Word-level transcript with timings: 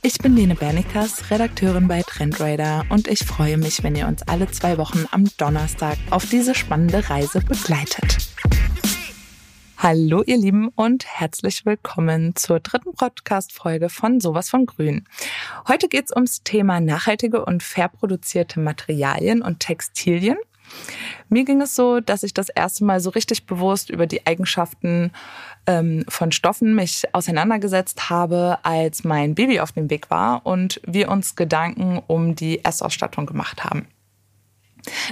Ich 0.00 0.16
bin 0.18 0.36
Lene 0.36 0.54
Bernikas, 0.54 1.28
Redakteurin 1.28 1.88
bei 1.88 2.02
Trendradar 2.02 2.86
und 2.88 3.08
ich 3.08 3.18
freue 3.18 3.58
mich, 3.58 3.82
wenn 3.82 3.96
ihr 3.96 4.06
uns 4.06 4.22
alle 4.22 4.48
zwei 4.48 4.78
Wochen 4.78 5.06
am 5.10 5.24
Donnerstag 5.38 5.98
auf 6.10 6.24
diese 6.24 6.54
spannende 6.54 7.10
Reise 7.10 7.40
begleitet. 7.40 8.18
Hallo 9.76 10.22
ihr 10.24 10.36
Lieben 10.36 10.68
und 10.68 11.04
herzlich 11.04 11.66
willkommen 11.66 12.36
zur 12.36 12.60
dritten 12.60 12.94
Podcast-Folge 12.94 13.88
von 13.88 14.20
Sowas 14.20 14.48
von 14.48 14.66
Grün. 14.66 15.04
Heute 15.66 15.88
geht 15.88 16.06
es 16.06 16.12
ums 16.14 16.44
Thema 16.44 16.80
nachhaltige 16.80 17.44
und 17.44 17.64
fair 17.64 17.88
produzierte 17.88 18.60
Materialien 18.60 19.42
und 19.42 19.58
Textilien. 19.58 20.38
Mir 21.28 21.44
ging 21.44 21.60
es 21.60 21.76
so, 21.76 22.00
dass 22.00 22.22
ich 22.22 22.32
das 22.32 22.48
erste 22.48 22.84
Mal 22.84 23.00
so 23.00 23.10
richtig 23.10 23.46
bewusst 23.46 23.90
über 23.90 24.06
die 24.06 24.26
Eigenschaften 24.26 25.12
ähm, 25.66 26.04
von 26.08 26.32
Stoffen 26.32 26.74
mich 26.74 27.02
auseinandergesetzt 27.12 28.08
habe, 28.10 28.58
als 28.62 29.04
mein 29.04 29.34
Baby 29.34 29.60
auf 29.60 29.72
dem 29.72 29.90
Weg 29.90 30.10
war 30.10 30.46
und 30.46 30.80
wir 30.86 31.10
uns 31.10 31.36
Gedanken 31.36 32.02
um 32.06 32.34
die 32.34 32.64
Essausstattung 32.64 33.26
gemacht 33.26 33.64
haben. 33.64 33.86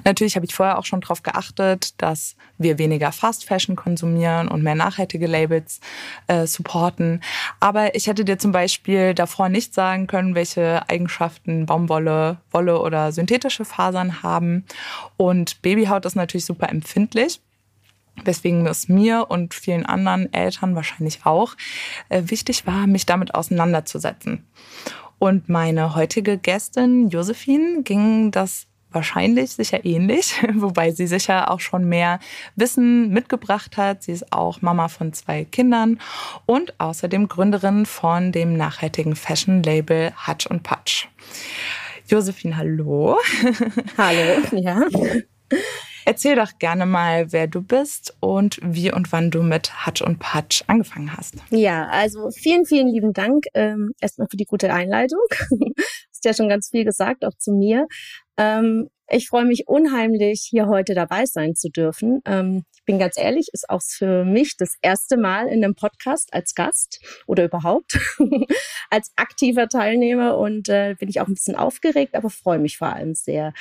Natürlich 0.05 0.37
habe 0.37 0.47
ich 0.47 0.55
vorher 0.55 0.79
auch 0.79 0.85
schon 0.85 1.01
darauf 1.01 1.23
geachtet, 1.23 2.01
dass 2.01 2.37
wir 2.59 2.79
weniger 2.79 3.13
Fast 3.13 3.45
Fashion 3.45 3.77
konsumieren 3.77 4.49
und 4.49 4.63
mehr 4.63 4.75
nachhaltige 4.75 5.27
Labels 5.27 5.81
äh, 6.27 6.47
supporten. 6.47 7.23
Aber 7.61 7.95
ich 7.95 8.07
hätte 8.07 8.25
dir 8.25 8.39
zum 8.39 8.53
Beispiel 8.53 9.15
davor 9.15 9.49
nicht 9.49 9.75
sagen 9.75 10.07
können, 10.07 10.35
welche 10.35 10.89
Eigenschaften 10.89 11.67
Baumwolle, 11.67 12.39
Wolle 12.51 12.81
oder 12.81 13.13
synthetische 13.13 13.65
Fasern 13.65 14.23
haben. 14.23 14.65
Und 15.17 15.63
Babyhaut 15.63 16.05
ist 16.07 16.17
natürlich 16.17 16.47
super 16.47 16.69
empfindlich. 16.69 17.41
Weswegen 18.25 18.67
es 18.67 18.89
mir 18.89 19.27
und 19.29 19.53
vielen 19.53 19.85
anderen 19.85 20.33
Eltern 20.33 20.75
wahrscheinlich 20.75 21.27
auch 21.27 21.55
äh, 22.09 22.23
wichtig 22.27 22.67
war, 22.67 22.87
mich 22.87 23.05
damit 23.05 23.35
auseinanderzusetzen. 23.35 24.47
Und 25.19 25.49
meine 25.49 25.95
heutige 25.95 26.39
Gästin 26.39 27.09
Josephine 27.09 27.83
ging 27.83 28.31
das 28.31 28.67
wahrscheinlich 28.91 29.53
sicher 29.53 29.85
ähnlich, 29.85 30.35
wobei 30.55 30.91
sie 30.91 31.07
sicher 31.07 31.51
auch 31.51 31.61
schon 31.61 31.89
mehr 31.89 32.21
Wissen 32.55 33.11
mitgebracht 33.11 33.77
hat. 33.77 34.03
Sie 34.03 34.13
ist 34.13 34.33
auch 34.33 34.63
Mama 34.63 34.89
von 34.89 35.13
zwei 35.13 35.45
Kindern 35.45 36.01
und 36.47 36.79
außerdem 36.79 37.29
Gründerin 37.29 37.87
von 37.87 38.33
dem 38.33 38.57
nachhaltigen 38.57 39.17
Fashion-Label 39.17 40.13
Hutch 40.27 40.47
und 40.47 40.63
Patch. 40.63 41.09
Josephine, 42.09 42.57
hallo. 42.57 43.19
Hallo, 43.99 44.41
ja. 44.53 44.81
Erzähl 46.05 46.37
doch 46.37 46.57
gerne 46.61 46.87
mal, 46.87 47.33
wer 47.33 47.49
du 47.49 47.61
bist 47.61 48.17
und 48.21 48.61
wie 48.63 48.93
und 48.93 49.11
wann 49.11 49.33
du 49.33 49.43
mit 49.43 49.85
Hutch 49.85 50.03
und 50.03 50.21
Patch 50.21 50.63
angefangen 50.69 51.17
hast. 51.17 51.35
Ja, 51.51 51.89
also 51.89 52.31
vielen, 52.31 52.65
vielen 52.65 52.87
lieben 52.87 53.13
Dank 53.13 53.47
ähm, 53.55 53.91
erstmal 54.01 54.29
für 54.31 54.37
die 54.37 54.45
gute 54.45 54.73
Einleitung. 54.73 55.19
Hast 56.17 56.25
ja 56.25 56.35
schon 56.35 56.49
ganz 56.49 56.71
viel 56.71 56.85
gesagt, 56.85 57.25
auch 57.25 57.37
zu 57.39 57.53
mir. 57.53 57.87
Ähm, 58.39 58.89
ich 59.09 59.29
freue 59.29 59.45
mich 59.45 59.69
unheimlich, 59.69 60.47
hier 60.51 60.67
heute 60.67 60.95
dabei 60.95 61.27
sein 61.27 61.55
zu 61.55 61.69
dürfen. 61.69 62.23
Ähm, 62.25 62.65
ich 62.75 62.85
bin 62.85 62.99
ganz 62.99 63.17
ehrlich, 63.17 63.49
ist 63.53 63.71
auch 63.71 63.83
für 63.83 64.25
mich 64.25 64.57
das 64.57 64.75
erste 64.83 65.17
Mal 65.17 65.47
in 65.47 65.63
einem 65.63 65.75
Podcast 65.75 66.33
als 66.33 66.55
Gast 66.55 67.01
oder 67.27 67.45
überhaupt 67.45 67.99
als 68.91 69.13
aktiver 69.17 69.69
Teilnehmer 69.69 70.39
und 70.39 70.69
äh, 70.69 70.97
bin 70.99 71.09
ich 71.09 71.21
auch 71.21 71.29
ein 71.29 71.35
bisschen 71.35 71.57
aufgeregt, 71.57 72.15
aber 72.15 72.31
freue 72.31 72.59
mich 72.59 72.79
vor 72.79 72.89
allem 72.89 73.15
sehr. 73.15 73.53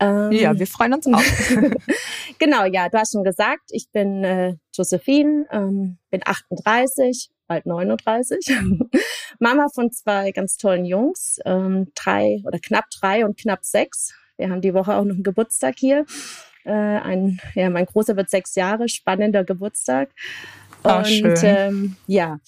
Ähm, 0.00 0.32
ja, 0.32 0.58
wir 0.58 0.66
freuen 0.66 0.94
uns 0.94 1.06
auch. 1.06 1.22
genau, 2.38 2.64
ja, 2.64 2.88
du 2.88 2.98
hast 2.98 3.12
schon 3.12 3.22
gesagt, 3.22 3.70
ich 3.70 3.90
bin 3.92 4.24
äh, 4.24 4.56
Josephine, 4.74 5.46
ähm, 5.52 5.98
bin 6.10 6.20
38, 6.24 7.30
bald 7.46 7.66
39, 7.66 8.46
Mama 9.38 9.66
von 9.74 9.90
zwei 9.92 10.32
ganz 10.32 10.56
tollen 10.56 10.84
Jungs, 10.84 11.38
ähm, 11.44 11.92
drei 11.94 12.40
oder 12.44 12.58
knapp 12.58 12.86
drei 12.90 13.24
und 13.24 13.38
knapp 13.38 13.64
sechs. 13.64 14.14
Wir 14.36 14.50
haben 14.50 14.60
die 14.60 14.74
Woche 14.74 14.94
auch 14.94 15.04
noch 15.04 15.14
einen 15.14 15.22
Geburtstag 15.22 15.74
hier. 15.78 16.04
Äh, 16.64 16.72
ein, 16.72 17.40
ja, 17.54 17.70
mein 17.70 17.86
Großer 17.86 18.16
wird 18.16 18.30
sechs 18.30 18.54
Jahre, 18.54 18.88
spannender 18.88 19.44
Geburtstag. 19.44 20.10
Oh, 20.82 20.96
und 20.96 21.06
schön. 21.06 21.34
Ähm, 21.42 21.96
ja, 22.06 22.38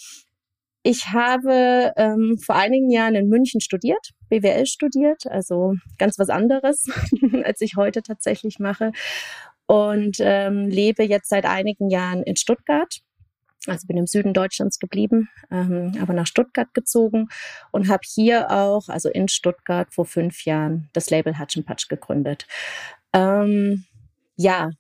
ich 0.83 1.09
habe 1.09 1.93
ähm, 1.97 2.39
vor 2.39 2.55
einigen 2.55 2.91
Jahren 2.91 3.17
in 3.17 3.29
München 3.29 3.61
studiert, 3.61 4.13
BWL 4.29 4.67
studiert, 4.67 5.27
also 5.27 5.75
ganz 5.99 6.17
was 6.17 6.29
anderes, 6.29 6.87
als 7.43 7.61
ich 7.61 7.75
heute 7.77 8.03
tatsächlich 8.03 8.61
mache. 8.61 8.93
Und 9.67 10.19
ähm, 10.21 10.69
lebe 10.69 11.03
jetzt 11.03 11.29
seit 11.29 11.45
einigen 11.45 11.91
Jahren 11.91 12.23
in 12.23 12.37
Stuttgart 12.37 13.01
also 13.67 13.87
bin 13.87 13.97
im 13.97 14.07
Süden 14.07 14.35
Deutschlands 14.35 14.79
geblieben, 14.79 15.29
ähm, 15.51 15.93
aber 16.01 16.13
nach 16.13 16.27
Stuttgart 16.27 16.73
gezogen 16.75 17.29
und 17.73 17.89
habe 17.89 18.03
hier 18.05 18.51
auch, 18.51 18.89
also 18.89 19.09
in 19.09 19.29
Stuttgart 19.29 19.93
vor 19.93 20.07
fünf 20.07 20.45
Jahren, 20.45 20.89
das 20.93 21.11
Label 21.11 21.39
Hutch 21.39 21.59
Patch 21.65 21.89
gegründet. 21.89 22.47
Ähm, 23.13 23.85
ja, 24.37 24.71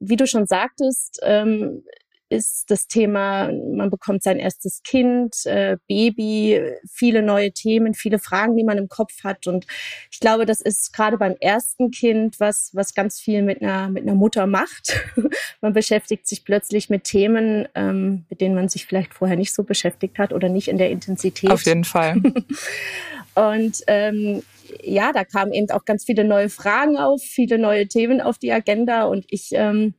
wie 0.00 0.16
du 0.16 0.26
schon 0.26 0.46
sagtest, 0.46 1.20
ähm, 1.22 1.82
ist 2.28 2.70
das 2.70 2.86
Thema, 2.86 3.50
man 3.52 3.90
bekommt 3.90 4.22
sein 4.22 4.38
erstes 4.38 4.82
Kind, 4.82 5.34
äh, 5.46 5.76
Baby, 5.88 6.60
viele 6.90 7.22
neue 7.22 7.52
Themen, 7.52 7.94
viele 7.94 8.18
Fragen, 8.18 8.56
die 8.56 8.64
man 8.64 8.78
im 8.78 8.88
Kopf 8.88 9.24
hat. 9.24 9.46
Und 9.46 9.66
ich 10.10 10.20
glaube, 10.20 10.46
das 10.46 10.60
ist 10.60 10.92
gerade 10.92 11.18
beim 11.18 11.36
ersten 11.40 11.90
Kind 11.90 12.40
was, 12.40 12.70
was 12.74 12.94
ganz 12.94 13.18
viel 13.18 13.42
mit 13.42 13.62
einer, 13.62 13.88
mit 13.88 14.02
einer 14.02 14.14
Mutter 14.14 14.46
macht. 14.46 15.00
man 15.60 15.72
beschäftigt 15.72 16.26
sich 16.26 16.44
plötzlich 16.44 16.90
mit 16.90 17.04
Themen, 17.04 17.66
ähm, 17.74 18.26
mit 18.28 18.40
denen 18.40 18.54
man 18.54 18.68
sich 18.68 18.86
vielleicht 18.86 19.14
vorher 19.14 19.36
nicht 19.36 19.54
so 19.54 19.64
beschäftigt 19.64 20.18
hat 20.18 20.32
oder 20.32 20.48
nicht 20.48 20.68
in 20.68 20.78
der 20.78 20.90
Intensität. 20.90 21.50
Auf 21.50 21.62
jeden 21.62 21.84
Fall. 21.84 22.20
Und 23.34 23.82
ähm, 23.86 24.42
ja, 24.82 25.12
da 25.12 25.24
kamen 25.24 25.52
eben 25.52 25.70
auch 25.70 25.84
ganz 25.84 26.04
viele 26.04 26.24
neue 26.24 26.48
Fragen 26.48 26.96
auf, 26.96 27.22
viele 27.22 27.58
neue 27.58 27.86
Themen 27.86 28.20
auf 28.20 28.38
die 28.38 28.52
Agenda 28.52 29.04
und 29.04 29.24
ich 29.28 29.50
ähm, 29.52 29.94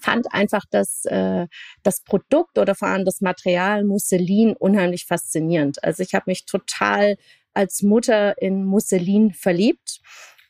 fand 0.00 0.32
einfach 0.32 0.64
das, 0.70 1.04
äh, 1.06 1.46
das 1.82 2.02
Produkt 2.02 2.58
oder 2.58 2.74
vor 2.74 2.88
allem 2.88 3.04
das 3.04 3.20
Material 3.20 3.84
Musselin 3.84 4.54
unheimlich 4.56 5.06
faszinierend. 5.06 5.82
Also 5.82 6.02
ich 6.02 6.14
habe 6.14 6.24
mich 6.26 6.46
total 6.46 7.16
als 7.54 7.82
Mutter 7.82 8.40
in 8.40 8.64
Musselin 8.64 9.32
verliebt, 9.32 10.00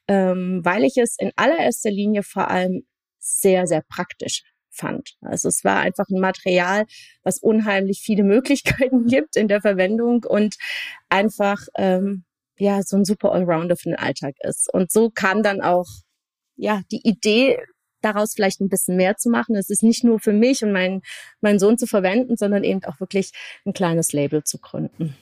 ähm, 0.09 0.61
weil 0.65 0.85
ich 0.85 0.97
es 0.97 1.17
in 1.19 1.33
allererster 1.37 1.91
Linie 1.91 2.23
vor 2.23 2.49
allem 2.49 2.85
sehr, 3.19 3.67
sehr 3.67 3.83
praktisch 3.83 4.43
fand. 4.71 5.17
Also 5.21 5.49
es 5.49 5.65
war 5.65 5.81
einfach 5.81 6.07
ein 6.09 6.21
Material, 6.21 6.87
was 7.23 7.39
unheimlich 7.39 8.01
viele 8.01 8.23
Möglichkeiten 8.35 9.07
gibt 9.07 9.37
in 9.37 9.49
der 9.49 9.61
Verwendung 9.61 10.25
und 10.25 10.57
einfach 11.09 11.61
ähm, 11.77 12.25
ja 12.59 12.83
so 12.83 12.97
ein 12.97 13.05
super 13.05 13.33
Allrounder 13.33 13.77
für 13.77 13.91
den 13.91 13.99
Alltag 13.99 14.35
ist. 14.41 14.73
Und 14.73 14.91
so 14.91 15.11
kam 15.11 15.43
dann 15.43 15.61
auch 15.61 15.87
ja 16.57 16.83
die 16.91 17.07
Idee 17.09 17.59
daraus 18.03 18.35
vielleicht 18.35 18.61
ein 18.61 18.69
bisschen 18.69 18.97
mehr 18.97 19.17
zu 19.17 19.31
machen. 19.31 19.57
Es 19.57 19.71
ist 19.71 19.83
nicht 19.83 20.05
nur 20.05 20.21
für 20.21 20.33
mich 20.33 20.63
und 20.63 20.73
meinen 20.73 21.03
meinen 21.41 21.59
Sohn 21.59 21.79
zu 21.79 21.87
verwenden, 21.87 22.37
sondern 22.37 22.65
eben 22.65 22.85
auch 22.85 23.01
wirklich 23.01 23.33
ein 23.65 23.73
kleines 23.73 24.13
Label 24.13 24.45
zu 24.45 24.59
gründen. 24.59 25.17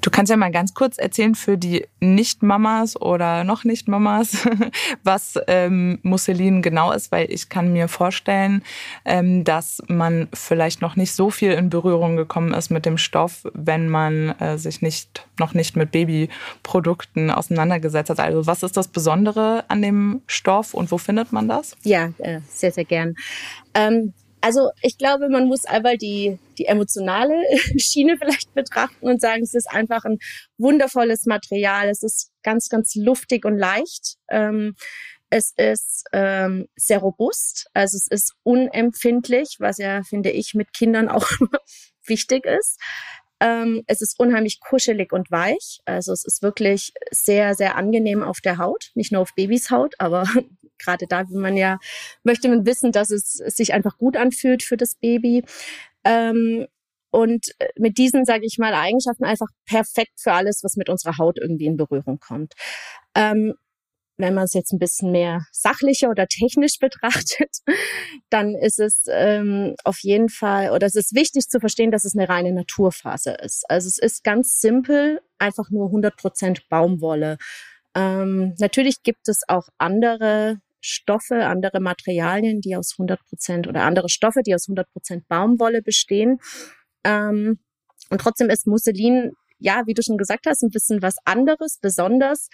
Du 0.00 0.10
kannst 0.10 0.30
ja 0.30 0.36
mal 0.36 0.50
ganz 0.50 0.74
kurz 0.74 0.98
erzählen 0.98 1.34
für 1.34 1.58
die 1.58 1.86
Nicht-Mamas 2.00 3.00
oder 3.00 3.44
noch 3.44 3.64
Nicht-Mamas, 3.64 4.48
was 5.02 5.38
ähm, 5.46 5.98
Musselin 6.02 6.62
genau 6.62 6.92
ist, 6.92 7.12
weil 7.12 7.30
ich 7.30 7.48
kann 7.48 7.72
mir 7.72 7.88
vorstellen, 7.88 8.62
ähm, 9.04 9.44
dass 9.44 9.82
man 9.88 10.28
vielleicht 10.32 10.80
noch 10.80 10.96
nicht 10.96 11.12
so 11.12 11.30
viel 11.30 11.52
in 11.52 11.70
Berührung 11.70 12.16
gekommen 12.16 12.54
ist 12.54 12.70
mit 12.70 12.86
dem 12.86 12.98
Stoff, 12.98 13.46
wenn 13.54 13.88
man 13.88 14.30
äh, 14.40 14.58
sich 14.58 14.82
nicht 14.82 15.26
noch 15.38 15.54
nicht 15.54 15.76
mit 15.76 15.90
Babyprodukten 15.90 17.30
auseinandergesetzt 17.30 18.10
hat. 18.10 18.20
Also 18.20 18.46
was 18.46 18.62
ist 18.62 18.76
das 18.76 18.88
Besondere 18.88 19.64
an 19.68 19.82
dem 19.82 20.22
Stoff 20.26 20.74
und 20.74 20.90
wo 20.90 20.98
findet 20.98 21.32
man 21.32 21.48
das? 21.48 21.76
Ja, 21.82 22.10
äh, 22.18 22.40
sehr, 22.48 22.72
sehr 22.72 22.84
gern. 22.84 23.14
Ähm, 23.74 24.12
also 24.40 24.70
ich 24.82 24.98
glaube, 24.98 25.28
man 25.28 25.46
muss 25.46 25.64
einmal 25.64 25.98
die, 25.98 26.38
die 26.58 26.66
emotionale 26.66 27.34
Schiene 27.78 28.16
vielleicht 28.18 28.52
betrachten 28.54 29.06
und 29.06 29.20
sagen, 29.20 29.42
es 29.42 29.54
ist 29.54 29.70
einfach 29.70 30.04
ein 30.04 30.18
wundervolles 30.58 31.26
Material. 31.26 31.88
Es 31.88 32.02
ist 32.02 32.32
ganz, 32.42 32.68
ganz 32.68 32.94
luftig 32.94 33.44
und 33.44 33.58
leicht. 33.58 34.16
Ähm, 34.28 34.74
es 35.30 35.52
ist 35.56 36.04
ähm, 36.12 36.66
sehr 36.74 36.98
robust, 36.98 37.70
also 37.72 37.96
es 37.96 38.08
ist 38.08 38.34
unempfindlich, 38.42 39.56
was 39.60 39.78
ja, 39.78 40.02
finde 40.02 40.30
ich, 40.30 40.54
mit 40.54 40.72
Kindern 40.72 41.08
auch 41.08 41.28
wichtig 42.04 42.46
ist. 42.46 42.80
Ähm, 43.38 43.84
es 43.86 44.02
ist 44.02 44.18
unheimlich 44.18 44.60
kuschelig 44.60 45.12
und 45.12 45.30
weich. 45.30 45.80
Also 45.84 46.12
es 46.12 46.24
ist 46.24 46.42
wirklich 46.42 46.92
sehr, 47.10 47.54
sehr 47.54 47.76
angenehm 47.76 48.22
auf 48.22 48.40
der 48.40 48.58
Haut. 48.58 48.90
Nicht 48.94 49.12
nur 49.12 49.22
auf 49.22 49.34
Babys 49.34 49.70
Haut, 49.70 49.94
aber 49.98 50.26
gerade 50.82 51.06
da 51.08 51.28
will 51.28 51.40
man 51.40 51.56
ja, 51.56 51.78
möchte 52.24 52.48
man 52.48 52.66
wissen, 52.66 52.92
dass 52.92 53.10
es, 53.10 53.32
sich 53.32 53.72
einfach 53.72 53.98
gut 53.98 54.16
anfühlt 54.16 54.62
für 54.62 54.76
das 54.76 54.94
Baby. 54.96 55.44
Ähm, 56.04 56.66
und 57.10 57.48
äh, 57.58 57.68
mit 57.78 57.98
diesen, 57.98 58.24
sage 58.24 58.44
ich 58.44 58.58
mal, 58.58 58.74
Eigenschaften 58.74 59.24
einfach 59.24 59.48
perfekt 59.66 60.20
für 60.20 60.32
alles, 60.32 60.62
was 60.62 60.76
mit 60.76 60.88
unserer 60.88 61.18
Haut 61.18 61.38
irgendwie 61.38 61.66
in 61.66 61.76
Berührung 61.76 62.18
kommt. 62.20 62.54
Ähm, 63.14 63.54
wenn 64.20 64.34
man 64.34 64.44
es 64.44 64.52
jetzt 64.52 64.72
ein 64.72 64.78
bisschen 64.78 65.10
mehr 65.10 65.46
sachlicher 65.50 66.10
oder 66.10 66.26
technisch 66.26 66.78
betrachtet, 66.80 67.58
dann 68.28 68.54
ist 68.54 68.78
es 68.78 69.04
ähm, 69.08 69.74
auf 69.84 69.98
jeden 70.00 70.28
Fall, 70.28 70.70
oder 70.70 70.86
es 70.86 70.94
ist 70.94 71.14
wichtig 71.14 71.48
zu 71.48 71.58
verstehen, 71.58 71.90
dass 71.90 72.04
es 72.04 72.14
eine 72.14 72.28
reine 72.28 72.52
Naturfaser 72.52 73.42
ist. 73.42 73.68
Also 73.68 73.88
es 73.88 73.98
ist 73.98 74.22
ganz 74.22 74.60
simpel, 74.60 75.20
einfach 75.38 75.70
nur 75.70 75.86
100 75.86 76.16
Prozent 76.16 76.68
Baumwolle. 76.68 77.38
Ähm, 77.94 78.54
natürlich 78.58 79.02
gibt 79.02 79.28
es 79.28 79.42
auch 79.48 79.68
andere 79.78 80.60
Stoffe, 80.80 81.46
andere 81.46 81.80
Materialien, 81.80 82.60
die 82.60 82.76
aus 82.76 82.94
100 82.94 83.20
Prozent 83.26 83.68
oder 83.68 83.82
andere 83.82 84.08
Stoffe, 84.08 84.42
die 84.42 84.54
aus 84.54 84.68
100 84.68 84.90
Prozent 84.92 85.28
Baumwolle 85.28 85.82
bestehen. 85.82 86.38
Ähm, 87.04 87.60
und 88.10 88.20
trotzdem 88.20 88.50
ist 88.50 88.66
Musselin 88.66 89.32
ja, 89.60 89.82
wie 89.86 89.94
du 89.94 90.02
schon 90.02 90.18
gesagt 90.18 90.46
hast, 90.46 90.62
ein 90.62 90.70
bisschen 90.70 91.02
was 91.02 91.16
anderes, 91.24 91.78
besonders. 91.80 92.48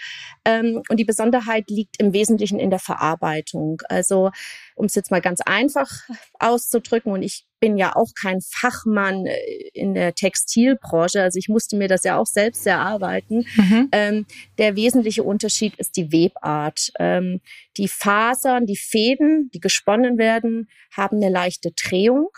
Ähm, 0.45 0.83
und 0.89 0.99
die 0.99 1.05
Besonderheit 1.05 1.71
liegt 1.71 2.01
im 2.01 2.13
Wesentlichen 2.13 2.59
in 2.59 2.71
der 2.71 2.79
Verarbeitung. 2.79 3.81
Also, 3.89 4.31
um 4.75 4.87
es 4.87 4.95
jetzt 4.95 5.11
mal 5.11 5.21
ganz 5.21 5.41
einfach 5.41 5.91
auszudrücken, 6.39 7.13
und 7.13 7.23
ich 7.23 7.47
bin 7.61 7.79
ja 7.79 7.97
auch 7.97 8.11
kein 8.21 8.41
Fachmann 8.41 9.27
äh, 9.27 9.39
in 9.73 9.95
der 9.95 10.15
Textilbranche, 10.15 11.23
also 11.23 11.39
ich 11.39 11.49
musste 11.49 11.77
mir 11.77 11.89
das 11.89 12.05
ja 12.05 12.19
auch 12.19 12.27
selbst 12.27 12.67
erarbeiten. 12.67 13.47
Mhm. 13.57 13.89
Ähm, 13.93 14.27
der 14.59 14.77
wesentliche 14.77 15.23
Unterschied 15.23 15.75
ist 15.77 15.97
die 15.97 16.13
Webart. 16.13 16.91
Ähm, 16.99 17.41
die 17.77 17.89
Fasern, 17.89 18.67
die 18.67 18.77
Fäden, 18.77 19.51
die 19.55 19.61
gesponnen 19.61 20.19
werden, 20.19 20.69
haben 20.95 21.17
eine 21.17 21.31
leichte 21.31 21.73
Drehung. 21.73 22.29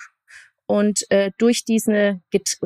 Und 0.68 1.10
äh, 1.10 1.30
durch, 1.38 1.64
diese, 1.64 2.20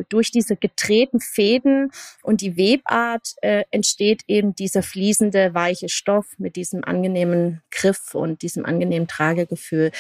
durch 0.08 0.32
diese 0.32 0.56
gedrehten 0.56 1.20
Fäden 1.20 1.92
und 2.22 2.40
die 2.40 2.56
Webart 2.56 3.28
äh, 3.42 3.62
entsteht 3.70 4.22
eben 4.26 4.56
dieser 4.56 4.82
fließende, 4.82 5.54
weiche 5.54 5.88
Stoff 5.88 6.26
mit 6.36 6.56
diesem 6.56 6.82
angenehmen 6.82 7.62
Griff 7.70 8.16
und 8.16 8.42
diesem 8.42 8.66
angenehmen 8.66 9.06
Tragegefühl. 9.06 9.92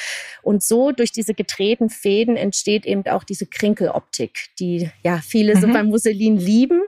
Und 0.42 0.64
so 0.64 0.90
durch 0.90 1.12
diese 1.12 1.32
gedrehten 1.32 1.90
Fäden 1.90 2.36
entsteht 2.36 2.86
eben 2.86 3.06
auch 3.06 3.22
diese 3.22 3.46
Krinkeloptik, 3.46 4.48
die 4.58 4.90
ja 5.04 5.20
viele 5.22 5.54
mhm. 5.54 5.60
so 5.60 5.68
beim 5.68 5.86
Musselin 5.86 6.36
lieben 6.36 6.82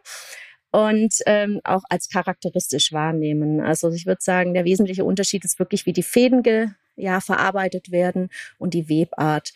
und 0.72 1.14
ähm, 1.26 1.60
auch 1.62 1.84
als 1.90 2.08
charakteristisch 2.08 2.92
wahrnehmen. 2.92 3.60
Also 3.60 3.92
ich 3.92 4.06
würde 4.06 4.20
sagen, 4.20 4.52
der 4.52 4.64
wesentliche 4.64 5.04
Unterschied 5.04 5.44
ist 5.44 5.60
wirklich, 5.60 5.86
wie 5.86 5.92
die 5.92 6.02
Fäden 6.02 6.42
ge, 6.42 6.70
ja, 6.96 7.20
verarbeitet 7.20 7.90
werden 7.90 8.30
und 8.58 8.74
die 8.74 8.88
Webart. 8.88 9.52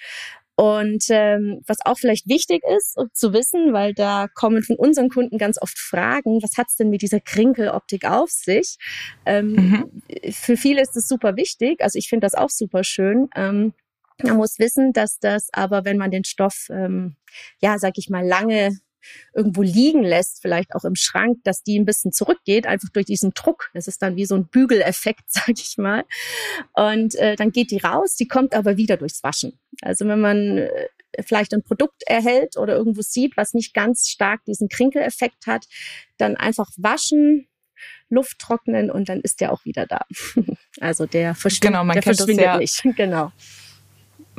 Und 0.60 1.04
ähm, 1.10 1.62
was 1.68 1.78
auch 1.84 1.98
vielleicht 1.98 2.28
wichtig 2.28 2.64
ist 2.76 2.98
zu 3.12 3.32
wissen, 3.32 3.72
weil 3.72 3.94
da 3.94 4.26
kommen 4.26 4.64
von 4.64 4.74
unseren 4.74 5.08
Kunden 5.08 5.38
ganz 5.38 5.56
oft 5.62 5.78
Fragen, 5.78 6.42
was 6.42 6.58
hat's 6.58 6.74
denn 6.74 6.90
mit 6.90 7.00
dieser 7.00 7.20
Krinkeloptik 7.20 8.04
auf 8.04 8.30
sich? 8.30 8.76
Ähm, 9.24 9.52
mhm. 9.52 10.32
Für 10.32 10.56
viele 10.56 10.82
ist 10.82 10.96
es 10.96 11.06
super 11.06 11.36
wichtig, 11.36 11.80
also 11.80 11.96
ich 11.96 12.08
finde 12.08 12.24
das 12.24 12.34
auch 12.34 12.50
super 12.50 12.82
schön. 12.82 13.28
Ähm, 13.36 13.72
man 14.20 14.36
muss 14.36 14.58
wissen, 14.58 14.92
dass 14.92 15.20
das 15.20 15.48
aber, 15.52 15.84
wenn 15.84 15.96
man 15.96 16.10
den 16.10 16.24
Stoff, 16.24 16.66
ähm, 16.70 17.14
ja, 17.60 17.78
sag 17.78 17.96
ich 17.96 18.10
mal, 18.10 18.26
lange 18.26 18.76
irgendwo 19.34 19.62
liegen 19.62 20.02
lässt, 20.02 20.42
vielleicht 20.42 20.74
auch 20.74 20.84
im 20.84 20.94
Schrank, 20.94 21.38
dass 21.44 21.62
die 21.62 21.78
ein 21.78 21.84
bisschen 21.84 22.12
zurückgeht, 22.12 22.66
einfach 22.66 22.88
durch 22.90 23.06
diesen 23.06 23.32
Druck. 23.32 23.70
Das 23.74 23.88
ist 23.88 24.02
dann 24.02 24.16
wie 24.16 24.26
so 24.26 24.34
ein 24.34 24.46
Bügeleffekt, 24.46 25.24
sag 25.26 25.50
ich 25.50 25.76
mal. 25.78 26.04
Und 26.74 27.14
äh, 27.16 27.36
dann 27.36 27.52
geht 27.52 27.70
die 27.70 27.78
raus, 27.78 28.16
die 28.16 28.28
kommt 28.28 28.54
aber 28.54 28.76
wieder 28.76 28.96
durchs 28.96 29.22
Waschen. 29.22 29.58
Also 29.82 30.06
wenn 30.06 30.20
man 30.20 30.58
äh, 30.58 30.88
vielleicht 31.22 31.54
ein 31.54 31.62
Produkt 31.62 32.02
erhält 32.06 32.56
oder 32.56 32.76
irgendwo 32.76 33.02
sieht, 33.02 33.36
was 33.36 33.54
nicht 33.54 33.74
ganz 33.74 34.08
stark 34.08 34.44
diesen 34.44 34.68
Krinkeleffekt 34.68 35.46
hat, 35.46 35.66
dann 36.16 36.36
einfach 36.36 36.70
waschen, 36.76 37.48
Luft 38.10 38.38
trocknen 38.38 38.90
und 38.90 39.08
dann 39.08 39.20
ist 39.20 39.40
der 39.40 39.52
auch 39.52 39.64
wieder 39.64 39.86
da. 39.86 40.04
Also 40.80 41.06
der, 41.06 41.34
versch 41.34 41.58
genau, 41.58 41.82
man 41.82 41.94
der 41.94 42.02
verschwindet 42.02 42.44
ja, 42.44 42.56
nicht. 42.58 42.82
Genau 42.96 43.32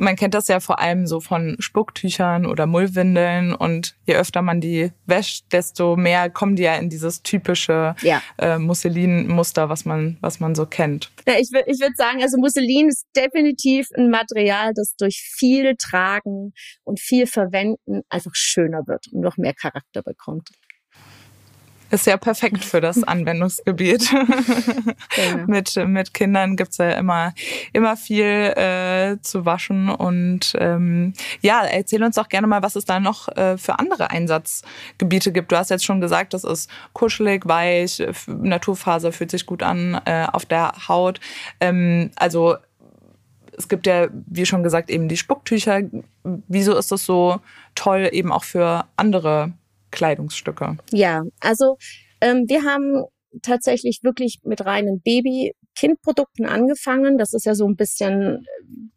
man 0.00 0.16
kennt 0.16 0.34
das 0.34 0.48
ja 0.48 0.60
vor 0.60 0.80
allem 0.80 1.06
so 1.06 1.20
von 1.20 1.56
Spucktüchern 1.58 2.46
oder 2.46 2.66
Mullwindeln 2.66 3.54
und 3.54 3.96
je 4.06 4.14
öfter 4.16 4.42
man 4.42 4.60
die 4.60 4.92
wäscht, 5.06 5.44
desto 5.52 5.96
mehr 5.96 6.30
kommen 6.30 6.56
die 6.56 6.62
ja 6.62 6.74
in 6.76 6.88
dieses 6.88 7.22
typische 7.22 7.94
ja. 8.02 8.22
äh, 8.38 8.58
Musselin-Muster, 8.58 9.68
was 9.68 9.84
man, 9.84 10.18
was 10.20 10.40
man 10.40 10.54
so 10.54 10.66
kennt. 10.66 11.10
Ja, 11.26 11.34
ich 11.38 11.52
würde 11.52 11.70
ich 11.70 11.80
würd 11.80 11.96
sagen, 11.96 12.22
also 12.22 12.38
Musselin 12.38 12.88
ist 12.88 13.06
definitiv 13.14 13.88
ein 13.96 14.10
Material, 14.10 14.72
das 14.74 14.96
durch 14.96 15.20
viel 15.20 15.74
Tragen 15.76 16.52
und 16.84 17.00
viel 17.00 17.26
Verwenden 17.26 18.02
einfach 18.08 18.34
schöner 18.34 18.86
wird 18.86 19.06
und 19.12 19.20
noch 19.20 19.36
mehr 19.36 19.54
Charakter 19.54 20.02
bekommt. 20.02 20.48
Ist 21.90 22.06
ja 22.06 22.16
perfekt 22.16 22.64
für 22.64 22.80
das 22.80 23.02
Anwendungsgebiet. 23.02 24.10
Genau. 25.16 25.44
mit, 25.46 25.76
mit 25.86 26.14
Kindern 26.14 26.56
gibt's 26.56 26.78
ja 26.78 26.92
immer, 26.92 27.34
immer 27.72 27.96
viel 27.96 28.24
äh, 28.24 29.16
zu 29.22 29.44
waschen. 29.44 29.88
Und 29.88 30.52
ähm, 30.58 31.14
ja, 31.40 31.62
erzähl 31.64 32.02
uns 32.02 32.16
doch 32.16 32.28
gerne 32.28 32.46
mal, 32.46 32.62
was 32.62 32.76
es 32.76 32.84
da 32.84 33.00
noch 33.00 33.28
äh, 33.36 33.58
für 33.58 33.78
andere 33.78 34.10
Einsatzgebiete 34.10 35.32
gibt. 35.32 35.50
Du 35.50 35.56
hast 35.56 35.70
jetzt 35.70 35.84
schon 35.84 36.00
gesagt, 36.00 36.34
das 36.34 36.44
ist 36.44 36.70
kuschelig, 36.92 37.46
weich, 37.46 38.02
Naturfaser 38.26 39.12
fühlt 39.12 39.30
sich 39.30 39.46
gut 39.46 39.62
an 39.62 40.00
äh, 40.04 40.26
auf 40.30 40.46
der 40.46 40.72
Haut. 40.88 41.20
Ähm, 41.60 42.10
also 42.16 42.56
es 43.56 43.68
gibt 43.68 43.86
ja, 43.86 44.08
wie 44.26 44.46
schon 44.46 44.62
gesagt, 44.62 44.90
eben 44.90 45.08
die 45.08 45.16
Spucktücher. 45.16 45.82
Wieso 46.48 46.76
ist 46.76 46.92
das 46.92 47.04
so 47.04 47.40
toll 47.74 48.08
eben 48.12 48.32
auch 48.32 48.44
für 48.44 48.84
andere 48.96 49.52
Kleidungsstücke? 49.90 50.78
Ja, 50.92 51.22
also 51.40 51.76
ähm, 52.20 52.44
wir 52.48 52.64
haben 52.64 53.04
tatsächlich 53.42 54.00
wirklich 54.02 54.40
mit 54.42 54.64
reinen 54.64 55.00
Baby-Kind-Produkten 55.02 56.46
angefangen. 56.46 57.18
Das 57.18 57.32
ist 57.32 57.46
ja 57.46 57.54
so 57.54 57.66
ein 57.66 57.76
bisschen 57.76 58.46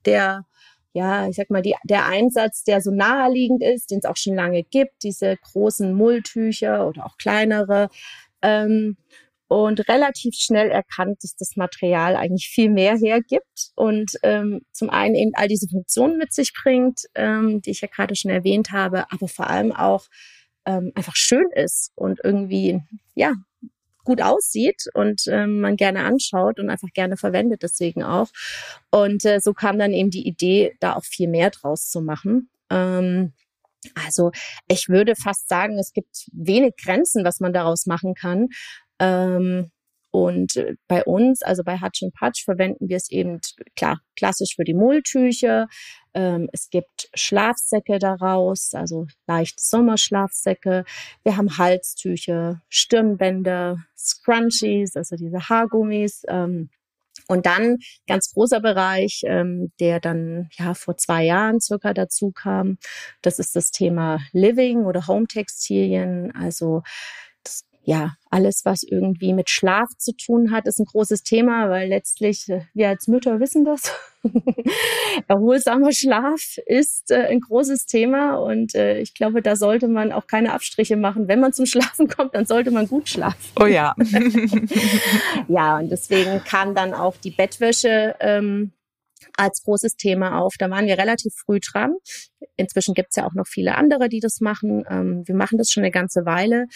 der 0.06 0.46
ja, 0.96 1.28
ich 1.28 1.36
sag 1.36 1.50
mal, 1.50 1.64
die, 1.64 1.76
der 1.84 2.06
Einsatz, 2.06 2.64
der 2.64 2.80
so 2.80 2.92
naheliegend 2.92 3.64
ist, 3.64 3.90
den 3.90 3.98
es 3.98 4.06
auch 4.06 4.18
schon 4.18 4.36
lange 4.36 4.64
gibt, 4.64 5.02
diese 5.02 5.38
großen 5.38 5.92
Mulltücher 5.94 6.88
oder 6.88 7.06
auch 7.06 7.18
kleinere. 7.18 7.90
Ähm, 8.44 8.98
und 9.48 9.88
relativ 9.88 10.36
schnell 10.36 10.72
erkannt, 10.72 11.18
dass 11.22 11.36
das 11.36 11.56
Material 11.56 12.16
eigentlich 12.16 12.48
viel 12.48 12.70
mehr 12.70 12.98
hergibt 12.98 13.72
und 13.76 14.14
ähm, 14.24 14.62
zum 14.72 14.90
einen 14.90 15.16
eben 15.16 15.32
all 15.36 15.48
diese 15.48 15.68
Funktionen 15.68 16.18
mit 16.18 16.34
sich 16.34 16.54
bringt, 16.54 17.02
ähm, 17.14 17.62
die 17.62 17.72
ich 17.72 17.82
ja 17.82 17.88
gerade 17.88 18.16
schon 18.16 18.32
erwähnt 18.32 18.72
habe, 18.72 19.06
aber 19.12 19.28
vor 19.28 19.48
allem 19.48 19.72
auch 19.72 20.06
ähm, 20.66 20.92
einfach 20.96 21.16
schön 21.16 21.46
ist 21.54 21.92
und 21.96 22.20
irgendwie, 22.24 22.82
ja, 23.16 23.34
gut 24.04 24.22
aussieht 24.22 24.84
und 24.94 25.24
ähm, 25.28 25.62
man 25.62 25.78
gerne 25.78 26.04
anschaut 26.04 26.60
und 26.60 26.70
einfach 26.70 26.90
gerne 26.94 27.18
verwendet 27.18 27.64
deswegen 27.64 28.04
auch. 28.04 28.28
Und 28.92 29.26
äh, 29.26 29.40
so 29.40 29.54
kam 29.54 29.80
dann 29.80 29.94
eben 29.94 30.10
die 30.10 30.28
Idee, 30.28 30.76
da 30.80 30.96
auch 30.96 31.06
viel 31.06 31.30
mehr 31.30 31.50
draus 31.52 31.90
zu 31.90 32.02
machen. 32.02 32.50
Ähm, 32.70 33.34
also 33.96 34.32
ich 34.68 34.90
würde 34.90 35.16
fast 35.16 35.48
sagen, 35.48 35.78
es 35.78 35.94
gibt 35.94 36.28
wenig 36.32 36.74
Grenzen, 36.82 37.26
was 37.26 37.40
man 37.40 37.54
daraus 37.54 37.86
machen 37.86 38.14
kann. 38.14 38.48
Ähm, 39.00 39.72
und 40.12 40.64
bei 40.88 41.04
uns, 41.04 41.42
also 41.42 41.64
bei 41.64 41.80
Hutch 41.80 42.04
Patch, 42.20 42.46
verwenden 42.46 42.88
wir 42.88 42.98
es 42.98 43.10
eben 43.10 43.40
klar 43.76 44.00
klassisch 44.16 44.56
für 44.56 44.64
die 44.64 44.76
Mulltücher. 44.76 45.68
Ähm, 46.14 46.50
es 46.52 46.70
gibt 46.70 47.10
Schlafsäcke 47.14 48.00
daraus, 48.00 48.74
also 48.74 49.08
leichte 49.28 49.62
Sommerschlafsäcke. 49.62 50.86
Wir 51.24 51.38
haben 51.38 51.58
Halstücher, 51.58 52.62
Stirnbänder, 52.70 53.78
Scrunchies, 53.98 54.96
also 54.96 55.16
diese 55.16 55.50
Haargummis. 55.50 56.24
Ähm, 56.28 56.70
und 57.28 57.46
dann 57.46 57.78
ganz 58.08 58.34
großer 58.34 58.60
Bereich, 58.60 59.22
ähm, 59.26 59.72
der 59.80 60.00
dann 60.00 60.50
ja 60.58 60.74
vor 60.74 60.98
zwei 60.98 61.24
Jahren 61.24 61.62
circa 61.62 61.94
dazu 61.94 62.32
kam. 62.32 62.78
Das 63.22 63.40
ist 63.40 63.56
das 63.56 63.72
Thema 63.72 64.20
Living 64.34 64.86
oder 64.86 65.08
Home 65.08 65.28
Textilien, 65.28 66.36
also 66.36 66.84
ja, 67.86 68.16
alles, 68.30 68.62
was 68.64 68.84
irgendwie 68.84 69.34
mit 69.34 69.50
Schlaf 69.50 69.90
zu 69.98 70.16
tun 70.16 70.52
hat, 70.52 70.68
ist 70.68 70.80
ein 70.80 70.86
großes 70.86 71.24
Thema, 71.24 71.70
weil 71.70 71.90
letztlich 71.90 72.48
äh, 72.50 72.62
wir 72.74 72.90
als 72.90 73.08
Mütter 73.08 73.40
wissen 73.40 73.66
das. 73.66 73.92
Erholsamer 75.28 75.92
Schlaf 75.92 76.58
ist 76.66 77.12
äh, 77.12 77.28
ein 77.28 77.42
großes 77.42 77.86
Thema 77.86 78.38
und 78.38 78.74
äh, 78.74 79.00
ich 79.00 79.14
glaube, 79.14 79.42
da 79.42 79.58
sollte 79.58 79.90
man 79.90 80.14
auch 80.14 80.28
keine 80.28 80.54
Abstriche 80.54 80.96
machen. 80.96 81.28
Wenn 81.28 81.42
man 81.42 81.52
zum 81.52 81.66
Schlafen 81.66 82.08
kommt, 82.16 82.34
dann 82.36 82.46
sollte 82.46 82.72
man 82.72 82.88
gut 82.88 83.10
schlafen. 83.10 83.38
Oh 83.60 83.66
ja. 83.66 83.94
ja, 85.50 85.78
und 85.78 85.90
deswegen 85.90 86.42
kam 86.46 86.74
dann 86.74 86.94
auch 86.94 87.18
die 87.18 87.32
Bettwäsche 87.32 88.16
ähm, 88.22 88.72
als 89.38 89.64
großes 89.64 89.96
Thema 89.96 90.40
auf. 90.40 90.54
Da 90.58 90.70
waren 90.70 90.86
wir 90.86 90.98
relativ 90.98 91.34
früh 91.34 91.60
dran. 91.60 91.96
Inzwischen 92.56 92.94
gibt's 92.94 93.16
ja 93.16 93.26
auch 93.26 93.34
noch 93.34 93.48
viele 93.48 93.76
andere, 93.76 94.10
die 94.10 94.20
das 94.20 94.40
machen. 94.40 94.86
Ähm, 94.90 95.24
wir 95.26 95.36
machen 95.36 95.58
das 95.58 95.70
schon 95.72 95.84
eine 95.84 95.92
ganze 95.92 96.26
Weile. 96.26 96.68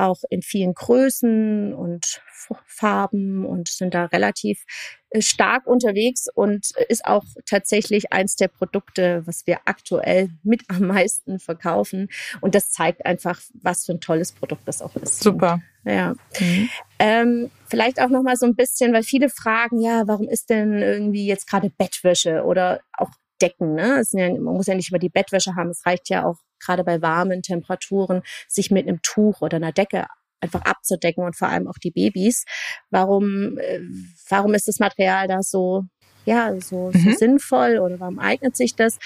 Auch 0.00 0.22
in 0.30 0.42
vielen 0.42 0.74
Größen 0.74 1.74
und 1.74 2.22
Farben 2.66 3.44
und 3.44 3.68
sind 3.68 3.94
da 3.94 4.06
relativ 4.06 4.64
äh, 5.10 5.20
stark 5.20 5.66
unterwegs 5.66 6.26
und 6.34 6.70
ist 6.88 7.04
auch 7.04 7.24
tatsächlich 7.46 8.12
eins 8.12 8.36
der 8.36 8.48
Produkte, 8.48 9.22
was 9.26 9.46
wir 9.46 9.60
aktuell 9.66 10.30
mit 10.42 10.62
am 10.68 10.86
meisten 10.86 11.38
verkaufen. 11.38 12.08
Und 12.40 12.54
das 12.54 12.70
zeigt 12.70 13.04
einfach, 13.06 13.40
was 13.54 13.84
für 13.84 13.92
ein 13.92 14.00
tolles 14.00 14.32
Produkt 14.32 14.66
das 14.66 14.82
auch 14.82 14.96
ist. 14.96 15.22
Super. 15.22 15.60
Ja. 15.84 16.14
Mhm. 16.38 16.68
Ähm, 16.98 17.50
vielleicht 17.68 18.00
auch 18.00 18.08
noch 18.08 18.22
mal 18.22 18.36
so 18.36 18.46
ein 18.46 18.56
bisschen, 18.56 18.92
weil 18.92 19.02
viele 19.02 19.28
fragen, 19.28 19.80
ja, 19.80 20.04
warum 20.06 20.28
ist 20.28 20.50
denn 20.50 20.80
irgendwie 20.80 21.26
jetzt 21.26 21.48
gerade 21.48 21.70
Bettwäsche 21.70 22.44
oder 22.44 22.80
auch 22.92 23.10
Decken? 23.40 23.74
Ne? 23.74 24.02
Ja, 24.12 24.28
man 24.30 24.54
muss 24.54 24.66
ja 24.66 24.74
nicht 24.74 24.90
immer 24.90 24.98
die 24.98 25.08
Bettwäsche 25.08 25.56
haben. 25.56 25.70
Es 25.70 25.86
reicht 25.86 26.08
ja 26.10 26.24
auch 26.24 26.36
gerade 26.60 26.84
bei 26.84 27.02
warmen 27.02 27.42
Temperaturen, 27.42 28.22
sich 28.48 28.70
mit 28.70 28.86
einem 28.86 29.02
Tuch 29.02 29.40
oder 29.40 29.56
einer 29.56 29.72
Decke 29.72 30.06
einfach 30.40 30.62
abzudecken 30.62 31.24
und 31.24 31.36
vor 31.36 31.48
allem 31.48 31.68
auch 31.68 31.78
die 31.78 31.90
Babys. 31.90 32.44
Warum, 32.90 33.58
äh, 33.58 33.80
warum 34.28 34.54
ist 34.54 34.68
das 34.68 34.78
Material 34.78 35.28
da 35.28 35.42
so 35.42 35.84
ja, 36.26 36.52
so, 36.60 36.92
so 36.92 36.98
mhm. 36.98 37.14
sinnvoll 37.16 37.78
oder 37.78 37.98
warum 37.98 38.18
eignet 38.18 38.56
sich 38.56 38.76
das? 38.76 38.98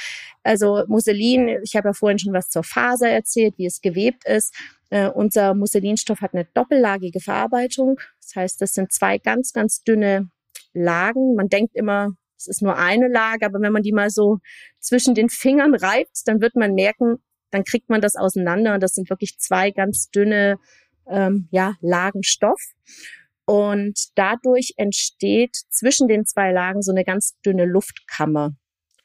Also 0.43 0.85
Musselin, 0.89 1.61
ich 1.63 1.77
habe 1.77 1.89
ja 1.89 1.93
vorhin 1.93 2.19
schon 2.19 2.33
was 2.33 2.51
zur 2.51 2.65
Faser 2.65 3.09
erzählt, 3.09 3.55
wie 3.57 3.67
es 3.67 3.81
gewebt 3.81 4.27
ist. 4.27 4.55
Äh, 4.91 5.09
unser 5.09 5.55
Musselinstoff 5.55 6.21
hat 6.21 6.35
eine 6.35 6.45
doppellagige 6.55 7.21
Verarbeitung. 7.21 8.01
Das 8.21 8.37
heißt, 8.37 8.61
das 8.61 8.75
sind 8.75 8.93
zwei 8.93 9.19
ganz, 9.19 9.53
ganz 9.53 9.83
dünne 9.85 10.29
Lagen. 10.73 11.35
Man 11.35 11.49
denkt 11.49 11.77
immer, 11.77 12.11
es 12.37 12.49
ist 12.49 12.63
nur 12.63 12.77
eine 12.77 13.09
Lage, 13.09 13.47
aber 13.47 13.61
wenn 13.61 13.73
man 13.73 13.83
die 13.83 13.93
mal 13.93 14.11
so 14.11 14.39
zwischen 14.81 15.15
den 15.15 15.29
Fingern 15.29 15.75
reibt, 15.75 16.23
dann 16.27 16.41
wird 16.41 16.57
man 16.57 16.75
merken, 16.75 17.17
dann 17.51 17.65
kriegt 17.65 17.89
man 17.89 18.01
das 18.01 18.17
auseinander 18.17 18.75
und 18.75 18.83
das 18.83 18.93
sind 18.93 19.11
wirklich 19.11 19.39
zwei 19.39 19.71
ganz 19.71 20.11
dünne 20.11 20.59
ähm, 21.09 21.49
ja, 21.51 21.75
Lagen 21.81 22.23
Stoff. 22.23 22.61
Und 23.47 23.99
dadurch 24.15 24.75
entsteht 24.77 25.55
zwischen 25.69 26.09
den 26.09 26.25
zwei 26.25 26.51
Lagen 26.51 26.83
so 26.83 26.93
eine 26.93 27.05
ganz 27.05 27.37
dünne 27.45 27.67
Luftkammer. 27.67 28.55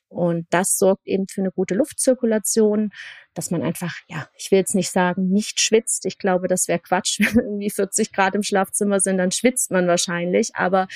Und 0.09 0.47
das 0.49 0.77
sorgt 0.77 1.05
eben 1.05 1.27
für 1.27 1.41
eine 1.41 1.51
gute 1.51 1.75
Luftzirkulation, 1.75 2.89
dass 3.35 3.51
man 3.51 3.61
einfach, 3.61 3.93
ja, 4.07 4.27
ich 4.35 4.49
will 4.49 4.57
jetzt 4.57 4.73
nicht 4.73 4.89
sagen, 4.89 5.29
nicht 5.29 5.61
schwitzt. 5.61 6.05
Ich 6.05 6.17
glaube, 6.17 6.47
das 6.47 6.67
wäre 6.67 6.79
Quatsch. 6.79 7.19
Wenn 7.35 7.45
irgendwie 7.45 7.69
40 7.69 8.11
Grad 8.11 8.33
im 8.33 8.41
Schlafzimmer 8.41 8.99
sind, 8.99 9.19
dann 9.19 9.31
schwitzt 9.31 9.69
man 9.69 9.87
wahrscheinlich. 9.87 10.55
Aber 10.55 10.87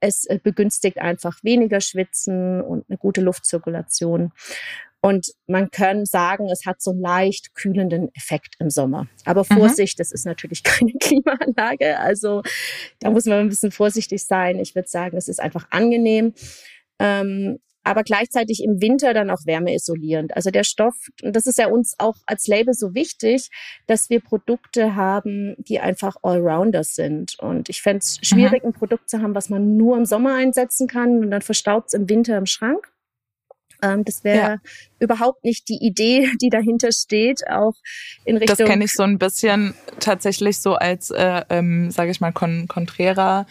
es 0.00 0.26
äh, 0.26 0.38
begünstigt 0.42 0.98
einfach 0.98 1.42
weniger 1.42 1.80
Schwitzen 1.80 2.60
und 2.60 2.84
eine 2.88 2.98
gute 2.98 3.22
Luftzirkulation. 3.22 4.32
Und 5.00 5.32
man 5.46 5.70
kann 5.70 6.06
sagen, 6.06 6.48
es 6.50 6.66
hat 6.66 6.82
so 6.82 6.90
einen 6.90 7.00
leicht 7.00 7.54
kühlenden 7.54 8.12
Effekt 8.14 8.54
im 8.58 8.68
Sommer. 8.68 9.06
Aber 9.24 9.44
mhm. 9.48 9.58
Vorsicht, 9.58 9.98
mhm. 9.98 10.00
das 10.00 10.12
ist 10.12 10.26
natürlich 10.26 10.62
keine 10.64 10.92
Klimaanlage. 10.92 11.98
Also 11.98 12.42
da 13.00 13.10
muss 13.10 13.24
man 13.26 13.38
ein 13.38 13.48
bisschen 13.48 13.70
vorsichtig 13.70 14.24
sein. 14.24 14.58
Ich 14.58 14.74
würde 14.74 14.88
sagen, 14.88 15.16
es 15.16 15.28
ist 15.28 15.40
einfach 15.40 15.66
angenehm. 15.70 16.34
Ähm, 16.98 17.58
aber 17.84 18.02
gleichzeitig 18.02 18.62
im 18.62 18.82
Winter 18.82 19.14
dann 19.14 19.30
auch 19.30 19.46
wärmeisolierend. 19.46 20.36
Also 20.36 20.50
der 20.50 20.64
Stoff, 20.64 20.94
und 21.22 21.34
das 21.34 21.46
ist 21.46 21.58
ja 21.58 21.68
uns 21.68 21.94
auch 21.98 22.16
als 22.26 22.46
Label 22.46 22.74
so 22.74 22.92
wichtig, 22.94 23.48
dass 23.86 24.10
wir 24.10 24.20
Produkte 24.20 24.94
haben, 24.94 25.54
die 25.58 25.80
einfach 25.80 26.16
Allrounders 26.22 26.94
sind. 26.94 27.38
Und 27.38 27.70
ich 27.70 27.80
fände 27.80 28.00
es 28.00 28.18
schwierig, 28.20 28.62
mhm. 28.62 28.70
ein 28.70 28.72
Produkt 28.74 29.08
zu 29.08 29.22
haben, 29.22 29.34
was 29.34 29.48
man 29.48 29.78
nur 29.78 29.96
im 29.96 30.04
Sommer 30.04 30.34
einsetzen 30.34 30.86
kann 30.86 31.20
und 31.24 31.30
dann 31.30 31.40
verstaubt 31.40 31.88
es 31.88 31.94
im 31.94 32.10
Winter 32.10 32.36
im 32.36 32.46
Schrank. 32.46 32.92
Ähm, 33.82 34.04
das 34.04 34.24
wäre 34.24 34.36
ja. 34.36 34.56
überhaupt 34.98 35.44
nicht 35.44 35.68
die 35.68 35.78
Idee, 35.84 36.30
die 36.42 36.50
dahinter 36.50 36.92
steht, 36.92 37.48
auch 37.48 37.74
in 38.24 38.36
Richtung. 38.36 38.56
Das 38.56 38.66
kenne 38.66 38.84
ich 38.84 38.92
so 38.92 39.02
ein 39.02 39.18
bisschen 39.18 39.74
tatsächlich 40.00 40.58
so 40.58 40.74
als, 40.74 41.10
äh, 41.10 41.42
ähm, 41.50 41.90
sage 41.90 42.10
ich 42.10 42.20
mal, 42.20 42.32
kon 42.32 42.66
konträrer 42.68 43.46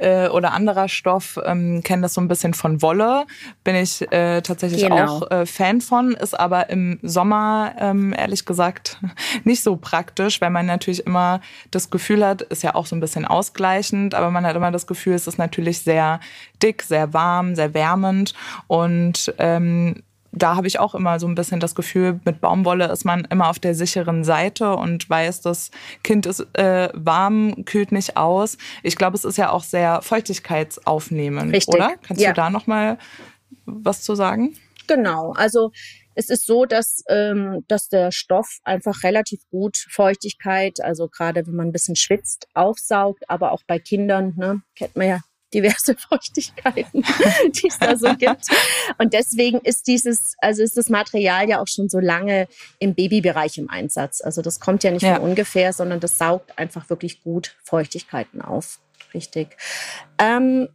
äh, 0.00 0.28
oder 0.28 0.52
anderer 0.52 0.88
Stoff, 0.88 1.38
ähm, 1.44 1.82
kenne 1.82 2.02
das 2.02 2.14
so 2.14 2.20
ein 2.20 2.28
bisschen 2.28 2.54
von 2.54 2.82
Wolle, 2.82 3.26
bin 3.64 3.76
ich 3.76 4.00
äh, 4.12 4.40
tatsächlich 4.40 4.82
genau. 4.82 5.18
auch 5.18 5.30
äh, 5.30 5.46
Fan 5.46 5.80
von, 5.80 6.12
ist 6.12 6.38
aber 6.38 6.70
im 6.70 6.98
Sommer 7.02 7.74
ähm, 7.78 8.14
ehrlich 8.16 8.44
gesagt 8.46 8.98
nicht 9.44 9.62
so 9.62 9.76
praktisch, 9.76 10.40
weil 10.40 10.50
man 10.50 10.66
natürlich 10.66 11.06
immer 11.06 11.40
das 11.70 11.90
Gefühl 11.90 12.24
hat, 12.24 12.42
ist 12.42 12.62
ja 12.62 12.74
auch 12.74 12.86
so 12.86 12.96
ein 12.96 13.00
bisschen 13.00 13.24
ausgleichend, 13.24 14.14
aber 14.14 14.30
man 14.30 14.46
hat 14.46 14.56
immer 14.56 14.70
das 14.70 14.86
Gefühl, 14.86 15.14
es 15.14 15.26
ist 15.26 15.38
natürlich 15.38 15.80
sehr 15.80 16.20
dick, 16.62 16.82
sehr 16.82 17.12
warm, 17.12 17.54
sehr 17.54 17.74
wärmend 17.74 18.34
und 18.66 19.34
ähm, 19.38 20.02
da 20.32 20.56
habe 20.56 20.66
ich 20.66 20.78
auch 20.78 20.94
immer 20.94 21.18
so 21.18 21.26
ein 21.26 21.34
bisschen 21.34 21.60
das 21.60 21.74
Gefühl, 21.74 22.20
mit 22.24 22.40
Baumwolle 22.40 22.90
ist 22.90 23.04
man 23.04 23.26
immer 23.30 23.48
auf 23.48 23.58
der 23.58 23.74
sicheren 23.74 24.24
Seite 24.24 24.76
und 24.76 25.08
weiß, 25.10 25.40
das 25.40 25.70
Kind 26.02 26.26
ist 26.26 26.46
äh, 26.56 26.88
warm, 26.94 27.64
kühlt 27.64 27.92
nicht 27.92 28.16
aus. 28.16 28.56
Ich 28.82 28.96
glaube, 28.96 29.16
es 29.16 29.24
ist 29.24 29.38
ja 29.38 29.50
auch 29.50 29.64
sehr 29.64 30.02
feuchtigkeitsaufnehmend, 30.02 31.52
Richtig. 31.52 31.74
oder? 31.74 31.94
Kannst 32.02 32.22
ja. 32.22 32.30
du 32.30 32.36
da 32.36 32.50
noch 32.50 32.66
mal 32.66 32.98
was 33.66 34.02
zu 34.02 34.14
sagen? 34.14 34.56
Genau, 34.86 35.32
also 35.32 35.72
es 36.14 36.28
ist 36.28 36.46
so, 36.46 36.64
dass, 36.64 37.02
ähm, 37.08 37.64
dass 37.68 37.88
der 37.88 38.12
Stoff 38.12 38.58
einfach 38.64 39.02
relativ 39.04 39.40
gut 39.50 39.76
Feuchtigkeit, 39.76 40.80
also 40.80 41.08
gerade 41.08 41.46
wenn 41.46 41.54
man 41.54 41.68
ein 41.68 41.72
bisschen 41.72 41.96
schwitzt, 41.96 42.46
aufsaugt, 42.54 43.28
aber 43.28 43.52
auch 43.52 43.62
bei 43.66 43.78
Kindern, 43.78 44.34
ne, 44.36 44.62
kennt 44.76 44.96
man 44.96 45.08
ja 45.08 45.20
diverse 45.52 45.94
Feuchtigkeiten, 46.08 47.04
die 47.52 47.68
es 47.68 47.78
da 47.78 47.96
so 47.96 48.14
gibt. 48.14 48.46
Und 48.98 49.12
deswegen 49.12 49.58
ist 49.60 49.86
dieses, 49.86 50.34
also 50.38 50.62
ist 50.62 50.76
das 50.76 50.88
Material 50.88 51.48
ja 51.48 51.60
auch 51.60 51.68
schon 51.68 51.88
so 51.88 51.98
lange 51.98 52.48
im 52.78 52.94
Babybereich 52.94 53.58
im 53.58 53.70
Einsatz. 53.70 54.20
Also 54.20 54.42
das 54.42 54.60
kommt 54.60 54.84
ja 54.84 54.90
nicht 54.90 55.02
ja. 55.02 55.16
von 55.16 55.30
ungefähr, 55.30 55.72
sondern 55.72 56.00
das 56.00 56.18
saugt 56.18 56.58
einfach 56.58 56.88
wirklich 56.90 57.22
gut 57.22 57.56
Feuchtigkeiten 57.62 58.40
auf. 58.40 58.80
Richtig. 59.14 59.56
Ähm, 60.18 60.68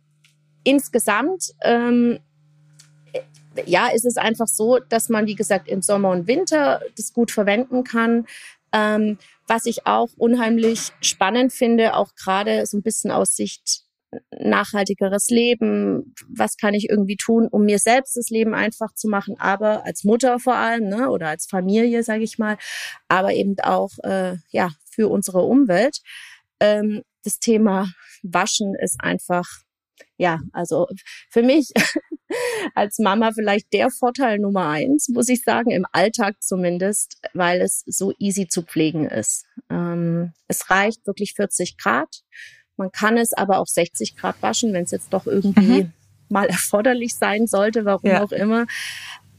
insgesamt, 0.63 1.53
ähm, 1.62 2.20
ja, 3.65 3.88
ist 3.88 4.05
es 4.05 4.17
einfach 4.17 4.48
so, 4.48 4.79
dass 4.79 5.08
man, 5.08 5.27
wie 5.27 5.36
gesagt, 5.36 5.70
im 5.70 5.82
Sommer 5.82 6.10
und 6.10 6.27
Winter 6.27 6.82
das 6.98 7.13
gut 7.13 7.32
verwenden 7.32 7.84
kann. 7.84 8.25
Ähm, 8.74 9.17
was 9.48 9.65
ich 9.65 9.88
auch 9.88 10.10
unheimlich 10.17 10.91
spannend 11.00 11.53
finde, 11.53 11.96
auch 11.96 12.15
gerade 12.15 12.65
so 12.65 12.77
ein 12.77 12.82
bisschen 12.82 13.12
aus 13.12 13.36
Sicht 13.36 13.84
nachhaltigeres 14.38 15.29
Leben, 15.29 16.13
was 16.27 16.57
kann 16.57 16.74
ich 16.74 16.89
irgendwie 16.89 17.17
tun, 17.17 17.48
um 17.50 17.65
mir 17.65 17.79
selbst 17.79 18.17
das 18.17 18.29
Leben 18.29 18.53
einfach 18.53 18.93
zu 18.93 19.07
machen, 19.07 19.36
aber 19.39 19.86
als 19.86 20.03
Mutter 20.03 20.39
vor 20.39 20.55
allem, 20.55 20.88
ne, 20.89 21.10
oder 21.10 21.29
als 21.29 21.45
Familie, 21.45 22.03
sage 22.03 22.24
ich 22.24 22.38
mal, 22.38 22.57
aber 23.07 23.34
eben 23.34 23.55
auch 23.62 23.91
äh, 24.03 24.38
ja 24.50 24.72
für 24.89 25.10
unsere 25.10 25.41
Umwelt. 25.41 26.00
Ähm, 26.60 27.03
das 27.24 27.39
Thema 27.39 27.88
Waschen 28.24 28.75
ist 28.75 28.98
einfach 29.00 29.45
ja, 30.17 30.39
also 30.53 30.88
für 31.29 31.43
mich 31.43 31.72
als 32.75 33.00
Mama 33.00 33.31
vielleicht 33.34 33.72
der 33.74 33.89
Vorteil 33.89 34.39
Nummer 34.39 34.69
eins, 34.69 35.10
muss 35.10 35.29
ich 35.29 35.43
sagen, 35.43 35.72
im 35.72 35.86
Alltag 35.91 36.41
zumindest, 36.41 37.17
weil 37.34 37.62
es 37.62 37.84
so 37.86 38.13
easy 38.17 38.48
zu 38.48 38.63
pflegen 38.63 39.05
ist. 39.05 39.45
Ähm, 39.69 40.34
es 40.48 40.69
reicht 40.69 41.05
wirklich 41.05 41.34
40 41.34 41.77
Grad. 41.77 42.24
Man 42.77 42.91
kann 42.91 43.17
es 43.17 43.34
aber 43.34 43.60
auch 43.60 43.67
60 43.67 44.15
Grad 44.15 44.41
waschen, 44.41 44.74
wenn 44.74 44.84
es 44.84 44.91
jetzt 44.91 45.13
doch 45.13 45.25
irgendwie 45.25 45.84
mhm. 45.84 45.94
mal 46.29 46.46
erforderlich 46.50 47.15
sein 47.15 47.48
sollte, 47.48 47.86
warum 47.86 48.10
ja. 48.10 48.24
auch 48.24 48.32
immer. 48.32 48.65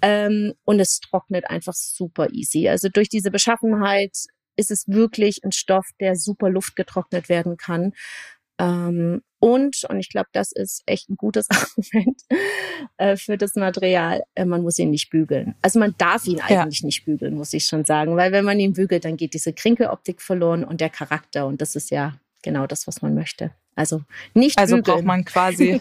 Ähm, 0.03 0.55
und 0.65 0.81
es 0.81 1.01
trocknet 1.01 1.49
einfach 1.51 1.75
super 1.75 2.29
easy. 2.33 2.69
Also 2.69 2.89
durch 2.89 3.09
diese 3.09 3.31
Beschaffenheit 3.31 4.17
ist 4.57 4.71
es 4.71 4.89
wirklich 4.89 5.45
ein 5.45 5.53
Stoff, 5.53 5.87
der 6.01 6.17
super 6.17 6.51
luftgetrocknet 6.51 7.29
werden 7.29 7.57
kann. 7.57 7.93
Ähm, 8.59 9.23
und, 9.39 9.85
und 9.89 9.99
ich 9.99 10.09
glaube, 10.09 10.29
das 10.33 10.51
ist 10.53 10.83
echt 10.87 11.11
ein 11.11 11.17
gutes 11.17 11.49
Argument 11.51 12.23
äh, 12.97 13.17
für 13.17 13.37
das 13.37 13.55
Material, 13.55 14.23
äh, 14.35 14.45
man 14.45 14.63
muss 14.63 14.79
ihn 14.79 14.91
nicht 14.91 15.11
bügeln. 15.11 15.55
Also 15.63 15.79
man 15.79 15.95
darf 15.99 16.27
ihn 16.27 16.41
eigentlich 16.41 16.81
ja. 16.81 16.87
nicht 16.87 17.05
bügeln, 17.05 17.35
muss 17.35 17.53
ich 17.53 17.65
schon 17.67 17.85
sagen. 17.85 18.17
Weil 18.17 18.33
wenn 18.33 18.45
man 18.45 18.59
ihn 18.59 18.73
bügelt, 18.73 19.05
dann 19.05 19.17
geht 19.17 19.35
diese 19.35 19.53
Krinkeloptik 19.53 20.23
verloren 20.23 20.65
und 20.65 20.81
der 20.81 20.91
Charakter. 20.91 21.47
Und 21.47 21.61
das 21.61 21.77
ist 21.77 21.91
ja 21.91 22.19
genau 22.47 22.67
das, 22.67 22.87
was 22.87 23.03
man 23.03 23.15
möchte. 23.15 23.51
Also 23.75 24.01
nicht 24.33 24.59
Also 24.59 24.77
bügeln. 24.77 24.95
braucht 24.95 25.05
man 25.05 25.25
quasi 25.27 25.81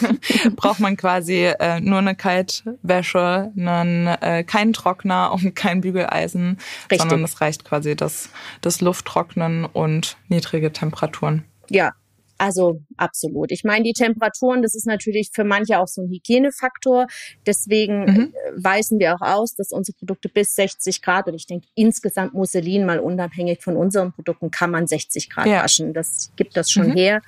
braucht 0.56 0.80
man 0.80 0.96
quasi 0.96 1.44
äh, 1.44 1.80
nur 1.80 1.98
eine 1.98 2.14
Kaltwäsche, 2.14 3.52
einen, 3.54 4.06
äh, 4.06 4.42
keinen 4.44 4.72
Trockner 4.72 5.32
und 5.32 5.54
kein 5.54 5.82
Bügeleisen, 5.82 6.56
Richtig. 6.90 7.00
sondern 7.00 7.24
es 7.24 7.42
reicht 7.42 7.64
quasi 7.66 7.94
das 7.94 8.30
das 8.62 8.80
Lufttrocknen 8.80 9.66
und 9.66 10.16
niedrige 10.28 10.72
Temperaturen. 10.72 11.44
Ja, 11.68 11.92
also 12.38 12.82
absolut. 12.96 13.50
Ich 13.50 13.64
meine, 13.64 13.84
die 13.84 13.92
Temperaturen, 13.92 14.62
das 14.62 14.74
ist 14.74 14.86
natürlich 14.86 15.30
für 15.32 15.44
manche 15.44 15.78
auch 15.78 15.88
so 15.88 16.02
ein 16.02 16.10
Hygienefaktor. 16.10 17.06
Deswegen 17.46 18.04
mhm. 18.04 18.34
Äh, 18.34 18.52
weisen 18.56 18.98
wir 18.98 19.14
auch 19.14 19.20
aus, 19.20 19.54
dass 19.54 19.72
unsere 19.72 19.96
Produkte 19.96 20.28
bis 20.28 20.54
60 20.54 21.02
Grad 21.02 21.26
und 21.28 21.34
ich 21.34 21.46
denke 21.46 21.66
insgesamt 21.74 22.34
Musselin 22.34 22.84
mal 22.84 22.98
unabhängig 22.98 23.62
von 23.62 23.76
unseren 23.76 24.12
Produkten 24.12 24.50
kann 24.50 24.70
man 24.70 24.86
60 24.86 25.30
Grad 25.30 25.46
ja. 25.46 25.62
waschen. 25.62 25.94
Das 25.94 26.32
gibt 26.36 26.56
das 26.56 26.70
schon 26.70 26.88
mhm. 26.88 26.96
her, 26.96 27.22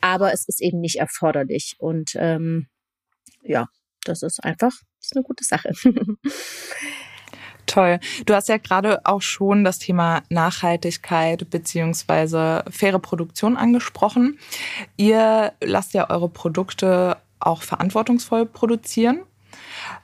aber 0.00 0.32
es 0.32 0.46
ist 0.48 0.62
eben 0.62 0.80
nicht 0.80 0.96
erforderlich 0.96 1.76
und 1.78 2.12
ähm, 2.16 2.68
ja, 3.42 3.68
das 4.04 4.22
ist 4.22 4.42
einfach 4.42 4.72
das 5.04 5.10
ist 5.10 5.16
eine 5.16 5.24
gute 5.24 5.44
Sache. 5.44 5.70
Toll. 7.74 7.98
Du 8.24 8.34
hast 8.34 8.48
ja 8.48 8.58
gerade 8.58 9.04
auch 9.04 9.20
schon 9.20 9.64
das 9.64 9.80
Thema 9.80 10.22
Nachhaltigkeit 10.28 11.50
beziehungsweise 11.50 12.64
faire 12.70 13.00
Produktion 13.00 13.56
angesprochen. 13.56 14.38
Ihr 14.96 15.52
lasst 15.60 15.92
ja 15.92 16.08
eure 16.08 16.28
Produkte 16.28 17.16
auch 17.40 17.62
verantwortungsvoll 17.62 18.46
produzieren. 18.46 19.22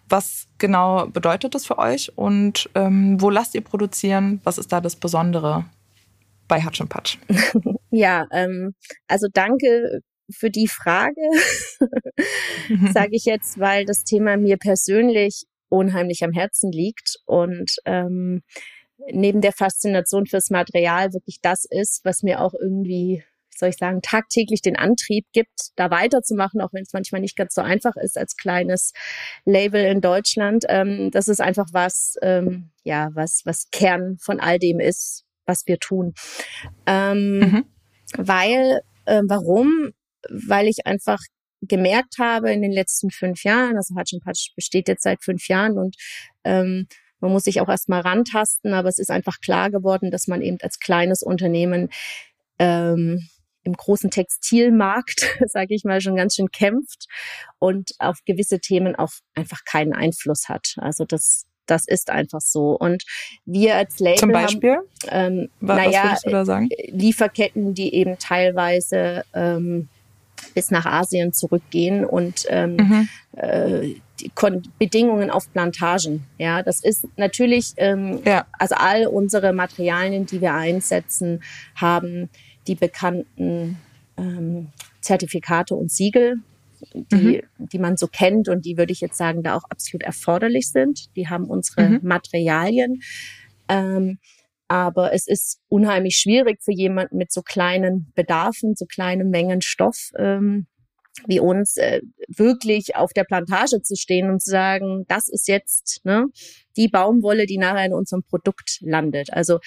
Was 0.08 0.48
genau 0.58 1.06
bedeutet 1.06 1.54
das 1.54 1.64
für 1.64 1.78
euch 1.78 2.10
und 2.18 2.68
ähm, 2.74 3.20
wo 3.20 3.30
lasst 3.30 3.54
ihr 3.54 3.60
produzieren? 3.60 4.40
Was 4.42 4.58
ist 4.58 4.72
da 4.72 4.80
das 4.80 4.96
Besondere 4.96 5.64
bei 6.48 6.64
Hutch 6.64 6.82
Patch? 6.88 7.18
ja, 7.92 8.26
ähm, 8.32 8.74
also 9.06 9.28
danke 9.32 10.00
für 10.28 10.50
die 10.50 10.66
Frage, 10.66 11.20
sage 12.92 13.10
ich 13.12 13.26
jetzt, 13.26 13.60
weil 13.60 13.84
das 13.84 14.02
Thema 14.02 14.36
mir 14.36 14.56
persönlich 14.56 15.44
unheimlich 15.70 16.22
am 16.22 16.32
Herzen 16.32 16.70
liegt 16.70 17.16
und 17.24 17.76
ähm, 17.86 18.42
neben 19.12 19.40
der 19.40 19.52
Faszination 19.52 20.26
fürs 20.26 20.50
Material 20.50 21.12
wirklich 21.12 21.40
das 21.40 21.64
ist, 21.64 22.04
was 22.04 22.22
mir 22.22 22.40
auch 22.40 22.52
irgendwie, 22.54 23.22
wie 23.50 23.58
soll 23.58 23.70
ich 23.70 23.76
sagen, 23.76 24.02
tagtäglich 24.02 24.62
den 24.62 24.76
Antrieb 24.76 25.26
gibt, 25.32 25.70
da 25.76 25.90
weiterzumachen, 25.90 26.60
auch 26.60 26.72
wenn 26.72 26.82
es 26.82 26.92
manchmal 26.92 27.20
nicht 27.20 27.36
ganz 27.36 27.54
so 27.54 27.62
einfach 27.62 27.96
ist 27.96 28.18
als 28.18 28.36
kleines 28.36 28.92
Label 29.44 29.82
in 29.84 30.00
Deutschland. 30.00 30.64
Ähm, 30.68 31.10
das 31.10 31.28
ist 31.28 31.40
einfach 31.40 31.68
was, 31.72 32.16
ähm, 32.22 32.70
ja, 32.82 33.10
was, 33.14 33.42
was 33.44 33.70
Kern 33.70 34.18
von 34.20 34.40
all 34.40 34.58
dem 34.58 34.80
ist, 34.80 35.24
was 35.46 35.66
wir 35.66 35.78
tun. 35.78 36.14
Ähm, 36.86 37.38
mhm. 37.38 37.64
Weil, 38.16 38.82
äh, 39.06 39.22
warum? 39.26 39.92
Weil 40.28 40.66
ich 40.66 40.86
einfach 40.86 41.20
gemerkt 41.62 42.18
habe 42.18 42.50
in 42.52 42.62
den 42.62 42.72
letzten 42.72 43.10
fünf 43.10 43.44
Jahren, 43.44 43.76
also 43.76 43.94
Hutch 43.94 44.14
Patch 44.24 44.54
besteht 44.54 44.88
jetzt 44.88 45.02
seit 45.02 45.22
fünf 45.22 45.48
Jahren 45.48 45.78
und 45.78 45.96
ähm, 46.44 46.86
man 47.20 47.32
muss 47.32 47.44
sich 47.44 47.60
auch 47.60 47.68
erstmal 47.68 48.00
rantasten, 48.00 48.72
aber 48.72 48.88
es 48.88 48.98
ist 48.98 49.10
einfach 49.10 49.40
klar 49.40 49.70
geworden, 49.70 50.10
dass 50.10 50.26
man 50.26 50.40
eben 50.42 50.56
als 50.62 50.78
kleines 50.78 51.22
Unternehmen 51.22 51.90
ähm, 52.58 53.28
im 53.62 53.74
großen 53.74 54.10
Textilmarkt, 54.10 55.38
sage 55.46 55.74
ich 55.74 55.84
mal, 55.84 56.00
schon 56.00 56.16
ganz 56.16 56.36
schön 56.36 56.50
kämpft 56.50 57.06
und 57.58 57.92
auf 57.98 58.18
gewisse 58.24 58.58
Themen 58.58 58.96
auch 58.96 59.12
einfach 59.34 59.64
keinen 59.64 59.92
Einfluss 59.92 60.48
hat. 60.48 60.74
Also 60.78 61.04
das, 61.04 61.44
das 61.66 61.86
ist 61.86 62.10
einfach 62.10 62.40
so. 62.40 62.70
Und 62.70 63.04
wir 63.44 63.76
als 63.76 63.98
Label 63.98 64.18
Zum 64.18 64.32
Beispiel? 64.32 64.76
Haben, 65.10 65.42
ähm, 65.42 65.50
was, 65.60 65.76
naja, 65.76 66.12
was 66.12 66.22
du 66.22 66.30
da 66.30 66.44
sagen? 66.44 66.68
Lieferketten, 66.88 67.74
die 67.74 67.94
eben 67.94 68.18
teilweise 68.18 69.24
ähm, 69.34 69.88
bis 70.54 70.70
nach 70.70 70.86
Asien 70.86 71.32
zurückgehen 71.32 72.04
und 72.04 72.46
ähm, 72.48 72.76
mhm. 72.76 73.08
äh, 73.36 73.94
Bedingungen 74.78 75.30
auf 75.30 75.50
Plantagen. 75.52 76.24
Ja, 76.38 76.62
das 76.62 76.82
ist 76.84 77.06
natürlich, 77.16 77.72
ähm, 77.76 78.20
ja. 78.24 78.46
also 78.52 78.74
all 78.76 79.06
unsere 79.06 79.52
Materialien, 79.52 80.26
die 80.26 80.40
wir 80.40 80.54
einsetzen, 80.54 81.42
haben 81.74 82.28
die 82.66 82.74
bekannten 82.74 83.78
ähm, 84.16 84.68
Zertifikate 85.00 85.74
und 85.74 85.90
Siegel, 85.90 86.36
die, 86.94 87.42
mhm. 87.58 87.68
die 87.68 87.78
man 87.78 87.96
so 87.96 88.06
kennt 88.06 88.48
und 88.48 88.64
die 88.64 88.76
würde 88.76 88.92
ich 88.92 89.00
jetzt 89.00 89.16
sagen, 89.16 89.42
da 89.42 89.56
auch 89.56 89.64
absolut 89.68 90.02
erforderlich 90.02 90.68
sind. 90.68 91.14
Die 91.16 91.28
haben 91.28 91.44
unsere 91.44 91.88
mhm. 91.88 92.00
Materialien. 92.02 93.00
Ähm, 93.68 94.18
aber 94.70 95.12
es 95.12 95.26
ist 95.26 95.58
unheimlich 95.68 96.16
schwierig 96.16 96.62
für 96.62 96.70
jemanden 96.72 97.16
mit 97.16 97.32
so 97.32 97.42
kleinen 97.42 98.12
Bedarfen, 98.14 98.76
so 98.76 98.86
kleinen 98.86 99.28
Mengen 99.28 99.62
Stoff 99.62 100.12
ähm, 100.16 100.68
wie 101.26 101.40
uns, 101.40 101.76
äh, 101.76 102.00
wirklich 102.28 102.94
auf 102.94 103.12
der 103.12 103.24
Plantage 103.24 103.82
zu 103.82 103.96
stehen 103.96 104.30
und 104.30 104.40
zu 104.40 104.50
sagen, 104.50 105.04
das 105.08 105.28
ist 105.28 105.48
jetzt 105.48 106.00
ne, 106.04 106.26
die 106.76 106.86
Baumwolle, 106.86 107.46
die 107.46 107.58
nachher 107.58 107.84
in 107.84 107.92
unserem 107.92 108.22
Produkt 108.22 108.78
landet. 108.80 109.32
Also 109.32 109.58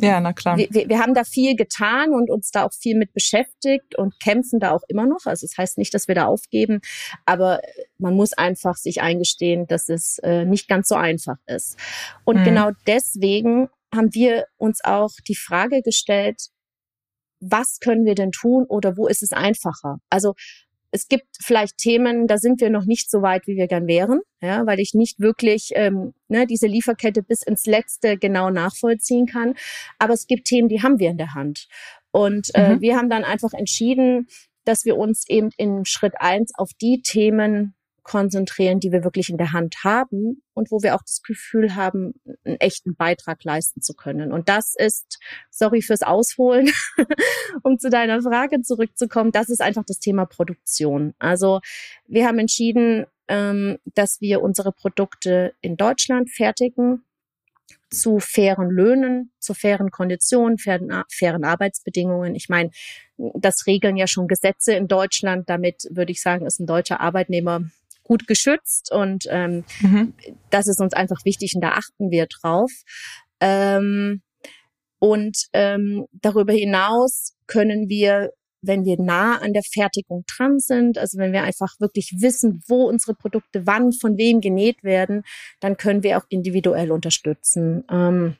ja, 0.00 0.20
na 0.20 0.32
klar. 0.32 0.56
Wir, 0.56 0.70
wir 0.70 0.98
haben 0.98 1.12
da 1.12 1.24
viel 1.24 1.54
getan 1.54 2.14
und 2.14 2.30
uns 2.30 2.50
da 2.50 2.64
auch 2.64 2.72
viel 2.72 2.96
mit 2.96 3.12
beschäftigt 3.12 3.96
und 3.96 4.18
kämpfen 4.20 4.58
da 4.58 4.72
auch 4.72 4.82
immer 4.88 5.06
noch. 5.06 5.26
Also 5.26 5.44
es 5.44 5.52
das 5.52 5.58
heißt 5.58 5.78
nicht, 5.78 5.92
dass 5.92 6.08
wir 6.08 6.14
da 6.14 6.26
aufgeben, 6.26 6.80
aber 7.26 7.60
man 7.98 8.14
muss 8.14 8.32
einfach 8.32 8.76
sich 8.76 9.02
eingestehen, 9.02 9.66
dass 9.66 9.90
es 9.90 10.18
äh, 10.22 10.46
nicht 10.46 10.66
ganz 10.66 10.88
so 10.88 10.94
einfach 10.94 11.36
ist. 11.46 11.76
Und 12.24 12.40
mhm. 12.40 12.44
genau 12.44 12.70
deswegen 12.86 13.68
haben 13.94 14.14
wir 14.14 14.46
uns 14.56 14.80
auch 14.84 15.10
die 15.26 15.36
Frage 15.36 15.82
gestellt, 15.82 16.48
was 17.40 17.78
können 17.80 18.04
wir 18.04 18.14
denn 18.14 18.32
tun 18.32 18.64
oder 18.68 18.96
wo 18.96 19.06
ist 19.06 19.22
es 19.22 19.32
einfacher? 19.32 19.98
Also 20.10 20.34
es 20.90 21.08
gibt 21.08 21.26
vielleicht 21.42 21.76
Themen, 21.78 22.26
da 22.26 22.38
sind 22.38 22.60
wir 22.60 22.70
noch 22.70 22.86
nicht 22.86 23.10
so 23.10 23.20
weit, 23.20 23.46
wie 23.46 23.56
wir 23.56 23.66
gern 23.66 23.86
wären, 23.86 24.20
ja, 24.40 24.66
weil 24.66 24.80
ich 24.80 24.94
nicht 24.94 25.20
wirklich 25.20 25.70
ähm, 25.74 26.14
ne, 26.28 26.46
diese 26.46 26.66
Lieferkette 26.66 27.22
bis 27.22 27.42
ins 27.42 27.66
Letzte 27.66 28.16
genau 28.16 28.50
nachvollziehen 28.50 29.26
kann. 29.26 29.54
Aber 29.98 30.14
es 30.14 30.26
gibt 30.26 30.46
Themen, 30.46 30.68
die 30.68 30.82
haben 30.82 30.98
wir 30.98 31.10
in 31.10 31.18
der 31.18 31.34
Hand. 31.34 31.68
Und 32.12 32.54
äh, 32.54 32.76
mhm. 32.76 32.80
wir 32.80 32.96
haben 32.96 33.10
dann 33.10 33.24
einfach 33.24 33.52
entschieden, 33.52 34.28
dass 34.64 34.84
wir 34.84 34.96
uns 34.96 35.28
eben 35.28 35.50
in 35.56 35.84
Schritt 35.84 36.14
eins 36.18 36.52
auf 36.56 36.70
die 36.80 37.02
Themen 37.02 37.74
konzentrieren, 38.06 38.78
die 38.78 38.92
wir 38.92 39.02
wirklich 39.02 39.30
in 39.30 39.36
der 39.36 39.52
Hand 39.52 39.82
haben 39.82 40.40
und 40.54 40.70
wo 40.70 40.80
wir 40.80 40.94
auch 40.94 41.02
das 41.02 41.22
Gefühl 41.22 41.74
haben, 41.74 42.14
einen 42.44 42.60
echten 42.60 42.94
Beitrag 42.94 43.42
leisten 43.42 43.82
zu 43.82 43.94
können. 43.94 44.32
Und 44.32 44.48
das 44.48 44.74
ist, 44.76 45.18
sorry 45.50 45.82
fürs 45.82 46.02
Ausholen, 46.02 46.70
um 47.64 47.80
zu 47.80 47.90
deiner 47.90 48.22
Frage 48.22 48.62
zurückzukommen, 48.62 49.32
das 49.32 49.48
ist 49.48 49.60
einfach 49.60 49.84
das 49.84 49.98
Thema 49.98 50.24
Produktion. 50.24 51.14
Also 51.18 51.60
wir 52.06 52.28
haben 52.28 52.38
entschieden, 52.38 53.06
ähm, 53.26 53.78
dass 53.94 54.20
wir 54.20 54.40
unsere 54.40 54.70
Produkte 54.70 55.54
in 55.60 55.76
Deutschland 55.76 56.30
fertigen 56.30 57.02
zu 57.90 58.20
fairen 58.20 58.70
Löhnen, 58.70 59.32
zu 59.40 59.52
fairen 59.52 59.90
Konditionen, 59.90 60.58
fairen, 60.58 61.02
fairen 61.10 61.44
Arbeitsbedingungen. 61.44 62.36
Ich 62.36 62.48
meine, 62.48 62.70
das 63.16 63.66
regeln 63.66 63.96
ja 63.96 64.06
schon 64.06 64.28
Gesetze 64.28 64.74
in 64.74 64.86
Deutschland. 64.86 65.48
Damit 65.48 65.88
würde 65.90 66.12
ich 66.12 66.22
sagen, 66.22 66.46
ist 66.46 66.60
ein 66.60 66.66
deutscher 66.66 67.00
Arbeitnehmer 67.00 67.62
gut 68.06 68.26
geschützt 68.26 68.92
und 68.92 69.24
ähm, 69.28 69.64
mhm. 69.80 70.14
das 70.50 70.66
ist 70.66 70.80
uns 70.80 70.94
einfach 70.94 71.24
wichtig 71.24 71.52
und 71.54 71.60
da 71.60 71.70
achten 71.70 72.10
wir 72.10 72.26
drauf. 72.26 72.70
Ähm, 73.40 74.22
und 74.98 75.36
ähm, 75.52 76.06
darüber 76.12 76.52
hinaus 76.52 77.34
können 77.46 77.88
wir, 77.88 78.30
wenn 78.62 78.84
wir 78.84 79.00
nah 79.00 79.38
an 79.38 79.52
der 79.52 79.62
Fertigung 79.62 80.24
dran 80.26 80.58
sind, 80.58 80.98
also 80.98 81.18
wenn 81.18 81.32
wir 81.32 81.42
einfach 81.42 81.78
wirklich 81.78 82.14
wissen, 82.18 82.62
wo 82.66 82.84
unsere 82.84 83.14
Produkte 83.14 83.66
wann 83.66 83.92
von 83.92 84.16
wem 84.16 84.40
genäht 84.40 84.82
werden, 84.82 85.22
dann 85.60 85.76
können 85.76 86.02
wir 86.02 86.18
auch 86.18 86.24
individuell 86.28 86.90
unterstützen. 86.90 87.84
Ähm, 87.90 88.36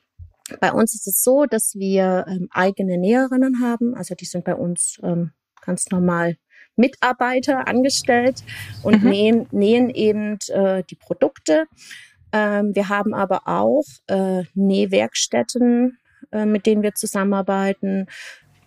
bei 0.61 0.71
uns 0.71 0.95
ist 0.95 1.07
es 1.07 1.23
so, 1.23 1.45
dass 1.45 1.75
wir 1.75 2.25
ähm, 2.27 2.47
eigene 2.51 2.97
Näherinnen 2.97 3.61
haben, 3.61 3.93
also 3.95 4.15
die 4.15 4.25
sind 4.25 4.45
bei 4.45 4.55
uns 4.55 4.97
ähm, 5.03 5.31
ganz 5.61 5.89
normal 5.91 6.37
Mitarbeiter 6.77 7.67
angestellt 7.67 8.43
und 8.83 9.03
mhm. 9.03 9.09
nähen, 9.09 9.47
nähen 9.51 9.89
eben 9.89 10.37
äh, 10.49 10.83
die 10.89 10.95
Produkte. 10.95 11.65
Ähm, 12.31 12.75
wir 12.75 12.89
haben 12.89 13.13
aber 13.13 13.47
auch 13.47 13.85
äh, 14.07 14.43
Nähwerkstätten, 14.53 15.97
äh, 16.31 16.45
mit 16.45 16.65
denen 16.65 16.83
wir 16.83 16.95
zusammenarbeiten. 16.95 18.07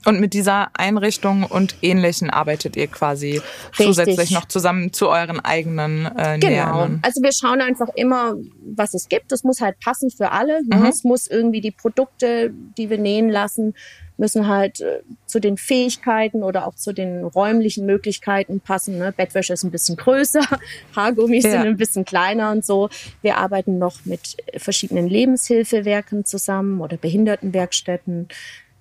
Und 0.06 0.18
mit 0.18 0.32
dieser 0.32 0.70
Einrichtung 0.72 1.44
und 1.44 1.76
Ähnlichen 1.82 2.30
arbeitet 2.30 2.74
ihr 2.74 2.86
quasi 2.86 3.32
Richtig. 3.32 3.86
zusätzlich 3.86 4.30
noch 4.30 4.46
zusammen 4.46 4.94
zu 4.94 5.10
euren 5.10 5.40
eigenen 5.40 6.06
äh, 6.06 6.38
Genau. 6.38 6.48
Nähern. 6.48 7.00
Also 7.02 7.22
wir 7.22 7.32
schauen 7.32 7.60
einfach 7.60 7.88
immer, 7.96 8.34
was 8.74 8.94
es 8.94 9.08
gibt. 9.08 9.30
Das 9.30 9.44
muss 9.44 9.60
halt 9.60 9.78
passen 9.80 10.10
für 10.10 10.32
alle. 10.32 10.62
Ne? 10.64 10.76
Mhm. 10.76 10.86
Es 10.86 11.04
muss 11.04 11.26
irgendwie 11.26 11.60
die 11.60 11.70
Produkte, 11.70 12.50
die 12.78 12.88
wir 12.88 12.96
nähen 12.96 13.28
lassen, 13.28 13.74
müssen 14.20 14.46
halt 14.46 14.80
äh, 14.80 15.00
zu 15.26 15.40
den 15.40 15.56
Fähigkeiten 15.56 16.44
oder 16.44 16.66
auch 16.66 16.74
zu 16.76 16.92
den 16.92 17.24
räumlichen 17.24 17.86
Möglichkeiten 17.86 18.60
passen. 18.60 18.98
Ne? 18.98 19.12
Bettwäsche 19.16 19.54
ist 19.54 19.64
ein 19.64 19.70
bisschen 19.70 19.96
größer, 19.96 20.42
Haargummis 20.94 21.44
ja. 21.44 21.52
sind 21.52 21.62
ein 21.62 21.76
bisschen 21.78 22.04
kleiner 22.04 22.52
und 22.52 22.64
so. 22.64 22.90
Wir 23.22 23.38
arbeiten 23.38 23.78
noch 23.78 24.04
mit 24.04 24.36
verschiedenen 24.58 25.08
Lebenshilfewerken 25.08 26.26
zusammen 26.26 26.82
oder 26.82 26.98
Behindertenwerkstätten. 26.98 28.28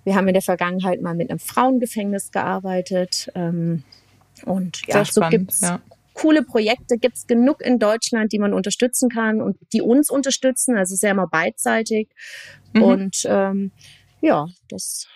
Wir 0.04 0.14
haben 0.14 0.28
in 0.28 0.34
der 0.34 0.42
Vergangenheit 0.42 1.00
mal 1.00 1.14
mit 1.14 1.30
einem 1.30 1.38
Frauengefängnis 1.38 2.30
gearbeitet. 2.32 3.30
Ähm, 3.34 3.82
und 4.44 4.82
ja, 4.86 5.04
so 5.06 5.22
gibt's 5.30 5.62
ja. 5.62 5.80
coole 6.12 6.42
Projekte, 6.42 6.98
gibt's 6.98 7.26
genug 7.26 7.62
in 7.62 7.78
Deutschland, 7.78 8.32
die 8.32 8.38
man 8.38 8.52
unterstützen 8.52 9.08
kann 9.08 9.40
und 9.40 9.56
die 9.72 9.80
uns 9.80 10.10
unterstützen. 10.10 10.76
Also 10.76 10.96
sehr 10.96 11.12
immer 11.12 11.28
beidseitig. 11.28 12.08
Mhm. 12.74 12.82
Und 12.82 13.22
ähm, 13.24 13.72
ja, 14.20 14.46
das 14.68 15.06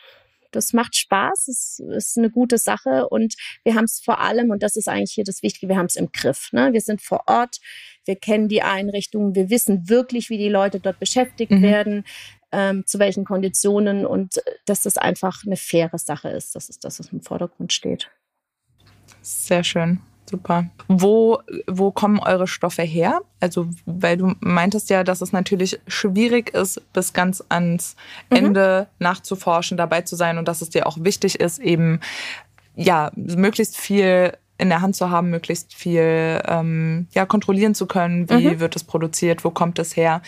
das 0.54 0.72
macht 0.72 0.96
Spaß, 0.96 1.48
es 1.48 1.80
ist 1.80 2.18
eine 2.18 2.30
gute 2.30 2.58
Sache 2.58 3.08
und 3.08 3.34
wir 3.64 3.74
haben 3.74 3.84
es 3.84 4.00
vor 4.00 4.20
allem, 4.20 4.50
und 4.50 4.62
das 4.62 4.76
ist 4.76 4.88
eigentlich 4.88 5.12
hier 5.12 5.24
das 5.24 5.42
Wichtige, 5.42 5.68
wir 5.68 5.76
haben 5.76 5.86
es 5.86 5.96
im 5.96 6.10
Griff. 6.12 6.52
Ne? 6.52 6.72
Wir 6.72 6.80
sind 6.80 7.02
vor 7.02 7.24
Ort, 7.26 7.58
wir 8.04 8.16
kennen 8.16 8.48
die 8.48 8.62
Einrichtungen, 8.62 9.34
wir 9.34 9.50
wissen 9.50 9.88
wirklich, 9.88 10.30
wie 10.30 10.38
die 10.38 10.48
Leute 10.48 10.80
dort 10.80 11.00
beschäftigt 11.00 11.50
mhm. 11.50 11.62
werden, 11.62 12.04
ähm, 12.52 12.86
zu 12.86 12.98
welchen 12.98 13.24
Konditionen 13.24 14.06
und 14.06 14.40
dass 14.66 14.82
das 14.82 14.96
einfach 14.96 15.44
eine 15.44 15.56
faire 15.56 15.98
Sache 15.98 16.28
ist. 16.28 16.54
Das 16.54 16.68
ist 16.68 16.84
das, 16.84 16.98
was 16.98 17.08
im 17.08 17.20
Vordergrund 17.20 17.72
steht. 17.72 18.10
Sehr 19.22 19.64
schön. 19.64 20.00
Super. 20.34 20.66
Wo, 20.88 21.38
wo 21.66 21.90
kommen 21.90 22.18
eure 22.18 22.48
Stoffe 22.48 22.82
her? 22.82 23.20
Also, 23.40 23.68
weil 23.86 24.16
du 24.16 24.34
meintest 24.40 24.90
ja, 24.90 25.04
dass 25.04 25.20
es 25.20 25.32
natürlich 25.32 25.78
schwierig 25.86 26.50
ist, 26.54 26.80
bis 26.92 27.12
ganz 27.12 27.42
ans 27.48 27.94
mhm. 28.30 28.36
Ende 28.36 28.88
mhm. 28.90 29.04
nachzuforschen, 29.04 29.76
dabei 29.76 30.00
zu 30.02 30.16
sein 30.16 30.38
und 30.38 30.48
dass 30.48 30.60
es 30.60 30.70
dir 30.70 30.86
auch 30.86 30.98
wichtig 31.00 31.40
ist, 31.40 31.58
eben 31.60 32.00
ja, 32.74 33.12
möglichst 33.14 33.76
viel 33.76 34.32
in 34.58 34.68
der 34.68 34.80
Hand 34.80 34.96
zu 34.96 35.10
haben, 35.10 35.30
möglichst 35.30 35.74
viel 35.74 36.40
ähm, 36.46 37.06
ja, 37.12 37.26
kontrollieren 37.26 37.74
zu 37.74 37.86
können, 37.86 38.28
wie 38.28 38.48
mhm. 38.48 38.60
wird 38.60 38.74
es 38.74 38.84
produziert, 38.84 39.44
wo 39.44 39.50
kommt 39.50 39.78
es 39.78 39.96
her. 39.96 40.20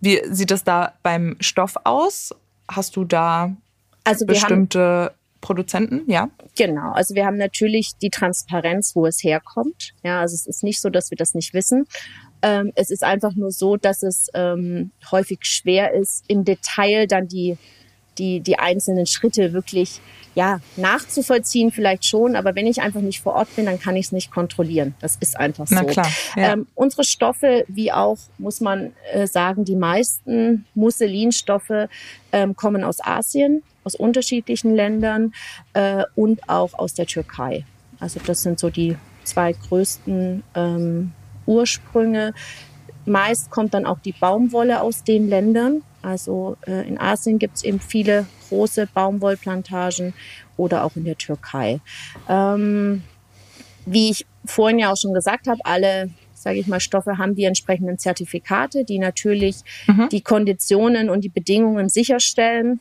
Wie 0.00 0.20
sieht 0.30 0.50
es 0.50 0.64
da 0.64 0.94
beim 1.02 1.36
Stoff 1.40 1.74
aus? 1.84 2.34
Hast 2.68 2.96
du 2.96 3.04
da 3.04 3.52
also 4.04 4.26
bestimmte 4.26 5.12
Produzenten, 5.40 6.10
ja? 6.10 6.30
Genau, 6.56 6.92
also 6.92 7.14
wir 7.14 7.24
haben 7.24 7.36
natürlich 7.36 7.92
die 8.00 8.10
Transparenz, 8.10 8.94
wo 8.94 9.06
es 9.06 9.22
herkommt. 9.22 9.92
Ja, 10.02 10.20
also 10.20 10.34
es 10.34 10.46
ist 10.46 10.64
nicht 10.64 10.80
so, 10.80 10.90
dass 10.90 11.10
wir 11.10 11.16
das 11.16 11.34
nicht 11.34 11.54
wissen. 11.54 11.86
Ähm, 12.42 12.72
es 12.74 12.90
ist 12.90 13.04
einfach 13.04 13.34
nur 13.34 13.50
so, 13.50 13.76
dass 13.76 14.02
es 14.02 14.28
ähm, 14.34 14.90
häufig 15.10 15.40
schwer 15.42 15.94
ist, 15.94 16.24
im 16.28 16.44
Detail 16.44 17.06
dann 17.06 17.28
die, 17.28 17.56
die, 18.18 18.40
die 18.40 18.58
einzelnen 18.58 19.06
Schritte 19.06 19.52
wirklich 19.52 20.00
ja, 20.34 20.60
nachzuvollziehen 20.76 21.72
vielleicht 21.72 22.04
schon, 22.04 22.36
aber 22.36 22.54
wenn 22.54 22.66
ich 22.66 22.80
einfach 22.80 23.00
nicht 23.00 23.20
vor 23.20 23.34
Ort 23.34 23.54
bin, 23.56 23.66
dann 23.66 23.80
kann 23.80 23.96
ich 23.96 24.06
es 24.06 24.12
nicht 24.12 24.30
kontrollieren. 24.30 24.94
Das 25.00 25.16
ist 25.16 25.36
einfach 25.36 25.66
so. 25.66 25.74
Na 25.74 25.82
klar, 25.82 26.06
ja. 26.36 26.52
ähm, 26.52 26.68
unsere 26.76 27.02
Stoffe, 27.02 27.64
wie 27.66 27.90
auch, 27.90 28.18
muss 28.38 28.60
man 28.60 28.92
äh, 29.12 29.26
sagen, 29.26 29.64
die 29.64 29.74
meisten 29.74 30.64
Musselinstoffe 30.74 31.88
ähm, 32.30 32.54
kommen 32.54 32.84
aus 32.84 33.00
Asien, 33.00 33.64
aus 33.82 33.96
unterschiedlichen 33.96 34.76
Ländern 34.76 35.32
äh, 35.72 36.04
und 36.14 36.48
auch 36.48 36.74
aus 36.74 36.94
der 36.94 37.06
Türkei. 37.06 37.64
Also 37.98 38.20
das 38.24 38.42
sind 38.42 38.60
so 38.60 38.70
die 38.70 38.96
zwei 39.24 39.52
größten 39.54 40.44
ähm, 40.54 41.12
Ursprünge. 41.46 42.32
Meist 43.06 43.50
kommt 43.50 43.74
dann 43.74 43.86
auch 43.86 43.98
die 43.98 44.12
Baumwolle 44.12 44.82
aus 44.82 45.02
den 45.02 45.28
Ländern. 45.28 45.82
Also 46.02 46.56
äh, 46.66 46.86
in 46.86 46.98
Asien 46.98 47.38
gibt 47.38 47.56
es 47.56 47.64
eben 47.64 47.80
viele 47.80 48.26
große 48.48 48.88
Baumwollplantagen 48.92 50.14
oder 50.56 50.84
auch 50.84 50.96
in 50.96 51.04
der 51.04 51.18
Türkei. 51.18 51.80
Ähm, 52.28 53.02
wie 53.86 54.10
ich 54.10 54.26
vorhin 54.44 54.78
ja 54.78 54.92
auch 54.92 54.96
schon 54.96 55.14
gesagt 55.14 55.46
habe, 55.46 55.60
alle 55.64 56.10
sage 56.38 56.60
ich 56.60 56.66
mal, 56.66 56.80
Stoffe 56.80 57.18
haben 57.18 57.34
die 57.34 57.44
entsprechenden 57.44 57.98
Zertifikate, 57.98 58.84
die 58.84 58.98
natürlich 58.98 59.56
mhm. 59.86 60.08
die 60.10 60.20
Konditionen 60.20 61.10
und 61.10 61.22
die 61.22 61.28
Bedingungen 61.28 61.88
sicherstellen. 61.88 62.80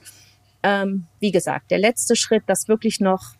Ähm, 0.63 1.05
wie 1.19 1.31
gesagt, 1.31 1.71
der 1.71 1.79
letzte 1.79 2.15
Schritt, 2.15 2.43
das 2.45 2.67
wirklich 2.67 2.99
noch 2.99 3.33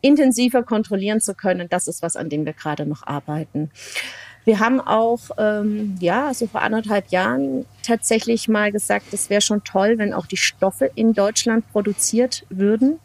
intensiver 0.00 0.62
kontrollieren 0.62 1.20
zu 1.20 1.34
können, 1.34 1.68
das 1.68 1.86
ist 1.86 2.02
was, 2.02 2.16
an 2.16 2.28
dem 2.28 2.44
wir 2.44 2.52
gerade 2.52 2.86
noch 2.86 3.06
arbeiten. 3.06 3.70
Wir 4.44 4.58
haben 4.58 4.80
auch, 4.80 5.20
ähm, 5.38 5.96
ja, 6.00 6.34
so 6.34 6.46
vor 6.46 6.62
anderthalb 6.62 7.10
Jahren 7.10 7.64
tatsächlich 7.82 8.48
mal 8.48 8.72
gesagt, 8.72 9.12
es 9.12 9.30
wäre 9.30 9.40
schon 9.40 9.62
toll, 9.64 9.98
wenn 9.98 10.12
auch 10.12 10.26
die 10.26 10.36
Stoffe 10.36 10.90
in 10.94 11.12
Deutschland 11.12 11.70
produziert 11.72 12.44
würden. 12.48 12.98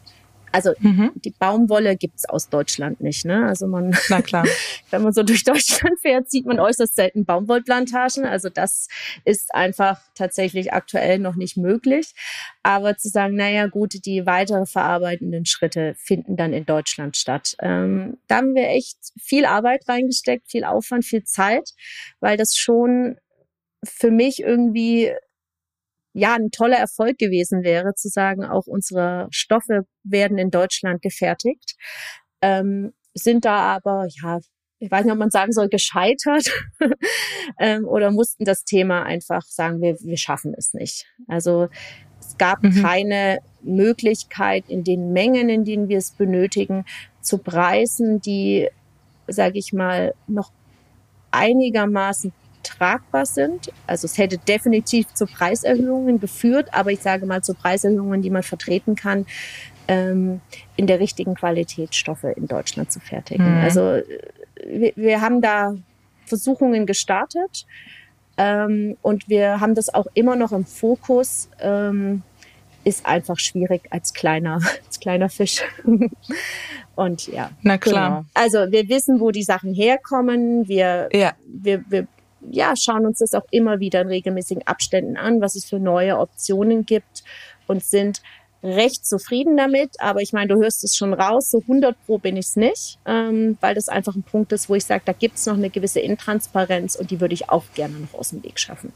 Also 0.52 0.72
mhm. 0.78 1.12
die 1.14 1.30
Baumwolle 1.30 1.96
gibt's 1.96 2.28
aus 2.28 2.48
Deutschland 2.48 3.00
nicht. 3.00 3.24
Ne? 3.24 3.46
Also 3.46 3.66
man, 3.66 3.96
Na 4.08 4.22
klar. 4.22 4.46
wenn 4.90 5.02
man 5.02 5.12
so 5.12 5.22
durch 5.22 5.44
Deutschland 5.44 5.98
fährt, 6.02 6.30
sieht 6.30 6.46
man 6.46 6.58
äußerst 6.60 6.94
selten 6.94 7.24
Baumwollplantagen. 7.24 8.24
Also 8.24 8.48
das 8.48 8.88
ist 9.24 9.54
einfach 9.54 10.00
tatsächlich 10.14 10.72
aktuell 10.72 11.18
noch 11.18 11.36
nicht 11.36 11.56
möglich. 11.56 12.14
Aber 12.62 12.96
zu 12.96 13.08
sagen, 13.08 13.34
naja 13.34 13.66
gut, 13.66 14.04
die 14.04 14.26
weitere 14.26 14.66
verarbeitenden 14.66 15.46
Schritte 15.46 15.94
finden 15.96 16.36
dann 16.36 16.52
in 16.52 16.66
Deutschland 16.66 17.16
statt. 17.16 17.56
Ähm, 17.60 18.18
da 18.26 18.36
haben 18.36 18.54
wir 18.54 18.68
echt 18.68 18.98
viel 19.20 19.44
Arbeit 19.44 19.88
reingesteckt, 19.88 20.50
viel 20.50 20.64
Aufwand, 20.64 21.04
viel 21.04 21.24
Zeit, 21.24 21.70
weil 22.20 22.36
das 22.36 22.56
schon 22.56 23.16
für 23.84 24.10
mich 24.10 24.40
irgendwie 24.40 25.12
ja 26.12 26.34
ein 26.34 26.50
toller 26.50 26.76
Erfolg 26.76 27.18
gewesen 27.18 27.62
wäre, 27.62 27.94
zu 27.94 28.08
sagen, 28.08 28.44
auch 28.44 28.66
unsere 28.66 29.28
Stoffe 29.30 29.82
werden 30.02 30.38
in 30.38 30.50
Deutschland 30.50 31.02
gefertigt, 31.02 31.76
ähm, 32.40 32.92
sind 33.14 33.44
da 33.44 33.58
aber, 33.76 34.06
ja, 34.22 34.38
ich 34.80 34.90
weiß 34.90 35.04
nicht, 35.04 35.12
ob 35.12 35.18
man 35.18 35.30
sagen 35.30 35.52
soll, 35.52 35.68
gescheitert 35.68 36.50
ähm, 37.58 37.84
oder 37.84 38.10
mussten 38.10 38.44
das 38.44 38.64
Thema 38.64 39.02
einfach 39.02 39.42
sagen, 39.42 39.80
wir, 39.80 39.96
wir 40.00 40.16
schaffen 40.16 40.54
es 40.56 40.72
nicht. 40.72 41.06
Also 41.26 41.68
es 42.20 42.36
gab 42.36 42.62
mhm. 42.62 42.82
keine 42.82 43.40
Möglichkeit 43.62 44.68
in 44.68 44.84
den 44.84 45.12
Mengen, 45.12 45.48
in 45.48 45.64
denen 45.64 45.88
wir 45.88 45.98
es 45.98 46.12
benötigen, 46.12 46.84
zu 47.20 47.38
Preisen, 47.38 48.20
die, 48.20 48.68
sage 49.26 49.58
ich 49.58 49.72
mal, 49.72 50.14
noch 50.26 50.52
einigermaßen 51.30 52.32
tragbar 52.68 53.26
sind. 53.26 53.72
Also 53.86 54.04
es 54.06 54.18
hätte 54.18 54.38
definitiv 54.38 55.12
zu 55.14 55.26
Preiserhöhungen 55.26 56.20
geführt, 56.20 56.68
aber 56.72 56.92
ich 56.92 57.00
sage 57.00 57.26
mal 57.26 57.42
zu 57.42 57.54
Preiserhöhungen, 57.54 58.22
die 58.22 58.30
man 58.30 58.42
vertreten 58.42 58.94
kann, 58.94 59.26
ähm, 59.88 60.40
in 60.76 60.86
der 60.86 61.00
richtigen 61.00 61.34
Qualität 61.34 61.94
Stoffe 61.94 62.30
in 62.30 62.46
Deutschland 62.46 62.92
zu 62.92 63.00
fertigen. 63.00 63.58
Mhm. 63.58 63.62
Also 63.62 63.80
äh, 63.92 64.04
wir, 64.66 64.92
wir, 64.96 65.20
haben 65.20 65.40
da 65.40 65.74
Versuchungen 66.26 66.84
gestartet 66.84 67.66
ähm, 68.36 68.96
und 69.02 69.28
wir 69.28 69.60
haben 69.60 69.74
das 69.74 69.92
auch 69.92 70.06
immer 70.14 70.36
noch 70.36 70.52
im 70.52 70.64
Fokus. 70.64 71.48
Ähm, 71.60 72.22
ist 72.84 73.04
einfach 73.04 73.38
schwierig 73.38 73.82
als 73.90 74.14
kleiner, 74.14 74.60
als 74.86 75.00
kleiner 75.00 75.28
Fisch. 75.28 75.62
Und 76.94 77.28
ja. 77.28 77.50
Na 77.62 77.78
klar. 77.78 78.08
Genau. 78.08 78.24
Also 78.34 78.72
wir 78.72 78.88
wissen, 78.88 79.20
wo 79.20 79.30
die 79.30 79.42
Sachen 79.42 79.74
herkommen. 79.74 80.66
Wir, 80.66 81.08
ja. 81.12 81.32
wir, 81.46 81.84
wir 81.88 82.08
ja, 82.50 82.74
schauen 82.76 83.06
uns 83.06 83.18
das 83.18 83.34
auch 83.34 83.46
immer 83.50 83.80
wieder 83.80 84.00
in 84.00 84.08
regelmäßigen 84.08 84.66
Abständen 84.66 85.16
an, 85.16 85.40
was 85.40 85.54
es 85.54 85.64
für 85.64 85.78
neue 85.78 86.18
Optionen 86.18 86.86
gibt 86.86 87.24
und 87.66 87.84
sind 87.84 88.22
recht 88.62 89.06
zufrieden 89.06 89.56
damit. 89.56 90.00
Aber 90.00 90.20
ich 90.20 90.32
meine, 90.32 90.48
du 90.48 90.60
hörst 90.60 90.84
es 90.84 90.96
schon 90.96 91.12
raus, 91.12 91.50
so 91.50 91.60
100 91.60 91.96
pro 92.06 92.18
bin 92.18 92.36
ich 92.36 92.46
es 92.46 92.56
nicht, 92.56 92.98
ähm, 93.06 93.56
weil 93.60 93.74
das 93.74 93.88
einfach 93.88 94.14
ein 94.14 94.22
Punkt 94.22 94.52
ist, 94.52 94.68
wo 94.68 94.74
ich 94.74 94.84
sage, 94.84 95.02
da 95.04 95.12
gibt 95.12 95.36
es 95.36 95.46
noch 95.46 95.54
eine 95.54 95.70
gewisse 95.70 96.00
Intransparenz 96.00 96.96
und 96.96 97.10
die 97.10 97.20
würde 97.20 97.34
ich 97.34 97.48
auch 97.48 97.64
gerne 97.74 97.98
noch 97.98 98.18
aus 98.18 98.30
dem 98.30 98.42
Weg 98.42 98.58
schaffen. 98.58 98.92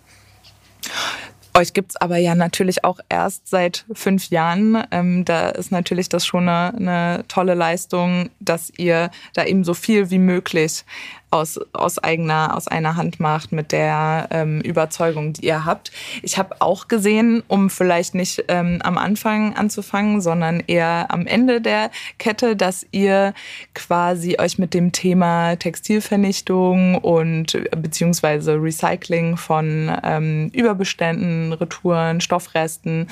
Euch 1.55 1.75
gibt's 1.75 1.97
aber 1.97 2.17
ja 2.17 2.35
natürlich 2.35 2.83
auch 2.83 2.99
erst 3.11 3.47
seit 3.47 3.85
fünf 3.93 4.31
Jahren. 4.31 4.83
Ähm, 4.91 5.27
da 5.27 5.51
ist 5.51 5.71
natürlich 5.71 6.09
das 6.09 6.25
schon 6.25 6.49
eine, 6.49 6.75
eine 6.75 7.25
tolle 7.29 7.53
Leistung, 7.53 8.31
dass 8.41 8.73
ihr 8.79 9.11
da 9.35 9.45
eben 9.45 9.63
so 9.63 9.75
viel 9.75 10.11
wie 10.11 10.19
möglich 10.19 10.85
aus, 11.33 11.59
aus 11.73 11.99
eigener, 11.99 12.57
aus 12.57 12.68
einer 12.68 12.97
Hand 12.97 13.18
macht 13.18 13.53
mit 13.53 13.73
der 13.73 14.29
ähm, 14.31 14.61
Überzeugung, 14.61 15.33
die 15.33 15.47
ihr 15.47 15.64
habt. 15.64 15.90
Ich 16.23 16.38
habe 16.38 16.57
auch 16.61 16.88
gesehen, 16.88 17.42
um 17.49 17.71
vielleicht 17.71 18.14
nicht 18.14 18.45
ähm, 18.49 18.81
am 18.83 18.99
Anfang 18.99 19.57
anzufangen, 19.57 20.21
sondern 20.21 20.61
eher 20.66 21.07
am 21.09 21.27
Ende 21.27 21.61
der 21.61 21.90
Kette, 22.18 22.55
dass 22.55 22.87
ihr 22.92 23.35
quasi 23.75 24.37
euch 24.38 24.59
mit 24.59 24.75
dem 24.75 24.92
Thema 24.92 25.57
Textilvernichtung 25.57 26.97
und 26.97 27.59
beziehungsweise 27.77 28.55
Recycling 28.55 29.37
von 29.37 29.90
ähm, 30.05 30.51
Überbeständen, 30.53 31.53
Retouren, 31.55 32.21
Stoffresten 32.21 33.09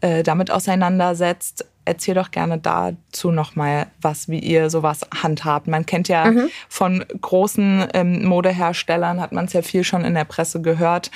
äh, 0.00 0.22
damit 0.24 0.50
auseinandersetzt. 0.50 1.64
Erzähl 1.84 2.14
doch 2.14 2.30
gerne 2.30 2.58
dazu 2.58 3.32
nochmal 3.32 3.88
was, 4.00 4.28
wie 4.28 4.38
ihr 4.38 4.70
sowas 4.70 5.00
handhabt. 5.22 5.66
Man 5.66 5.84
kennt 5.84 6.08
ja 6.08 6.30
mhm. 6.30 6.48
von 6.68 7.04
großen 7.20 7.88
ähm, 7.94 8.24
Modeherstellern, 8.24 9.20
hat 9.20 9.32
man 9.32 9.46
es 9.46 9.52
ja 9.52 9.62
viel 9.62 9.82
schon 9.82 10.04
in 10.04 10.14
der 10.14 10.24
Presse 10.24 10.62
gehört, 10.62 11.10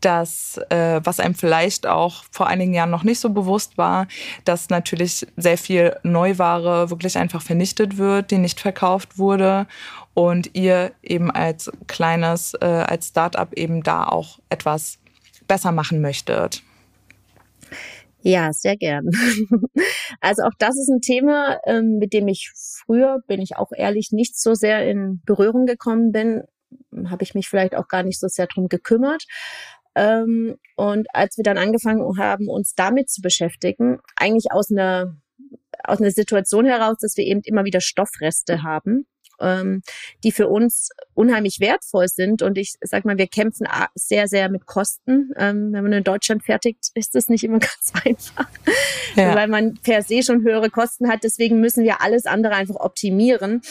dass, 0.00 0.58
äh, 0.68 1.00
was 1.02 1.20
einem 1.20 1.34
vielleicht 1.34 1.86
auch 1.86 2.24
vor 2.30 2.46
einigen 2.46 2.74
Jahren 2.74 2.90
noch 2.90 3.02
nicht 3.02 3.20
so 3.20 3.30
bewusst 3.30 3.78
war, 3.78 4.06
dass 4.44 4.68
natürlich 4.68 5.26
sehr 5.36 5.58
viel 5.58 5.96
Neuware 6.02 6.90
wirklich 6.90 7.16
einfach 7.16 7.42
vernichtet 7.42 7.96
wird, 7.96 8.30
die 8.30 8.38
nicht 8.38 8.60
verkauft 8.60 9.18
wurde 9.18 9.66
und 10.14 10.54
ihr 10.54 10.92
eben 11.02 11.30
als 11.30 11.70
kleines, 11.86 12.54
äh, 12.60 12.66
als 12.66 13.08
Startup 13.08 13.52
eben 13.54 13.82
da 13.82 14.04
auch 14.04 14.38
etwas 14.50 14.98
besser 15.48 15.72
machen 15.72 16.00
möchtet. 16.00 16.62
Ja, 18.22 18.52
sehr 18.52 18.76
gern. 18.76 19.06
Also 20.22 20.42
auch 20.42 20.52
das 20.58 20.76
ist 20.76 20.90
ein 20.90 21.00
Thema, 21.00 21.58
ähm, 21.64 21.96
mit 21.98 22.12
dem 22.12 22.28
ich 22.28 22.50
früher, 22.54 23.20
bin 23.26 23.40
ich 23.40 23.56
auch 23.56 23.70
ehrlich, 23.74 24.10
nicht 24.12 24.38
so 24.38 24.54
sehr 24.54 24.86
in 24.86 25.22
Berührung 25.24 25.64
gekommen 25.64 26.12
bin. 26.12 26.42
Habe 27.08 27.22
ich 27.22 27.34
mich 27.34 27.48
vielleicht 27.48 27.74
auch 27.74 27.88
gar 27.88 28.02
nicht 28.02 28.20
so 28.20 28.28
sehr 28.28 28.46
drum 28.46 28.68
gekümmert. 28.68 29.24
Ähm, 29.94 30.56
und 30.76 31.06
als 31.14 31.38
wir 31.38 31.44
dann 31.44 31.56
angefangen 31.56 32.18
haben, 32.18 32.48
uns 32.48 32.74
damit 32.74 33.08
zu 33.08 33.22
beschäftigen, 33.22 34.00
eigentlich 34.16 34.52
aus 34.52 34.70
einer 34.70 35.16
aus 35.84 36.00
einer 36.00 36.10
Situation 36.10 36.66
heraus, 36.66 36.96
dass 37.00 37.16
wir 37.16 37.24
eben 37.24 37.40
immer 37.44 37.64
wieder 37.64 37.80
Stoffreste 37.80 38.62
haben, 38.62 39.06
ähm, 39.40 39.82
die 40.24 40.32
für 40.32 40.48
uns 40.48 40.90
unheimlich 41.14 41.60
wertvoll 41.60 42.08
sind. 42.08 42.42
Und 42.42 42.58
ich 42.58 42.74
sag 42.80 43.04
mal, 43.04 43.18
wir 43.18 43.26
kämpfen 43.26 43.66
sehr, 43.94 44.28
sehr 44.28 44.48
mit 44.48 44.66
Kosten. 44.66 45.32
Ähm, 45.36 45.72
wenn 45.72 45.82
man 45.82 45.92
in 45.92 46.04
Deutschland 46.04 46.44
fertigt, 46.44 46.90
ist 46.94 47.14
das 47.14 47.28
nicht 47.28 47.44
immer 47.44 47.58
ganz 47.60 47.92
einfach, 48.04 48.48
ja. 49.16 49.34
weil 49.34 49.48
man 49.48 49.74
per 49.82 50.02
se 50.02 50.22
schon 50.22 50.42
höhere 50.42 50.70
Kosten 50.70 51.08
hat. 51.08 51.24
Deswegen 51.24 51.60
müssen 51.60 51.84
wir 51.84 52.00
alles 52.02 52.26
andere 52.26 52.54
einfach 52.54 52.76
optimieren. 52.76 53.62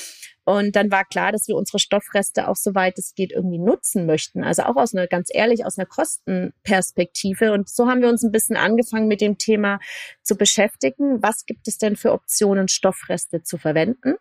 Und 0.49 0.75
dann 0.75 0.89
war 0.89 1.05
klar, 1.05 1.32
dass 1.32 1.47
wir 1.47 1.55
unsere 1.55 1.77
Stoffreste 1.77 2.47
auch 2.47 2.55
soweit 2.55 2.97
es 2.97 3.13
geht 3.13 3.32
irgendwie 3.32 3.60
nutzen 3.60 4.08
möchten. 4.08 4.43
Also 4.43 4.63
auch 4.63 4.77
aus 4.77 4.95
einer, 4.95 5.05
ganz 5.05 5.29
ehrlich, 5.32 5.63
aus 5.63 5.77
einer 5.77 5.86
Kostenperspektive. 5.86 7.51
Und 7.51 7.69
so 7.69 7.88
haben 7.88 8.01
wir 8.01 8.10
uns 8.10 8.23
ein 8.23 8.32
bisschen 8.32 8.58
angefangen 8.58 9.08
mit 9.08 9.21
dem 9.21 9.38
Thema 9.38 9.79
zu 10.23 10.36
beschäftigen. 10.36 11.21
Was 11.21 11.45
gibt 11.45 11.67
es 11.67 11.77
denn 11.77 11.95
für 11.95 12.13
Optionen, 12.13 12.67
Stoffreste 12.67 13.43
zu 13.43 13.60
verwenden? 13.60 14.15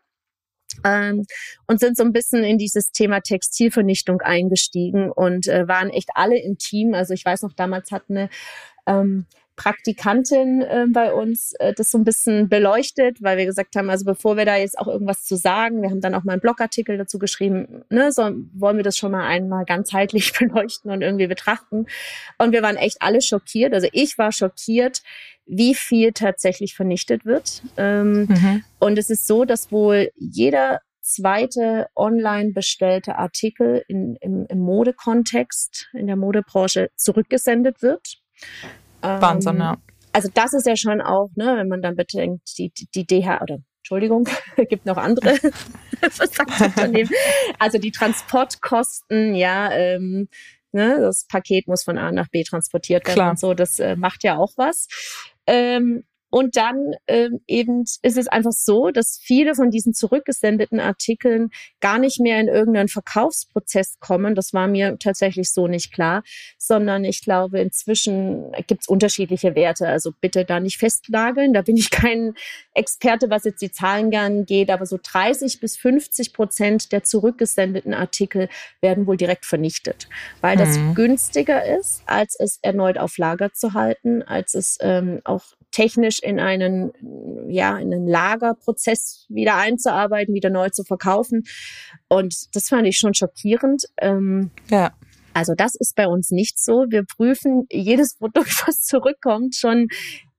Ähm, 0.84 1.24
und 1.66 1.80
sind 1.80 1.96
so 1.96 2.04
ein 2.04 2.12
bisschen 2.12 2.44
in 2.44 2.58
dieses 2.58 2.92
Thema 2.92 3.20
Textilvernichtung 3.20 4.20
eingestiegen 4.20 5.10
und 5.10 5.48
äh, 5.48 5.66
waren 5.68 5.90
echt 5.90 6.10
alle 6.14 6.40
im 6.40 6.58
Team. 6.58 6.94
Also 6.94 7.14
ich 7.14 7.24
weiß 7.24 7.42
noch, 7.42 7.52
damals 7.52 7.90
hat 7.90 8.04
eine 8.08 8.28
ähm, 8.86 9.26
Praktikantin 9.58 10.62
äh, 10.62 10.86
bei 10.88 11.12
uns 11.12 11.52
äh, 11.58 11.74
das 11.74 11.90
so 11.90 11.98
ein 11.98 12.04
bisschen 12.04 12.48
beleuchtet, 12.48 13.20
weil 13.20 13.36
wir 13.36 13.44
gesagt 13.44 13.74
haben, 13.76 13.90
also 13.90 14.04
bevor 14.04 14.36
wir 14.36 14.46
da 14.46 14.56
jetzt 14.56 14.78
auch 14.78 14.86
irgendwas 14.86 15.24
zu 15.24 15.36
sagen, 15.36 15.82
wir 15.82 15.90
haben 15.90 16.00
dann 16.00 16.14
auch 16.14 16.22
mal 16.22 16.32
einen 16.32 16.40
Blogartikel 16.40 16.96
dazu 16.96 17.18
geschrieben, 17.18 17.84
ne, 17.90 18.12
so 18.12 18.22
wollen 18.54 18.76
wir 18.76 18.84
das 18.84 18.96
schon 18.96 19.10
mal 19.10 19.26
einmal 19.26 19.64
ganzheitlich 19.64 20.32
beleuchten 20.38 20.90
und 20.90 21.02
irgendwie 21.02 21.26
betrachten. 21.26 21.86
Und 22.38 22.52
wir 22.52 22.62
waren 22.62 22.76
echt 22.76 22.98
alle 23.00 23.20
schockiert. 23.20 23.74
Also 23.74 23.88
ich 23.92 24.16
war 24.16 24.30
schockiert, 24.30 25.02
wie 25.44 25.74
viel 25.74 26.12
tatsächlich 26.12 26.76
vernichtet 26.76 27.24
wird. 27.24 27.62
Ähm, 27.76 28.26
mhm. 28.26 28.64
Und 28.78 28.96
es 28.96 29.10
ist 29.10 29.26
so, 29.26 29.44
dass 29.44 29.72
wohl 29.72 30.10
jeder 30.16 30.80
zweite 31.00 31.88
online 31.96 32.52
bestellte 32.52 33.16
Artikel 33.16 33.82
in, 33.88 34.16
im, 34.20 34.46
im 34.48 34.58
Modekontext, 34.60 35.88
in 35.94 36.06
der 36.06 36.16
Modebranche 36.16 36.90
zurückgesendet 36.94 37.82
wird. 37.82 38.18
Wahnsinn, 39.02 39.54
ähm, 39.56 39.60
ja. 39.60 39.76
Also 40.12 40.28
das 40.32 40.52
ist 40.52 40.66
ja 40.66 40.76
schon 40.76 41.00
auch, 41.00 41.30
ne, 41.36 41.56
wenn 41.56 41.68
man 41.68 41.82
dann 41.82 41.96
bedenkt, 41.96 42.58
die, 42.58 42.70
die, 42.70 42.88
die 42.94 43.06
DH 43.06 43.42
oder 43.42 43.58
Entschuldigung, 43.78 44.28
gibt 44.68 44.86
noch 44.86 44.96
andere 44.96 45.36
Versandunternehmen. 46.10 47.12
Also 47.58 47.78
die 47.78 47.90
Transportkosten, 47.90 49.34
ja, 49.34 49.70
ähm, 49.72 50.28
ne, 50.72 50.98
das 51.00 51.26
Paket 51.26 51.68
muss 51.68 51.84
von 51.84 51.98
A 51.98 52.12
nach 52.12 52.28
B 52.28 52.42
transportiert 52.42 53.06
werden 53.06 53.14
Klar. 53.14 53.30
und 53.30 53.40
so, 53.40 53.54
das 53.54 53.78
äh, 53.78 53.96
macht 53.96 54.24
ja 54.24 54.36
auch 54.36 54.52
was. 54.56 54.88
Ähm, 55.46 56.04
und 56.30 56.56
dann 56.56 56.94
ähm, 57.06 57.40
eben 57.46 57.84
ist 58.02 58.18
es 58.18 58.28
einfach 58.28 58.52
so, 58.52 58.90
dass 58.90 59.18
viele 59.22 59.54
von 59.54 59.70
diesen 59.70 59.94
zurückgesendeten 59.94 60.80
Artikeln 60.80 61.50
gar 61.80 61.98
nicht 61.98 62.20
mehr 62.20 62.40
in 62.40 62.48
irgendeinen 62.48 62.88
Verkaufsprozess 62.88 63.98
kommen. 64.00 64.34
Das 64.34 64.52
war 64.52 64.66
mir 64.66 64.98
tatsächlich 64.98 65.50
so 65.52 65.68
nicht 65.68 65.92
klar, 65.92 66.22
sondern 66.58 67.04
ich 67.04 67.22
glaube, 67.22 67.60
inzwischen 67.60 68.52
gibt 68.66 68.82
es 68.82 68.88
unterschiedliche 68.88 69.54
Werte. 69.54 69.88
Also 69.88 70.12
bitte 70.20 70.44
da 70.44 70.60
nicht 70.60 70.78
festnageln. 70.78 71.52
Da 71.52 71.62
bin 71.62 71.76
ich 71.76 71.90
kein 71.90 72.34
Experte, 72.74 73.30
was 73.30 73.44
jetzt 73.44 73.62
die 73.62 73.70
Zahlen 73.70 74.10
angeht, 74.14 74.70
aber 74.70 74.86
so 74.86 74.98
30 75.02 75.60
bis 75.60 75.76
50 75.76 76.32
Prozent 76.32 76.92
der 76.92 77.04
zurückgesendeten 77.04 77.94
Artikel 77.94 78.48
werden 78.80 79.06
wohl 79.06 79.16
direkt 79.16 79.44
vernichtet, 79.44 80.08
weil 80.40 80.56
das 80.56 80.78
mhm. 80.78 80.94
günstiger 80.94 81.64
ist, 81.64 82.02
als 82.06 82.36
es 82.38 82.58
erneut 82.62 82.98
auf 82.98 83.18
Lager 83.18 83.52
zu 83.52 83.74
halten, 83.74 84.22
als 84.22 84.54
es 84.54 84.78
ähm, 84.80 85.20
auch 85.24 85.44
technisch 85.78 86.18
in 86.20 86.40
einen, 86.40 86.90
ja, 87.48 87.78
in 87.78 87.94
einen 87.94 88.08
Lagerprozess 88.08 89.26
wieder 89.28 89.54
einzuarbeiten, 89.54 90.34
wieder 90.34 90.50
neu 90.50 90.70
zu 90.70 90.82
verkaufen. 90.82 91.44
Und 92.08 92.34
das 92.52 92.68
fand 92.68 92.88
ich 92.88 92.98
schon 92.98 93.14
schockierend. 93.14 93.84
Ähm, 94.00 94.50
ja. 94.70 94.90
Also 95.34 95.54
das 95.56 95.76
ist 95.76 95.94
bei 95.94 96.08
uns 96.08 96.32
nicht 96.32 96.58
so. 96.58 96.86
Wir 96.88 97.04
prüfen 97.04 97.66
jedes 97.70 98.16
Produkt, 98.16 98.50
was 98.66 98.82
zurückkommt, 98.82 99.54
schon 99.54 99.86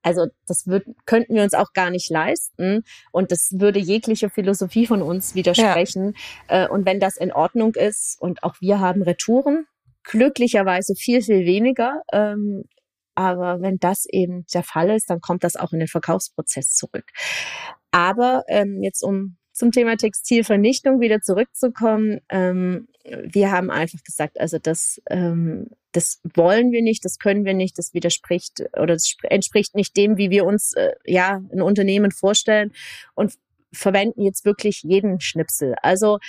also 0.01 0.27
das 0.47 0.65
wird, 0.65 0.85
könnten 1.05 1.35
wir 1.35 1.43
uns 1.43 1.53
auch 1.53 1.73
gar 1.73 1.89
nicht 1.89 2.09
leisten 2.09 2.83
und 3.11 3.33
das 3.33 3.49
würde 3.51 3.79
jegliche 3.79 4.29
Philosophie 4.29 4.87
von 4.87 5.01
uns 5.01 5.35
widersprechen. 5.35 6.15
Ja. 6.49 6.65
Äh, 6.65 6.69
und 6.69 6.85
wenn 6.85 7.01
das 7.01 7.17
in 7.17 7.33
Ordnung 7.33 7.75
ist 7.75 8.15
und 8.19 8.41
auch 8.43 8.55
wir 8.61 8.79
haben 8.79 9.01
Retouren, 9.01 9.67
glücklicherweise 10.03 10.95
viel, 10.95 11.21
viel 11.21 11.45
weniger, 11.45 12.01
ähm, 12.13 12.63
aber 13.19 13.61
wenn 13.61 13.79
das 13.79 14.05
eben 14.05 14.45
der 14.53 14.63
Fall 14.63 14.91
ist, 14.91 15.09
dann 15.09 15.19
kommt 15.19 15.43
das 15.43 15.57
auch 15.57 15.73
in 15.73 15.79
den 15.79 15.89
Verkaufsprozess 15.89 16.73
zurück. 16.73 17.03
Aber 17.91 18.45
ähm, 18.47 18.81
jetzt 18.81 19.03
um 19.03 19.35
zum 19.51 19.73
Thema 19.73 19.97
Textilvernichtung 19.97 21.01
wieder 21.01 21.19
zurückzukommen, 21.19 22.21
ähm, 22.29 22.87
wir 23.03 23.51
haben 23.51 23.71
einfach 23.71 24.01
gesagt, 24.05 24.39
also 24.39 24.57
das, 24.57 25.01
ähm, 25.09 25.67
das 25.91 26.21
wollen 26.33 26.71
wir 26.71 26.81
nicht, 26.81 27.03
das 27.03 27.17
können 27.17 27.43
wir 27.43 27.53
nicht, 27.53 27.77
das 27.77 27.93
widerspricht 27.93 28.61
oder 28.77 28.93
das 28.93 29.17
entspricht 29.23 29.75
nicht 29.75 29.97
dem, 29.97 30.15
wie 30.15 30.29
wir 30.29 30.45
uns 30.45 30.71
äh, 30.75 30.93
ja 31.03 31.41
ein 31.51 31.61
Unternehmen 31.61 32.11
vorstellen 32.11 32.71
und 33.15 33.33
verwenden 33.73 34.21
jetzt 34.21 34.45
wirklich 34.45 34.81
jeden 34.83 35.19
Schnipsel. 35.19 35.75
Also 35.81 36.19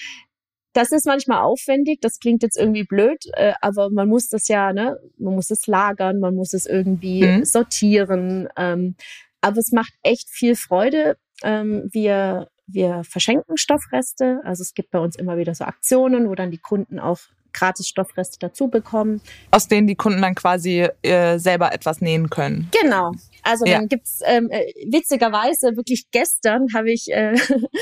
das 0.73 0.93
ist 0.93 1.07
manchmal 1.07 1.43
aufwendig, 1.43 2.01
das 2.01 2.19
klingt 2.19 2.43
jetzt 2.43 2.57
irgendwie 2.57 2.85
blöd, 2.85 3.19
äh, 3.35 3.55
aber 3.61 3.91
man 3.91 4.09
muss 4.09 4.29
das 4.29 4.49
ja, 4.49 4.73
ne, 4.73 4.97
man 5.19 5.35
muss 5.35 5.51
es 5.51 5.67
lagern, 5.67 6.21
man 6.21 6.35
muss 6.35 6.53
es 6.53 6.67
irgendwie 6.67 7.25
mhm. 7.25 7.45
sortieren. 7.45 8.49
Ähm, 8.57 8.95
aber 9.41 9.59
es 9.59 9.73
macht 9.73 9.93
echt 10.03 10.29
viel 10.29 10.55
Freude. 10.55 11.17
Ähm, 11.43 11.89
wir, 11.91 12.49
wir 12.67 13.03
verschenken 13.05 13.57
Stoffreste. 13.57 14.41
Also 14.45 14.63
es 14.63 14.75
gibt 14.75 14.91
bei 14.91 14.99
uns 14.99 15.17
immer 15.17 15.39
wieder 15.39 15.55
so 15.55 15.65
Aktionen, 15.65 16.29
wo 16.29 16.35
dann 16.35 16.51
die 16.51 16.59
Kunden 16.59 16.99
auch 16.99 17.19
gratis 17.53 17.89
Stoffreste 17.89 18.39
dazu 18.39 18.69
bekommen. 18.69 19.21
Aus 19.51 19.67
denen 19.67 19.87
die 19.87 19.97
Kunden 19.97 20.23
dann 20.23 20.35
quasi 20.35 20.89
äh, 21.03 21.39
selber 21.39 21.73
etwas 21.73 22.01
nähen 22.01 22.31
können. 22.31 22.71
Genau, 22.81 23.13
also 23.43 23.65
ja. 23.65 23.79
dann 23.79 23.89
gibt's 23.89 24.21
ähm, 24.25 24.49
äh, 24.51 24.73
witzigerweise 24.91 25.77
wirklich 25.77 26.11
gestern 26.11 26.67
habe 26.75 26.91
ich 26.91 27.11
äh, 27.11 27.35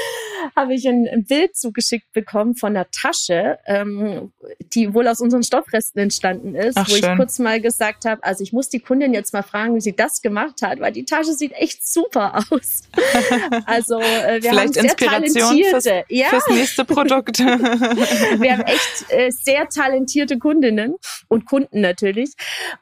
habe 0.57 0.75
ich 0.75 0.87
ein, 0.89 1.09
ein, 1.11 1.25
Bild 1.25 1.57
zugeschickt 1.57 2.13
bekommen 2.13 2.55
von 2.55 2.77
einer 2.77 2.87
Tasche, 2.91 3.59
ähm, 3.67 4.33
die 4.73 4.95
wohl 4.95 5.09
aus 5.09 5.21
unseren 5.21 5.43
Stoffresten 5.43 5.99
entstanden 5.99 6.55
ist, 6.55 6.77
Ach, 6.77 6.89
wo 6.89 6.95
schön. 6.95 7.11
ich 7.11 7.17
kurz 7.17 7.39
mal 7.39 7.61
gesagt 7.61 8.05
habe, 8.05 8.23
also 8.23 8.43
ich 8.43 8.53
muss 8.53 8.69
die 8.69 8.81
Kundin 8.81 9.13
jetzt 9.13 9.33
mal 9.33 9.43
fragen, 9.43 9.75
wie 9.75 9.81
sie 9.81 9.95
das 9.95 10.23
gemacht 10.23 10.63
hat, 10.63 10.81
weil 10.81 10.93
die 10.93 11.05
Tasche 11.05 11.33
sieht 11.33 11.53
echt 11.53 11.87
super 11.87 12.37
aus. 12.51 12.83
also 13.67 14.01
äh, 14.01 14.43
wir 14.43 14.51
Vielleicht 14.51 14.79
haben 14.79 14.89
sehr 14.89 14.97
talentierte, 14.97 15.71
fürs, 15.71 15.85
ja. 16.09 16.29
fürs 16.29 16.49
nächste 16.49 16.85
Produkt. 16.85 17.39
wir 17.41 18.53
haben 18.53 18.65
echt 18.65 19.07
äh, 19.09 19.31
sehr 19.31 19.69
talentierte 19.69 20.39
Kundinnen 20.39 20.97
und 21.29 21.47
Kunden 21.47 21.81
natürlich. 21.81 22.33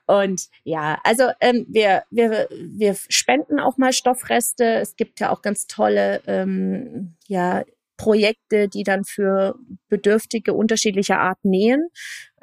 Und 0.07 0.47
ja, 0.65 0.99
also 1.05 1.25
ähm, 1.41 1.67
wir 1.69 2.05
wir 2.11 2.49
wir 2.73 2.95
spenden 3.09 3.61
auch 3.61 3.77
mal 3.79 3.93
Stoffreste. 3.93 4.65
Es 4.65 4.97
gibt 4.97 5.21
ja 5.21 5.31
auch 5.31 5.43
ganz 5.43 5.67
tolle 5.67 6.23
ähm, 6.27 7.17
ja, 7.27 7.65
Projekte, 7.97 8.69
die 8.69 8.83
dann 8.83 9.05
für 9.05 9.57
Bedürftige 9.89 10.53
unterschiedlicher 10.53 11.19
Art 11.19 11.39
nähen 11.45 11.89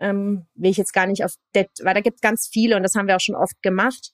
ähm, 0.03 0.45
will 0.55 0.69
ich 0.69 0.77
jetzt 0.77 0.93
gar 0.93 1.07
nicht 1.07 1.23
auf, 1.23 1.33
det, 1.55 1.69
weil 1.81 1.93
da 1.93 2.01
gibt 2.01 2.17
es 2.17 2.21
ganz 2.21 2.47
viele 2.51 2.75
und 2.75 2.83
das 2.83 2.93
haben 2.95 3.07
wir 3.07 3.15
auch 3.15 3.21
schon 3.21 3.35
oft 3.35 3.61
gemacht, 3.63 4.11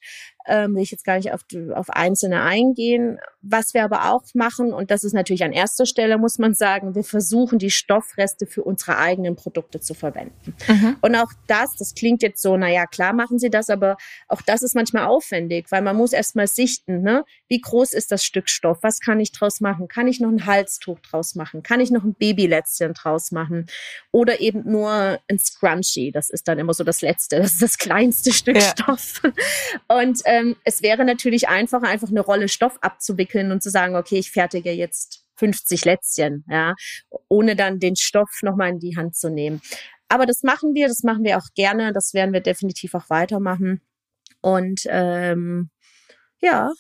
ähm, 0.48 0.76
will 0.76 0.84
ich 0.84 0.92
jetzt 0.92 1.04
gar 1.04 1.18
nicht 1.18 1.32
auf, 1.32 1.42
auf 1.74 1.90
einzelne 1.90 2.42
eingehen. 2.42 3.20
Was 3.42 3.74
wir 3.74 3.84
aber 3.84 4.12
auch 4.12 4.24
machen, 4.34 4.74
und 4.74 4.92
das 4.92 5.04
ist 5.04 5.14
natürlich 5.14 5.44
an 5.44 5.52
erster 5.52 5.86
Stelle, 5.86 6.18
muss 6.18 6.38
man 6.40 6.54
sagen, 6.54 6.96
wir 6.96 7.04
versuchen 7.04 7.60
die 7.60 7.72
Stoffreste 7.72 8.46
für 8.46 8.64
unsere 8.64 8.98
eigenen 8.98 9.36
Produkte 9.36 9.80
zu 9.80 9.94
verwenden. 9.94 10.56
Mhm. 10.68 10.98
Und 11.02 11.16
auch 11.16 11.32
das, 11.48 11.76
das 11.76 11.96
klingt 11.96 12.22
jetzt 12.22 12.42
so, 12.42 12.58
naja, 12.58 12.86
klar 12.86 13.14
machen 13.14 13.40
sie 13.40 13.50
das, 13.50 13.70
aber 13.70 13.98
auch 14.28 14.42
das 14.42 14.62
ist 14.62 14.76
manchmal 14.76 15.06
aufwendig, 15.06 15.72
weil 15.72 15.82
man 15.82 15.96
muss 15.96 16.14
erstmal 16.14 16.48
sichten, 16.48 17.02
ne? 17.02 17.26
wie 17.48 17.62
groß 17.62 17.94
ist 17.94 18.12
das 18.12 18.24
Stück 18.24 18.50
Stoff, 18.50 18.80
was 18.82 19.00
kann 19.00 19.20
ich 19.20 19.32
draus 19.32 19.62
machen, 19.62 19.88
kann 19.88 20.08
ich 20.08 20.20
noch 20.20 20.30
ein 20.30 20.46
Halstuch 20.46 21.00
draus 21.00 21.36
machen, 21.36 21.64
kann 21.64 21.80
ich 21.80 21.92
noch 21.92 22.04
ein 22.04 22.14
Babylätzchen 22.14 22.94
draus 22.94 23.32
machen 23.32 23.68
oder 24.12 24.40
eben 24.40 24.70
nur 24.70 25.20
ein 25.30 25.40
Scrunch 25.40 25.79
Scrunchie. 25.84 26.12
Das 26.12 26.30
ist 26.30 26.48
dann 26.48 26.60
immer 26.60 26.74
so 26.74 26.84
das 26.84 27.02
Letzte, 27.02 27.38
das 27.38 27.54
ist 27.54 27.62
das 27.62 27.78
kleinste 27.78 28.34
Stück 28.34 28.56
ja. 28.56 28.62
Stoff. 28.62 29.22
Und 29.88 30.22
ähm, 30.26 30.56
es 30.64 30.82
wäre 30.82 31.06
natürlich 31.06 31.48
einfacher, 31.48 31.88
einfach 31.88 32.10
eine 32.10 32.22
Rolle 32.22 32.48
Stoff 32.48 32.78
abzuwickeln 32.82 33.52
und 33.52 33.64
zu 33.64 33.70
sagen, 33.70 33.96
okay, 33.96 34.18
ich 34.18 34.32
fertige 34.32 34.72
jetzt 34.72 35.26
50 35.38 35.86
Lätzchen, 35.86 36.44
ja, 36.50 36.76
ohne 37.30 37.56
dann 37.56 37.80
den 37.80 37.96
Stoff 37.96 38.40
nochmal 38.42 38.70
in 38.70 38.80
die 38.80 38.98
Hand 38.98 39.16
zu 39.16 39.30
nehmen. 39.30 39.62
Aber 40.10 40.26
das 40.26 40.44
machen 40.44 40.74
wir, 40.74 40.88
das 40.88 41.04
machen 41.04 41.24
wir 41.24 41.38
auch 41.38 41.48
gerne, 41.56 41.94
das 41.94 42.14
werden 42.14 42.34
wir 42.34 42.42
definitiv 42.42 42.96
auch 42.96 43.10
weitermachen. 43.10 43.82
Und 44.42 44.82
ähm, 44.88 45.70
ja, 46.42 46.72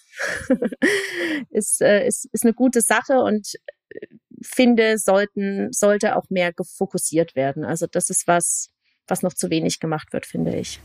ist, 1.50 1.82
äh, 1.82 2.08
ist, 2.08 2.28
ist 2.32 2.44
eine 2.44 2.54
gute 2.54 2.82
Sache 2.82 3.20
und 3.20 3.56
äh, 3.90 4.08
finde, 4.42 4.98
sollten, 4.98 5.72
sollte 5.72 6.16
auch 6.16 6.30
mehr 6.30 6.54
fokussiert 6.78 7.36
werden. 7.36 7.66
Also 7.66 7.88
das 7.88 8.10
ist 8.10 8.26
was, 8.28 8.72
was 9.10 9.24
noch 9.24 9.34
zu 9.34 9.50
wenig 9.50 9.80
gemacht 9.80 10.14
wird, 10.14 10.26
finde 10.26 10.56
ich. 10.56 10.80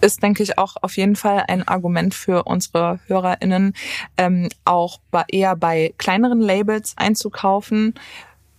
Ist, 0.00 0.22
denke 0.22 0.42
ich, 0.42 0.58
auch 0.58 0.76
auf 0.82 0.96
jeden 0.96 1.14
Fall 1.14 1.44
ein 1.46 1.66
Argument 1.66 2.12
für 2.12 2.42
unsere 2.44 2.98
HörerInnen, 3.06 3.74
ähm, 4.16 4.48
auch 4.64 4.98
bei, 5.12 5.24
eher 5.28 5.54
bei 5.54 5.94
kleineren 5.96 6.40
Labels 6.40 6.94
einzukaufen, 6.96 7.94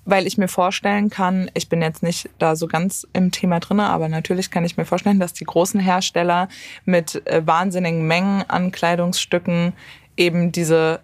weil 0.06 0.28
ich 0.28 0.38
mir 0.38 0.48
vorstellen 0.48 1.10
kann, 1.10 1.50
ich 1.54 1.70
bin 1.70 1.82
jetzt 1.82 2.04
nicht 2.04 2.30
da 2.38 2.56
so 2.56 2.68
ganz 2.68 3.08
im 3.14 3.32
Thema 3.32 3.60
drinne, 3.60 3.86
aber 3.86 4.10
natürlich 4.10 4.52
kann 4.52 4.66
ich 4.66 4.78
mir 4.78 4.86
vorstellen, 4.86 5.20
dass 5.20 5.34
die 5.34 5.46
großen 5.46 5.80
Hersteller 5.80 6.48
mit 6.86 7.26
äh, 7.28 7.46
wahnsinnigen 7.46 8.06
Mengen 8.08 8.44
an 8.50 8.72
Kleidungsstücken 8.72 9.74
eben 10.18 10.52
diese 10.52 11.02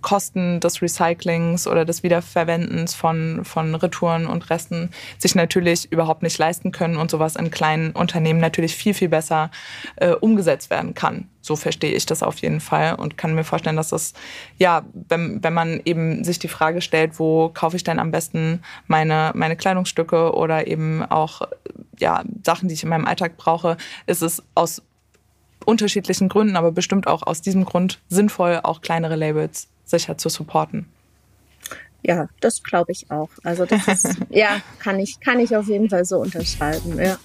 Kosten 0.00 0.60
des 0.60 0.82
Recyclings 0.82 1.66
oder 1.66 1.84
des 1.84 2.02
Wiederverwendens 2.02 2.94
von, 2.94 3.44
von 3.44 3.74
Retouren 3.74 4.26
und 4.26 4.50
Resten 4.50 4.90
sich 5.18 5.34
natürlich 5.34 5.90
überhaupt 5.92 6.22
nicht 6.22 6.38
leisten 6.38 6.72
können 6.72 6.96
und 6.96 7.10
sowas 7.10 7.36
in 7.36 7.50
kleinen 7.50 7.92
Unternehmen 7.92 8.40
natürlich 8.40 8.74
viel, 8.76 8.94
viel 8.94 9.08
besser 9.08 9.50
äh, 9.96 10.12
umgesetzt 10.12 10.70
werden 10.70 10.94
kann. 10.94 11.28
So 11.40 11.56
verstehe 11.56 11.92
ich 11.94 12.04
das 12.04 12.22
auf 12.22 12.38
jeden 12.38 12.60
Fall 12.60 12.94
und 12.96 13.16
kann 13.16 13.34
mir 13.34 13.44
vorstellen, 13.44 13.76
dass 13.76 13.88
das, 13.88 14.12
ja, 14.58 14.84
wenn, 14.92 15.42
wenn 15.42 15.54
man 15.54 15.80
eben 15.84 16.22
sich 16.24 16.38
die 16.38 16.48
Frage 16.48 16.80
stellt, 16.80 17.18
wo 17.18 17.48
kaufe 17.48 17.76
ich 17.76 17.84
denn 17.84 17.98
am 17.98 18.10
besten 18.10 18.62
meine, 18.86 19.32
meine 19.34 19.56
Kleidungsstücke 19.56 20.34
oder 20.34 20.66
eben 20.66 21.02
auch 21.04 21.42
ja, 21.98 22.22
Sachen, 22.44 22.68
die 22.68 22.74
ich 22.74 22.82
in 22.82 22.88
meinem 22.88 23.06
Alltag 23.06 23.36
brauche, 23.36 23.76
ist 24.06 24.22
es 24.22 24.42
aus 24.54 24.82
unterschiedlichen 25.64 26.28
Gründen, 26.28 26.56
aber 26.56 26.72
bestimmt 26.72 27.06
auch 27.06 27.22
aus 27.22 27.42
diesem 27.42 27.64
Grund 27.64 28.00
sinnvoll, 28.08 28.60
auch 28.62 28.80
kleinere 28.80 29.16
Labels 29.16 29.68
sicher 29.90 30.18
zu 30.18 30.28
supporten. 30.28 30.86
Ja, 32.02 32.28
das 32.40 32.62
glaube 32.62 32.92
ich 32.92 33.10
auch. 33.10 33.30
Also 33.42 33.66
das 33.66 33.88
ist, 33.88 34.16
ja, 34.30 34.60
kann 34.78 34.98
ich, 34.98 35.20
kann 35.20 35.40
ich 35.40 35.56
auf 35.56 35.66
jeden 35.66 35.90
Fall 35.90 36.04
so 36.04 36.18
unterschreiben, 36.18 36.98
ja. 36.98 37.18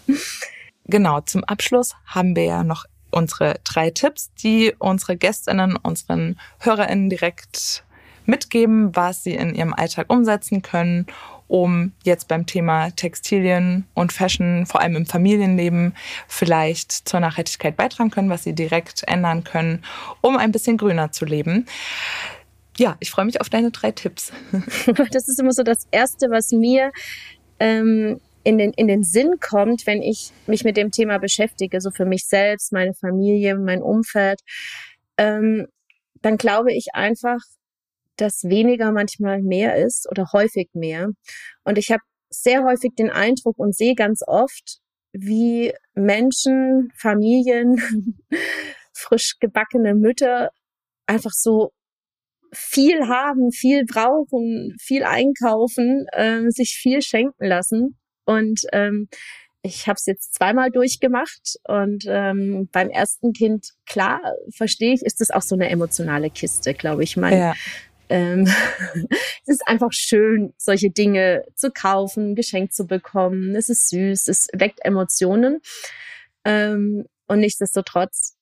Genau, 0.85 1.21
zum 1.21 1.43
Abschluss 1.43 1.95
haben 2.05 2.35
wir 2.35 2.45
ja 2.45 2.63
noch 2.63 2.85
unsere 3.11 3.59
drei 3.63 3.91
Tipps, 3.91 4.33
die 4.35 4.73
unsere 4.79 5.15
Gästinnen, 5.15 5.77
unseren 5.77 6.37
HörerInnen 6.59 7.09
direkt 7.09 7.83
mitgeben, 8.25 8.95
was 8.95 9.23
sie 9.23 9.35
in 9.35 9.53
ihrem 9.53 9.73
Alltag 9.73 10.11
umsetzen 10.11 10.61
können, 10.61 11.05
um 11.47 11.91
jetzt 12.03 12.27
beim 12.27 12.45
Thema 12.45 12.89
Textilien 12.91 13.85
und 13.93 14.11
Fashion, 14.11 14.65
vor 14.65 14.81
allem 14.81 14.95
im 14.95 15.05
Familienleben, 15.05 15.93
vielleicht 16.27 16.91
zur 16.91 17.19
Nachhaltigkeit 17.19 17.77
beitragen 17.77 18.09
können, 18.09 18.29
was 18.29 18.43
sie 18.43 18.53
direkt 18.53 19.03
ändern 19.07 19.43
können, 19.43 19.83
um 20.21 20.37
ein 20.37 20.51
bisschen 20.51 20.77
grüner 20.77 21.11
zu 21.11 21.25
leben. 21.25 21.67
Ja, 22.77 22.97
ich 22.99 23.11
freue 23.11 23.25
mich 23.25 23.39
auf 23.39 23.49
deine 23.49 23.71
drei 23.71 23.91
Tipps. 23.91 24.31
Das 25.11 25.27
ist 25.27 25.39
immer 25.39 25.51
so 25.51 25.63
das 25.63 25.87
Erste, 25.91 26.29
was 26.29 26.51
mir 26.51 26.91
ähm, 27.59 28.19
in, 28.43 28.57
den, 28.57 28.73
in 28.73 28.87
den 28.87 29.03
Sinn 29.03 29.39
kommt, 29.39 29.85
wenn 29.85 30.01
ich 30.01 30.31
mich 30.47 30.63
mit 30.63 30.75
dem 30.77 30.91
Thema 30.91 31.17
beschäftige, 31.19 31.79
so 31.81 31.91
für 31.91 32.05
mich 32.05 32.25
selbst, 32.25 32.71
meine 32.71 32.93
Familie, 32.93 33.57
mein 33.57 33.81
Umfeld. 33.81 34.39
Ähm, 35.17 35.67
dann 36.21 36.37
glaube 36.37 36.73
ich 36.73 36.87
einfach, 36.93 37.39
dass 38.17 38.43
weniger 38.43 38.91
manchmal 38.91 39.41
mehr 39.41 39.75
ist 39.75 40.07
oder 40.09 40.31
häufig 40.33 40.69
mehr. 40.73 41.09
Und 41.63 41.77
ich 41.77 41.91
habe 41.91 42.01
sehr 42.29 42.63
häufig 42.63 42.91
den 42.97 43.11
Eindruck 43.11 43.57
und 43.59 43.75
sehe 43.75 43.95
ganz 43.95 44.21
oft, 44.25 44.79
wie 45.11 45.73
Menschen, 45.93 46.91
Familien, 46.95 47.81
frisch 48.93 49.37
gebackene 49.39 49.93
Mütter 49.93 50.49
einfach 51.05 51.31
so 51.33 51.71
viel 52.53 53.07
haben, 53.07 53.51
viel 53.51 53.85
brauchen, 53.85 54.75
viel 54.79 55.03
einkaufen, 55.03 56.05
äh, 56.11 56.49
sich 56.49 56.75
viel 56.75 57.01
schenken 57.01 57.45
lassen. 57.45 57.97
Und 58.25 58.61
ähm, 58.71 59.09
ich 59.63 59.87
habe 59.87 59.95
es 59.95 60.05
jetzt 60.05 60.35
zweimal 60.35 60.71
durchgemacht 60.71 61.57
und 61.67 62.03
ähm, 62.07 62.67
beim 62.71 62.89
ersten 62.89 63.31
Kind, 63.31 63.69
klar, 63.85 64.19
verstehe 64.53 64.93
ich, 64.93 65.01
ist 65.01 65.21
das 65.21 65.31
auch 65.31 65.41
so 65.41 65.55
eine 65.55 65.69
emotionale 65.69 66.29
Kiste, 66.29 66.73
glaube 66.73 67.03
ich. 67.03 67.15
Mein, 67.15 67.37
ja. 67.37 67.53
ähm, 68.09 68.45
es 69.43 69.47
ist 69.47 69.67
einfach 69.67 69.93
schön, 69.93 70.53
solche 70.57 70.89
Dinge 70.89 71.45
zu 71.55 71.71
kaufen, 71.71 72.35
geschenkt 72.35 72.73
zu 72.73 72.85
bekommen. 72.85 73.55
Es 73.55 73.69
ist 73.69 73.89
süß, 73.89 74.27
es 74.27 74.47
weckt 74.53 74.83
Emotionen. 74.83 75.61
Ähm, 76.43 77.05
und 77.27 77.39
nichtsdestotrotz 77.39 78.35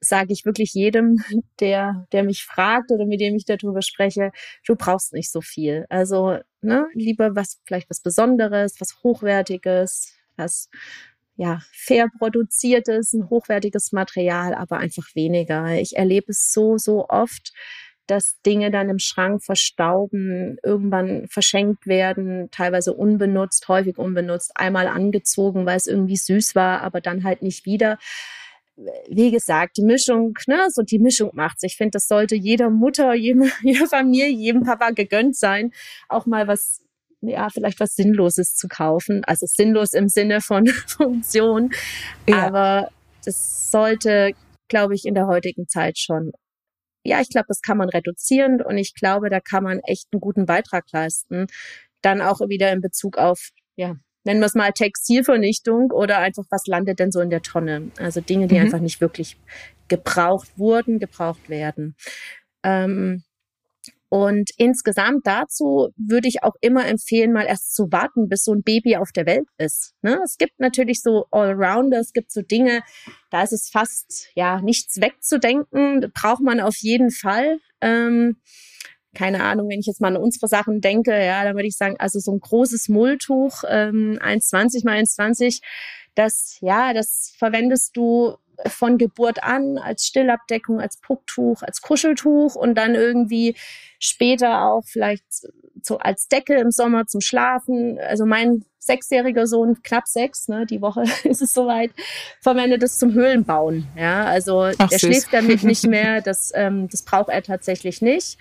sage 0.00 0.32
ich 0.32 0.44
wirklich 0.44 0.74
jedem, 0.74 1.16
der, 1.60 2.06
der 2.12 2.24
mich 2.24 2.44
fragt 2.44 2.90
oder 2.90 3.06
mit 3.06 3.20
dem 3.20 3.34
ich 3.36 3.44
darüber 3.44 3.82
spreche, 3.82 4.32
du 4.66 4.76
brauchst 4.76 5.12
nicht 5.12 5.30
so 5.30 5.40
viel. 5.40 5.86
Also, 5.88 6.38
ne, 6.60 6.86
lieber 6.94 7.34
was, 7.36 7.60
vielleicht 7.64 7.90
was 7.90 8.00
Besonderes, 8.00 8.80
was 8.80 9.02
Hochwertiges, 9.02 10.14
was, 10.36 10.68
ja, 11.36 11.60
fair 11.72 12.08
produziertes, 12.18 13.12
ein 13.12 13.30
hochwertiges 13.30 13.92
Material, 13.92 14.54
aber 14.54 14.78
einfach 14.78 15.14
weniger. 15.14 15.80
Ich 15.80 15.96
erlebe 15.96 16.32
es 16.32 16.52
so, 16.52 16.78
so 16.78 17.08
oft, 17.08 17.52
dass 18.08 18.40
Dinge 18.40 18.70
dann 18.70 18.88
im 18.88 18.98
Schrank 18.98 19.44
verstauben, 19.44 20.56
irgendwann 20.64 21.28
verschenkt 21.28 21.86
werden, 21.86 22.50
teilweise 22.50 22.94
unbenutzt, 22.94 23.68
häufig 23.68 23.98
unbenutzt, 23.98 24.52
einmal 24.54 24.88
angezogen, 24.88 25.66
weil 25.66 25.76
es 25.76 25.86
irgendwie 25.86 26.16
süß 26.16 26.54
war, 26.54 26.80
aber 26.80 27.00
dann 27.00 27.22
halt 27.22 27.42
nicht 27.42 27.66
wieder 27.66 27.98
wie 29.08 29.30
gesagt, 29.30 29.76
die 29.76 29.82
Mischung, 29.82 30.34
ne, 30.46 30.68
so 30.70 30.82
die 30.82 30.98
Mischung 30.98 31.30
macht's. 31.34 31.62
Ich 31.62 31.76
finde, 31.76 31.92
das 31.92 32.06
sollte 32.06 32.36
jeder 32.36 32.70
Mutter, 32.70 33.14
jedem, 33.14 33.50
jeder 33.62 33.86
Familie, 33.86 34.28
jedem 34.28 34.62
Papa 34.62 34.90
gegönnt 34.90 35.36
sein, 35.36 35.72
auch 36.08 36.26
mal 36.26 36.46
was, 36.46 36.82
ja, 37.20 37.48
vielleicht 37.50 37.80
was 37.80 37.96
Sinnloses 37.96 38.54
zu 38.54 38.68
kaufen. 38.68 39.24
Also 39.24 39.46
sinnlos 39.46 39.92
im 39.92 40.08
Sinne 40.08 40.40
von 40.40 40.66
Funktion. 40.86 41.70
Ja. 42.28 42.46
Aber 42.46 42.90
das 43.24 43.70
sollte, 43.70 44.32
glaube 44.68 44.94
ich, 44.94 45.04
in 45.04 45.14
der 45.14 45.26
heutigen 45.26 45.66
Zeit 45.68 45.98
schon. 45.98 46.32
Ja, 47.04 47.20
ich 47.20 47.30
glaube, 47.30 47.46
das 47.48 47.62
kann 47.62 47.78
man 47.78 47.88
reduzieren 47.88 48.60
und 48.62 48.76
ich 48.76 48.94
glaube, 48.94 49.30
da 49.30 49.40
kann 49.40 49.64
man 49.64 49.80
echt 49.80 50.08
einen 50.12 50.20
guten 50.20 50.46
Beitrag 50.46 50.84
leisten. 50.92 51.46
Dann 52.02 52.20
auch 52.20 52.40
wieder 52.48 52.70
in 52.72 52.80
Bezug 52.80 53.18
auf 53.18 53.50
ja, 53.76 53.94
nennen 54.24 54.40
wir 54.40 54.46
es 54.46 54.54
mal 54.54 54.72
Textilvernichtung 54.72 55.90
oder 55.90 56.18
einfach 56.18 56.44
was 56.50 56.66
landet 56.66 56.98
denn 56.98 57.12
so 57.12 57.20
in 57.20 57.30
der 57.30 57.42
Tonne. 57.42 57.90
Also 57.98 58.20
Dinge, 58.20 58.46
die 58.46 58.56
mhm. 58.56 58.62
einfach 58.62 58.80
nicht 58.80 59.00
wirklich 59.00 59.36
gebraucht 59.88 60.50
wurden, 60.56 60.98
gebraucht 60.98 61.48
werden. 61.48 61.96
Ähm, 62.62 63.22
und 64.10 64.50
insgesamt 64.56 65.26
dazu 65.26 65.90
würde 65.96 66.28
ich 66.28 66.42
auch 66.42 66.54
immer 66.62 66.86
empfehlen, 66.86 67.32
mal 67.32 67.44
erst 67.44 67.74
zu 67.74 67.92
warten, 67.92 68.28
bis 68.28 68.44
so 68.44 68.54
ein 68.54 68.62
Baby 68.62 68.96
auf 68.96 69.12
der 69.12 69.26
Welt 69.26 69.46
ist. 69.58 69.94
Ne? 70.00 70.18
Es 70.24 70.38
gibt 70.38 70.58
natürlich 70.58 71.02
so 71.02 71.26
Allrounder, 71.30 72.00
es 72.00 72.14
gibt 72.14 72.32
so 72.32 72.40
Dinge, 72.40 72.82
da 73.30 73.42
ist 73.42 73.52
es 73.52 73.68
fast 73.68 74.30
ja 74.34 74.62
nichts 74.62 75.00
wegzudenken, 75.00 76.10
braucht 76.14 76.40
man 76.40 76.60
auf 76.60 76.76
jeden 76.76 77.10
Fall. 77.10 77.58
Ähm, 77.82 78.38
keine 79.14 79.42
Ahnung, 79.42 79.68
wenn 79.68 79.80
ich 79.80 79.86
jetzt 79.86 80.00
mal 80.00 80.14
an 80.14 80.22
unsere 80.22 80.48
Sachen 80.48 80.80
denke, 80.80 81.12
ja, 81.12 81.44
dann 81.44 81.54
würde 81.54 81.68
ich 81.68 81.76
sagen, 81.76 81.96
also 81.98 82.18
so 82.18 82.32
ein 82.32 82.40
großes 82.40 82.88
Mulltuch, 82.88 83.64
ähm, 83.68 84.18
1,20 84.22 84.84
mal 84.84 84.96
1,20, 84.98 85.60
das, 86.14 86.58
ja, 86.60 86.92
das 86.92 87.32
verwendest 87.38 87.96
du 87.96 88.36
von 88.66 88.98
Geburt 88.98 89.42
an 89.42 89.78
als 89.78 90.04
Stillabdeckung, 90.06 90.80
als 90.80 90.96
Pucktuch, 90.98 91.62
als 91.62 91.80
Kuscheltuch 91.80 92.56
und 92.56 92.74
dann 92.74 92.94
irgendwie 92.94 93.54
später 94.00 94.64
auch 94.64 94.82
vielleicht 94.84 95.24
so 95.82 95.98
als 95.98 96.28
Decke 96.28 96.56
im 96.56 96.70
Sommer 96.70 97.06
zum 97.06 97.20
Schlafen. 97.20 97.98
Also 98.00 98.26
mein 98.26 98.64
sechsjähriger 98.78 99.46
Sohn, 99.46 99.82
knapp 99.82 100.08
sechs, 100.08 100.48
ne, 100.48 100.66
die 100.66 100.80
Woche 100.80 101.04
ist 101.24 101.42
es 101.42 101.52
soweit, 101.52 101.92
verwendet 102.40 102.82
es 102.82 102.98
zum 102.98 103.12
Höhlenbauen. 103.12 103.86
Ja, 103.96 104.24
also 104.24 104.62
Ach, 104.78 104.88
der 104.88 104.98
süß. 104.98 105.00
schläft 105.00 105.32
damit 105.32 105.62
nicht 105.62 105.86
mehr, 105.86 106.20
das, 106.20 106.52
ähm, 106.54 106.88
das 106.88 107.02
braucht 107.02 107.28
er 107.28 107.42
tatsächlich 107.42 108.02
nicht. 108.02 108.38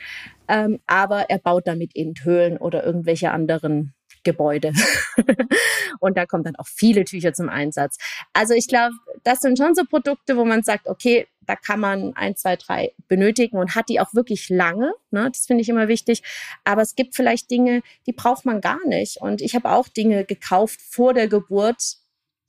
Ähm, 0.48 0.80
aber 0.88 1.30
er 1.30 1.40
baut 1.40 1.68
damit 1.68 1.96
eben 1.96 2.14
Höhlen 2.24 2.58
oder 2.58 2.84
irgendwelche 2.84 3.32
anderen 3.32 3.94
Gebäude. 4.24 4.74
und 6.00 6.18
da 6.18 6.26
kommen 6.26 6.44
dann 6.44 6.56
auch 6.58 6.68
viele 6.68 7.06
Tücher 7.06 7.34
zum 7.34 7.50
Einsatz. 7.50 7.98
Also 8.34 8.54
ich 8.54 8.68
glaube, 8.68 8.94
das 9.24 9.40
sind 9.40 9.58
schon 9.58 9.74
so 9.74 9.84
Produkte, 9.86 10.38
wo 10.38 10.46
man 10.46 10.64
sagt, 10.64 10.88
okay, 10.88 11.28
da 11.46 11.56
kann 11.56 11.80
man 11.80 12.14
ein, 12.16 12.36
zwei, 12.36 12.58
drei 12.58 12.92
benötigen 13.08 13.58
und 13.58 13.74
hat 13.74 13.88
die 13.88 14.02
auch 14.02 14.14
wirklich 14.14 14.50
lange. 14.50 14.94
Ne? 15.12 15.30
Das 15.32 15.46
finde 15.46 15.62
ich 15.62 15.70
immer 15.70 15.88
wichtig. 15.88 16.24
Aber 16.66 16.82
es 16.82 16.96
gibt 16.96 17.16
vielleicht 17.16 17.50
Dinge, 17.50 17.82
die 18.06 18.12
braucht 18.12 18.46
man 18.46 18.60
gar 18.60 18.86
nicht. 18.86 19.22
Und 19.22 19.42
ich 19.42 19.56
habe 19.56 19.72
auch 19.72 19.88
Dinge 19.88 20.26
gekauft 20.26 20.82
vor 20.82 21.14
der 21.14 21.30
Geburt, 21.30 21.96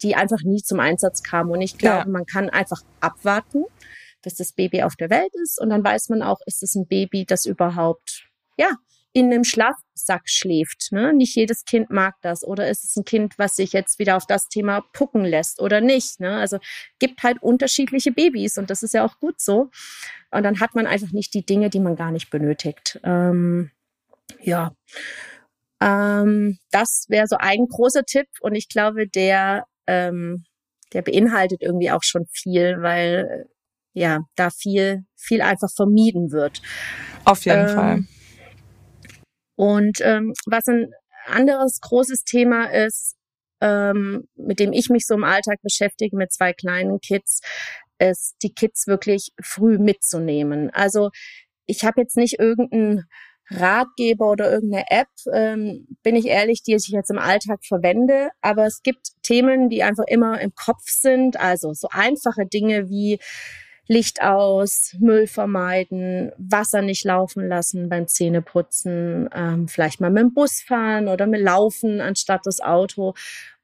die 0.03 0.17
einfach 0.17 0.43
nie 0.43 0.63
zum 0.63 0.81
Einsatz 0.81 1.23
kamen. 1.23 1.51
Und 1.51 1.61
ich 1.61 1.79
glaube, 1.79 2.07
ja. 2.07 2.09
man 2.09 2.27
kann 2.27 2.51
einfach 2.51 2.83
abwarten 3.01 3.65
bis 4.23 4.35
das 4.35 4.53
Baby 4.53 4.83
auf 4.83 4.97
der 4.97 5.11
Welt 5.11 5.33
ist. 5.43 5.61
Und 5.61 5.71
dann 5.71 5.85
weiß 5.85 6.09
man 6.09 6.23
auch, 6.23 6.39
ist 6.47 6.63
es 6.63 6.75
ein 6.75 6.87
Baby, 6.87 7.25
das 7.25 7.47
überhaupt, 7.47 8.27
ja, 8.57 8.71
in 9.13 9.33
einem 9.33 9.45
Schlafsack 9.45 10.29
schläft. 10.29 10.93
Ne? 10.93 11.13
Nicht 11.13 11.35
jedes 11.35 11.65
Kind 11.65 11.91
mag 11.91 12.15
das. 12.23 12.45
Oder 12.45 12.69
ist 12.69 12.85
es 12.85 12.97
ein 12.97 13.05
Kind, 13.05 13.39
was 13.39 13.57
sich 13.57 13.73
jetzt 13.73 13.99
wieder 13.99 14.17
auf 14.17 14.27
das 14.27 14.49
Thema 14.49 14.83
pucken 14.93 15.25
lässt 15.25 15.61
oder 15.61 15.81
nicht? 15.81 16.21
Ne? 16.21 16.37
Also 16.37 16.59
gibt 16.99 17.23
halt 17.23 17.43
unterschiedliche 17.43 18.13
Babys 18.13 18.59
und 18.59 18.71
das 18.71 18.83
ist 18.83 18.95
ja 18.95 19.05
auch 19.05 19.19
gut 19.19 19.41
so. 19.41 19.71
Und 20.31 20.43
dann 20.43 20.61
hat 20.61 20.75
man 20.75 20.87
einfach 20.87 21.11
nicht 21.13 21.35
die 21.35 21.45
Dinge, 21.45 21.71
die 21.71 21.81
man 21.81 21.97
gar 21.97 22.13
nicht 22.13 22.31
benötigt. 22.31 23.01
Ähm, 23.03 23.71
ja. 24.41 24.73
Ähm, 25.81 26.59
das 26.71 27.07
wäre 27.09 27.27
so 27.27 27.37
ein 27.39 27.67
großer 27.67 28.05
Tipp 28.05 28.29
und 28.41 28.55
ich 28.55 28.69
glaube, 28.69 29.09
der, 29.09 29.67
ähm, 29.87 30.45
der 30.93 31.03
beinhaltet 31.03 31.63
irgendwie 31.63 31.91
auch 31.91 32.03
schon 32.03 32.27
viel, 32.27 32.83
weil 32.83 33.49
ja, 33.99 34.21
da 34.37 34.51
viel, 34.51 35.05
viel 35.17 35.43
einfach 35.43 35.71
vermieden 35.75 36.31
wird. 36.31 36.63
Auf 37.25 37.45
jeden 37.45 37.69
ähm, 37.69 37.75
Fall. 37.75 38.05
Und 39.57 40.01
ähm, 40.03 40.35
was 40.47 40.67
ein 40.69 40.93
anderes 41.27 41.81
großes 41.81 42.25
Thema 42.25 42.67
ist, 42.73 43.17
ähm, 43.61 44.29
mit 44.37 44.61
dem 44.61 44.73
ich 44.73 44.89
mich 44.89 45.05
so 45.05 45.15
im 45.15 45.25
Alltag 45.25 45.59
beschäftige 45.63 46.17
mit 46.17 46.33
zwei 46.33 46.53
kleinen 46.53 47.01
Kids, 47.01 47.41
ist 47.99 48.37
die 48.43 48.55
Kids 48.55 48.87
wirklich 48.87 49.33
früh 49.43 49.79
mitzunehmen. 49.79 50.71
Also 50.71 51.11
ich 51.67 51.85
habe 51.85 52.01
jetzt 52.01 52.17
nicht 52.17 52.39
irgendeinen 52.39 53.05
Ratgeber 53.51 54.31
oder 54.31 54.51
irgendeine 54.53 54.85
App, 54.91 55.09
ähm, 55.33 55.87
bin 56.03 56.17
ich 56.17 56.27
ehrlich, 56.27 56.63
die 56.63 56.75
ich 56.75 56.89
jetzt 56.89 57.11
im 57.11 57.19
Alltag 57.19 57.65
verwende. 57.67 58.31
Aber 58.41 58.67
es 58.67 58.83
gibt 58.83 59.09
Themen, 59.23 59.69
die 59.71 59.83
einfach 59.83 60.05
immer 60.07 60.41
im 60.41 60.53
Kopf 60.55 60.85
sind. 60.85 61.39
Also 61.39 61.73
so 61.73 61.89
einfache 61.91 62.47
Dinge 62.47 62.89
wie 62.89 63.19
Licht 63.89 64.23
aus, 64.23 64.95
Müll 65.01 65.27
vermeiden, 65.27 66.31
Wasser 66.37 66.83
nicht 66.83 67.05
laufen 67.05 67.49
lassen 67.49 67.89
beim 67.89 68.07
Zähneputzen, 68.07 69.31
ähm, 69.35 69.67
vielleicht 69.67 70.01
mal 70.01 70.11
mit 70.11 70.23
dem 70.23 70.35
Bus 70.35 70.61
fahren 70.61 71.09
oder 71.09 71.27
mit 71.27 71.41
Laufen 71.41 72.03
anstatt 72.03 72.43
das 72.45 72.61
Auto. 72.61 73.15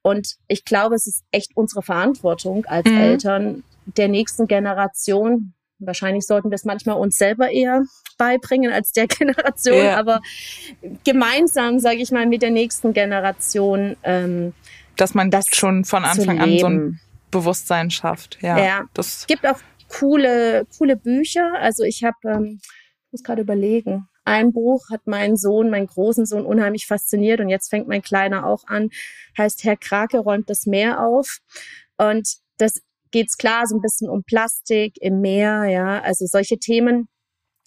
Und 0.00 0.36
ich 0.48 0.64
glaube, 0.64 0.94
es 0.94 1.06
ist 1.06 1.24
echt 1.30 1.50
unsere 1.54 1.82
Verantwortung 1.82 2.64
als 2.64 2.88
mhm. 2.90 2.98
Eltern 2.98 3.64
der 3.84 4.08
nächsten 4.08 4.46
Generation. 4.46 5.52
Wahrscheinlich 5.78 6.26
sollten 6.26 6.50
wir 6.50 6.54
es 6.54 6.64
manchmal 6.64 6.96
uns 6.96 7.18
selber 7.18 7.50
eher 7.50 7.82
beibringen 8.16 8.72
als 8.72 8.92
der 8.92 9.06
Generation, 9.08 9.76
ja. 9.76 9.98
aber 9.98 10.22
gemeinsam, 11.04 11.78
sage 11.78 11.98
ich 11.98 12.10
mal, 12.10 12.26
mit 12.26 12.40
der 12.40 12.50
nächsten 12.50 12.94
Generation. 12.94 13.96
Ähm, 14.02 14.54
Dass 14.96 15.12
man 15.12 15.30
das 15.30 15.46
schon 15.52 15.84
von 15.84 16.04
Anfang 16.04 16.40
an 16.40 16.58
so 16.58 16.66
ein 16.66 17.00
Bewusstsein 17.30 17.90
schafft. 17.90 18.38
Ja, 18.40 18.58
ja. 18.58 18.84
Das 18.94 19.26
gibt 19.26 19.46
auch 19.46 19.58
coole, 19.98 20.66
coole 20.78 20.96
Bücher. 20.96 21.54
Also 21.58 21.84
ich 21.84 22.04
habe, 22.04 22.16
ähm, 22.24 22.60
ich 22.62 23.12
muss 23.12 23.22
gerade 23.22 23.42
überlegen, 23.42 24.08
ein 24.24 24.52
Buch 24.52 24.88
hat 24.90 25.06
meinen 25.06 25.36
Sohn, 25.36 25.70
meinen 25.70 25.86
großen 25.86 26.26
Sohn 26.26 26.46
unheimlich 26.46 26.86
fasziniert 26.86 27.40
und 27.40 27.48
jetzt 27.48 27.68
fängt 27.68 27.88
mein 27.88 28.02
Kleiner 28.02 28.46
auch 28.46 28.64
an, 28.66 28.88
heißt 29.36 29.64
Herr 29.64 29.76
Krake 29.76 30.18
räumt 30.18 30.48
das 30.48 30.66
Meer 30.66 31.04
auf. 31.04 31.38
Und 31.98 32.36
das 32.56 32.80
geht's 33.10 33.36
klar 33.36 33.66
so 33.66 33.76
ein 33.76 33.82
bisschen 33.82 34.08
um 34.08 34.24
Plastik 34.24 34.94
im 35.00 35.20
Meer, 35.20 35.66
ja, 35.66 36.00
also 36.00 36.26
solche 36.26 36.58
Themen 36.58 37.08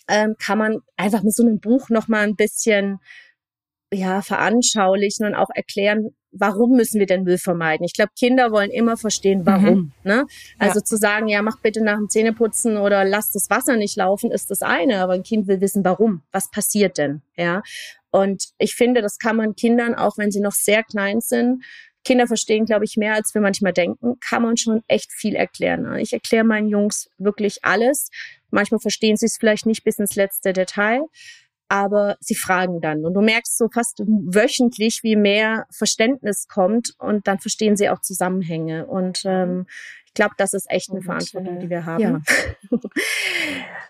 ähm, 0.09 0.35
kann 0.39 0.57
man 0.57 0.79
einfach 0.95 1.23
mit 1.23 1.35
so 1.35 1.43
einem 1.43 1.59
Buch 1.59 1.89
noch 1.89 2.07
mal 2.07 2.23
ein 2.23 2.35
bisschen 2.35 2.99
ja 3.93 4.21
veranschaulichen 4.21 5.25
und 5.25 5.35
auch 5.35 5.49
erklären, 5.53 6.09
warum 6.31 6.71
müssen 6.75 6.99
wir 6.99 7.05
denn 7.05 7.23
Müll 7.23 7.37
vermeiden? 7.37 7.85
Ich 7.85 7.93
glaube, 7.93 8.11
Kinder 8.17 8.51
wollen 8.51 8.69
immer 8.69 8.97
verstehen, 8.97 9.45
warum. 9.45 9.77
Mhm. 9.77 9.91
Ne? 10.03 10.25
Also 10.59 10.79
ja. 10.79 10.85
zu 10.85 10.97
sagen, 10.97 11.27
ja, 11.27 11.41
mach 11.41 11.59
bitte 11.61 11.83
nach 11.83 11.97
dem 11.97 12.09
Zähneputzen 12.09 12.77
oder 12.77 13.03
lass 13.05 13.31
das 13.31 13.49
Wasser 13.49 13.77
nicht 13.77 13.95
laufen, 13.95 14.31
ist 14.31 14.51
das 14.51 14.61
eine. 14.61 15.01
Aber 15.01 15.13
ein 15.13 15.23
Kind 15.23 15.47
will 15.47 15.61
wissen, 15.61 15.83
warum. 15.83 16.21
Was 16.31 16.51
passiert 16.51 16.97
denn? 16.97 17.21
Ja. 17.35 17.61
Und 18.11 18.49
ich 18.57 18.75
finde, 18.75 19.01
das 19.01 19.19
kann 19.19 19.35
man 19.35 19.55
Kindern, 19.55 19.95
auch 19.95 20.17
wenn 20.17 20.31
sie 20.31 20.39
noch 20.39 20.53
sehr 20.53 20.83
klein 20.83 21.21
sind, 21.21 21.63
Kinder 22.07 22.25
verstehen, 22.25 22.63
glaube 22.63 22.85
ich, 22.85 22.95
mehr, 22.95 23.15
als 23.15 23.33
wir 23.33 23.41
manchmal 23.41 23.73
denken, 23.73 24.17
kann 24.21 24.41
man 24.41 24.55
schon 24.55 24.81
echt 24.87 25.11
viel 25.11 25.35
erklären. 25.35 25.93
Ich 25.97 26.13
erkläre 26.13 26.45
meinen 26.45 26.69
Jungs 26.69 27.09
wirklich 27.17 27.65
alles. 27.65 28.09
Manchmal 28.49 28.79
verstehen 28.79 29.17
sie 29.17 29.25
es 29.25 29.35
vielleicht 29.37 29.65
nicht 29.65 29.83
bis 29.83 29.99
ins 29.99 30.15
letzte 30.15 30.53
Detail 30.53 31.01
aber 31.69 32.17
sie 32.19 32.35
fragen 32.35 32.81
dann. 32.81 33.05
Und 33.05 33.13
du 33.13 33.21
merkst 33.21 33.57
so 33.57 33.67
fast 33.73 33.99
wöchentlich, 33.99 35.01
wie 35.03 35.15
mehr 35.15 35.65
Verständnis 35.71 36.47
kommt 36.47 36.93
und 36.99 37.27
dann 37.27 37.39
verstehen 37.39 37.75
sie 37.75 37.89
auch 37.89 38.01
Zusammenhänge. 38.01 38.85
Und 38.85 39.23
ähm, 39.25 39.67
ich 40.05 40.13
glaube, 40.13 40.35
das 40.37 40.53
ist 40.53 40.69
echt 40.69 40.89
eine 40.89 40.99
und, 40.99 41.05
Verantwortung, 41.05 41.59
die 41.59 41.69
wir 41.69 41.85
haben. 41.85 42.01
Ja. 42.01 42.21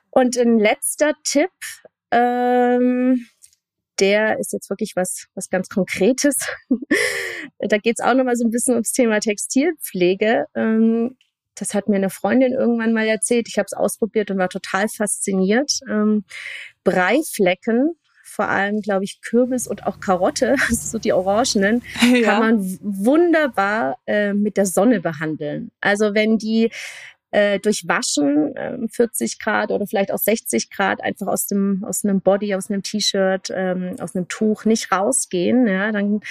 und 0.09 0.37
ein 0.37 0.59
letzter 0.59 1.13
Tipp, 1.23 1.51
ähm, 2.11 3.25
der 3.99 4.39
ist 4.39 4.53
jetzt 4.53 4.69
wirklich 4.69 4.93
was, 4.95 5.27
was 5.35 5.49
ganz 5.49 5.69
Konkretes. 5.69 6.35
da 7.59 7.77
geht 7.77 7.99
es 7.99 8.05
auch 8.05 8.13
nochmal 8.13 8.35
so 8.35 8.45
ein 8.45 8.51
bisschen 8.51 8.73
ums 8.73 8.91
Thema 8.91 9.19
Textilpflege. 9.19 10.45
Ähm, 10.55 11.17
das 11.57 11.73
hat 11.73 11.89
mir 11.89 11.95
eine 11.95 12.09
Freundin 12.09 12.53
irgendwann 12.53 12.93
mal 12.93 13.07
erzählt. 13.07 13.47
Ich 13.47 13.57
habe 13.57 13.65
es 13.65 13.73
ausprobiert 13.73 14.31
und 14.31 14.37
war 14.37 14.49
total 14.49 14.87
fasziniert. 14.87 15.79
Ähm, 15.89 16.23
Breiflecken, 16.83 17.91
vor 18.23 18.47
allem, 18.47 18.81
glaube 18.81 19.03
ich, 19.03 19.21
Kürbis 19.21 19.67
und 19.67 19.85
auch 19.87 19.99
Karotte, 19.99 20.55
so 20.69 20.99
die 20.99 21.13
orangenen, 21.13 21.81
ja. 22.13 22.21
kann 22.21 22.39
man 22.39 22.79
wunderbar 22.81 23.97
äh, 24.05 24.33
mit 24.33 24.57
der 24.57 24.65
Sonne 24.65 24.99
behandeln. 24.99 25.71
Also 25.81 26.13
wenn 26.13 26.37
die 26.37 26.69
äh, 27.31 27.59
durch 27.59 27.87
Waschen 27.87 28.55
äh, 28.55 28.77
40 28.89 29.39
Grad 29.39 29.71
oder 29.71 29.85
vielleicht 29.85 30.11
auch 30.11 30.17
60 30.17 30.69
Grad 30.69 31.03
einfach 31.03 31.27
aus 31.27 31.45
dem 31.47 31.83
aus 31.85 32.05
einem 32.05 32.21
Body, 32.21 32.55
aus 32.55 32.69
einem 32.69 32.83
T-Shirt, 32.83 33.51
ähm, 33.53 33.95
aus 33.99 34.15
einem 34.15 34.27
Tuch 34.27 34.65
nicht 34.65 34.91
rausgehen, 34.91 35.67
ja, 35.67 35.91
dann 35.91 36.21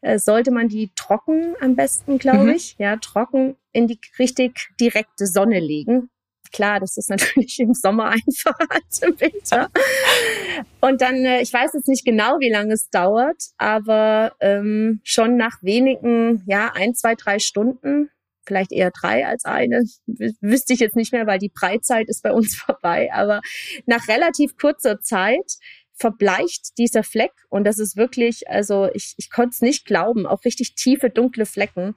äh, 0.00 0.18
sollte 0.18 0.52
man 0.52 0.68
die 0.68 0.92
trocken 0.94 1.54
am 1.60 1.74
besten, 1.74 2.18
glaube 2.18 2.44
mhm. 2.44 2.50
ich, 2.50 2.76
ja, 2.78 2.96
trocken 2.96 3.56
in 3.74 3.86
die 3.86 3.98
richtig 4.18 4.70
direkte 4.80 5.26
Sonne 5.26 5.60
legen. 5.60 6.08
Klar, 6.52 6.80
das 6.80 6.96
ist 6.96 7.10
natürlich 7.10 7.58
im 7.60 7.74
Sommer 7.74 8.10
einfacher 8.10 8.66
als 8.70 9.02
im 9.02 9.20
Winter. 9.20 9.68
Und 10.80 11.02
dann, 11.02 11.16
äh, 11.16 11.42
ich 11.42 11.52
weiß 11.52 11.72
jetzt 11.74 11.88
nicht 11.88 12.04
genau, 12.04 12.38
wie 12.40 12.50
lange 12.50 12.72
es 12.72 12.88
dauert, 12.88 13.42
aber 13.58 14.32
ähm, 14.40 15.00
schon 15.04 15.36
nach 15.36 15.62
wenigen, 15.62 16.42
ja, 16.46 16.72
ein, 16.74 16.94
zwei, 16.94 17.14
drei 17.14 17.38
Stunden 17.38 18.08
vielleicht 18.46 18.72
eher 18.72 18.90
drei 18.90 19.26
als 19.26 19.44
eine. 19.44 19.84
Wüsste 20.06 20.74
ich 20.74 20.80
jetzt 20.80 20.96
nicht 20.96 21.12
mehr, 21.12 21.26
weil 21.26 21.38
die 21.38 21.48
Breitzeit 21.48 22.08
ist 22.08 22.22
bei 22.22 22.32
uns 22.32 22.54
vorbei. 22.66 23.10
Aber 23.12 23.40
nach 23.86 24.06
relativ 24.08 24.56
kurzer 24.56 25.00
Zeit 25.00 25.56
verbleicht 25.96 26.76
dieser 26.76 27.04
Fleck 27.04 27.32
und 27.48 27.64
das 27.64 27.78
ist 27.78 27.96
wirklich, 27.96 28.48
also 28.48 28.88
ich, 28.94 29.14
ich 29.16 29.30
konnte 29.30 29.50
es 29.54 29.60
nicht 29.60 29.86
glauben, 29.86 30.26
auch 30.26 30.44
richtig 30.44 30.74
tiefe, 30.74 31.08
dunkle 31.08 31.46
Flecken. 31.46 31.94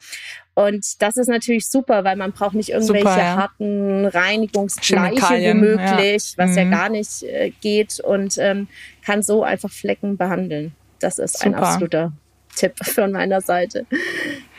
Und 0.58 1.04
das 1.04 1.18
ist 1.18 1.28
natürlich 1.28 1.70
super, 1.70 2.04
weil 2.04 2.16
man 2.16 2.32
braucht 2.32 2.56
nicht 2.56 2.70
irgendwelche 2.70 3.04
super, 3.04 3.18
ja. 3.20 3.36
harten 3.36 4.08
Reinigungsbleiche 4.08 5.36
wie 5.36 5.54
möglich, 5.54 6.34
ja. 6.36 6.44
was 6.44 6.50
mhm. 6.50 6.58
ja 6.58 6.64
gar 6.64 6.90
nicht 6.90 7.22
äh, 7.22 7.52
geht 7.62 8.00
und 8.00 8.40
ähm, 8.40 8.68
kann 9.06 9.22
so 9.22 9.44
einfach 9.44 9.70
Flecken 9.70 10.18
behandeln. 10.18 10.72
Das 11.00 11.20
ist 11.20 11.38
super. 11.38 11.46
ein 11.46 11.54
absoluter 11.54 12.12
Tipp 12.56 12.74
von 12.84 13.12
meiner 13.12 13.42
Seite. 13.42 13.86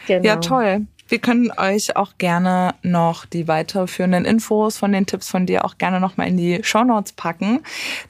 Genau. 0.07 0.25
Ja, 0.25 0.37
toll. 0.37 0.87
Wir 1.09 1.19
können 1.19 1.51
euch 1.57 1.97
auch 1.97 2.13
gerne 2.19 2.75
noch 2.83 3.25
die 3.25 3.49
weiterführenden 3.49 4.27
Infos 4.27 4.77
von 4.77 4.93
den 4.93 5.07
Tipps 5.07 5.29
von 5.29 5.47
dir 5.47 5.65
auch 5.65 5.79
gerne 5.79 6.01
nochmal 6.01 6.29
in 6.29 6.37
die 6.37 6.61
Show 6.63 6.85
Notes 6.85 7.13
packen. 7.13 7.61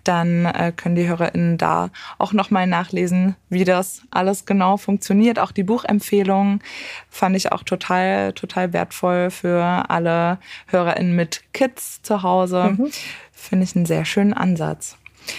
Dann 0.02 0.46
äh, 0.46 0.72
können 0.74 0.96
die 0.96 1.06
HörerInnen 1.06 1.58
da 1.58 1.90
auch 2.18 2.32
nochmal 2.32 2.66
nachlesen, 2.66 3.36
wie 3.48 3.64
das 3.64 4.02
alles 4.10 4.46
genau 4.46 4.76
funktioniert. 4.76 5.38
Auch 5.38 5.52
die 5.52 5.62
Buchempfehlungen 5.62 6.60
fand 7.08 7.36
ich 7.36 7.52
auch 7.52 7.62
total, 7.62 8.32
total 8.32 8.72
wertvoll 8.72 9.30
für 9.30 9.62
alle 9.88 10.38
HörerInnen 10.66 11.14
mit 11.14 11.42
Kids 11.52 12.02
zu 12.02 12.24
Hause. 12.24 12.76
Mhm. 12.76 12.90
Finde 13.32 13.64
ich 13.64 13.76
einen 13.76 13.86
sehr 13.86 14.04
schönen 14.04 14.34
Ansatz. 14.34 14.97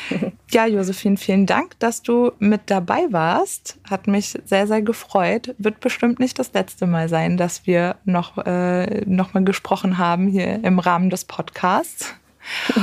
Ja, 0.52 0.66
Josephine, 0.66 1.18
vielen 1.18 1.46
Dank, 1.46 1.78
dass 1.78 2.02
du 2.02 2.32
mit 2.40 2.62
dabei 2.72 3.06
warst. 3.12 3.78
Hat 3.88 4.08
mich 4.08 4.36
sehr, 4.46 4.66
sehr 4.66 4.82
gefreut. 4.82 5.54
Wird 5.60 5.80
bestimmt 5.80 6.20
nicht 6.20 6.40
das 6.40 6.54
letzte 6.54 6.88
Mal 6.88 7.08
sein, 7.08 7.38
dass 7.38 7.68
wir 7.68 7.98
noch, 8.04 8.36
äh, 8.48 9.06
noch 9.06 9.36
mal 9.36 9.44
gesprochen 9.44 10.00
haben 10.00 10.28
hier 10.28 10.64
im 10.64 10.80
Rahmen 10.80 11.12
des 11.12 11.26
Podcasts. 11.26 12.16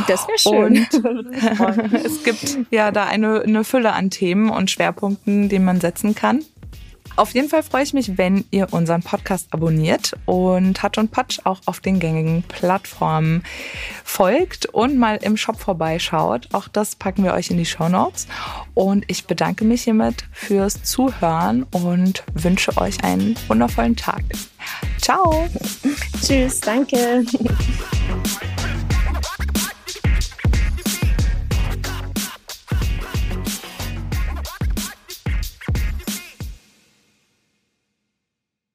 Das 0.07 0.29
wäre 0.29 0.39
schön. 0.39 0.87
Und 1.03 1.93
es 2.05 2.23
gibt 2.23 2.59
ja 2.71 2.93
da 2.93 3.05
eine, 3.05 3.41
eine 3.41 3.65
Fülle 3.65 3.95
an 3.95 4.11
Themen 4.11 4.49
und 4.49 4.71
Schwerpunkten, 4.71 5.49
die 5.49 5.59
man 5.59 5.81
setzen 5.81 6.15
kann. 6.15 6.45
Auf 7.17 7.33
jeden 7.33 7.49
Fall 7.49 7.63
freue 7.63 7.83
ich 7.83 7.95
mich, 7.95 8.19
wenn 8.19 8.45
ihr 8.51 8.73
unseren 8.73 9.03
Podcast 9.03 9.49
abonniert 9.51 10.13
und 10.27 10.77
Touch 10.77 10.99
und 10.99 11.11
Patch 11.11 11.41
auch 11.45 11.61
auf 11.65 11.81
den 11.81 11.99
gängigen 11.99 12.43
Plattformen 12.43 13.43
folgt 14.05 14.67
und 14.67 14.99
mal 14.99 15.17
im 15.17 15.37
Shop 15.37 15.59
vorbeischaut. 15.59 16.49
Auch 16.53 16.69
das 16.69 16.95
packen 16.95 17.25
wir 17.25 17.35
euch 17.35 17.51
in 17.51 17.57
die 17.57 17.65
Show 17.65 17.89
Notes. 17.89 18.27
Und 18.75 19.05
ich 19.09 19.27
bedanke 19.27 19.65
mich 19.65 19.83
hiermit 19.83 20.25
fürs 20.33 20.83
Zuhören 20.83 21.65
und 21.73 22.23
wünsche 22.35 22.77
euch 22.77 23.03
einen 23.03 23.37
wundervollen 23.49 23.97
Tag. 23.97 24.23
Ciao. 25.01 25.49
Tschüss, 26.23 26.61
danke. 26.61 27.25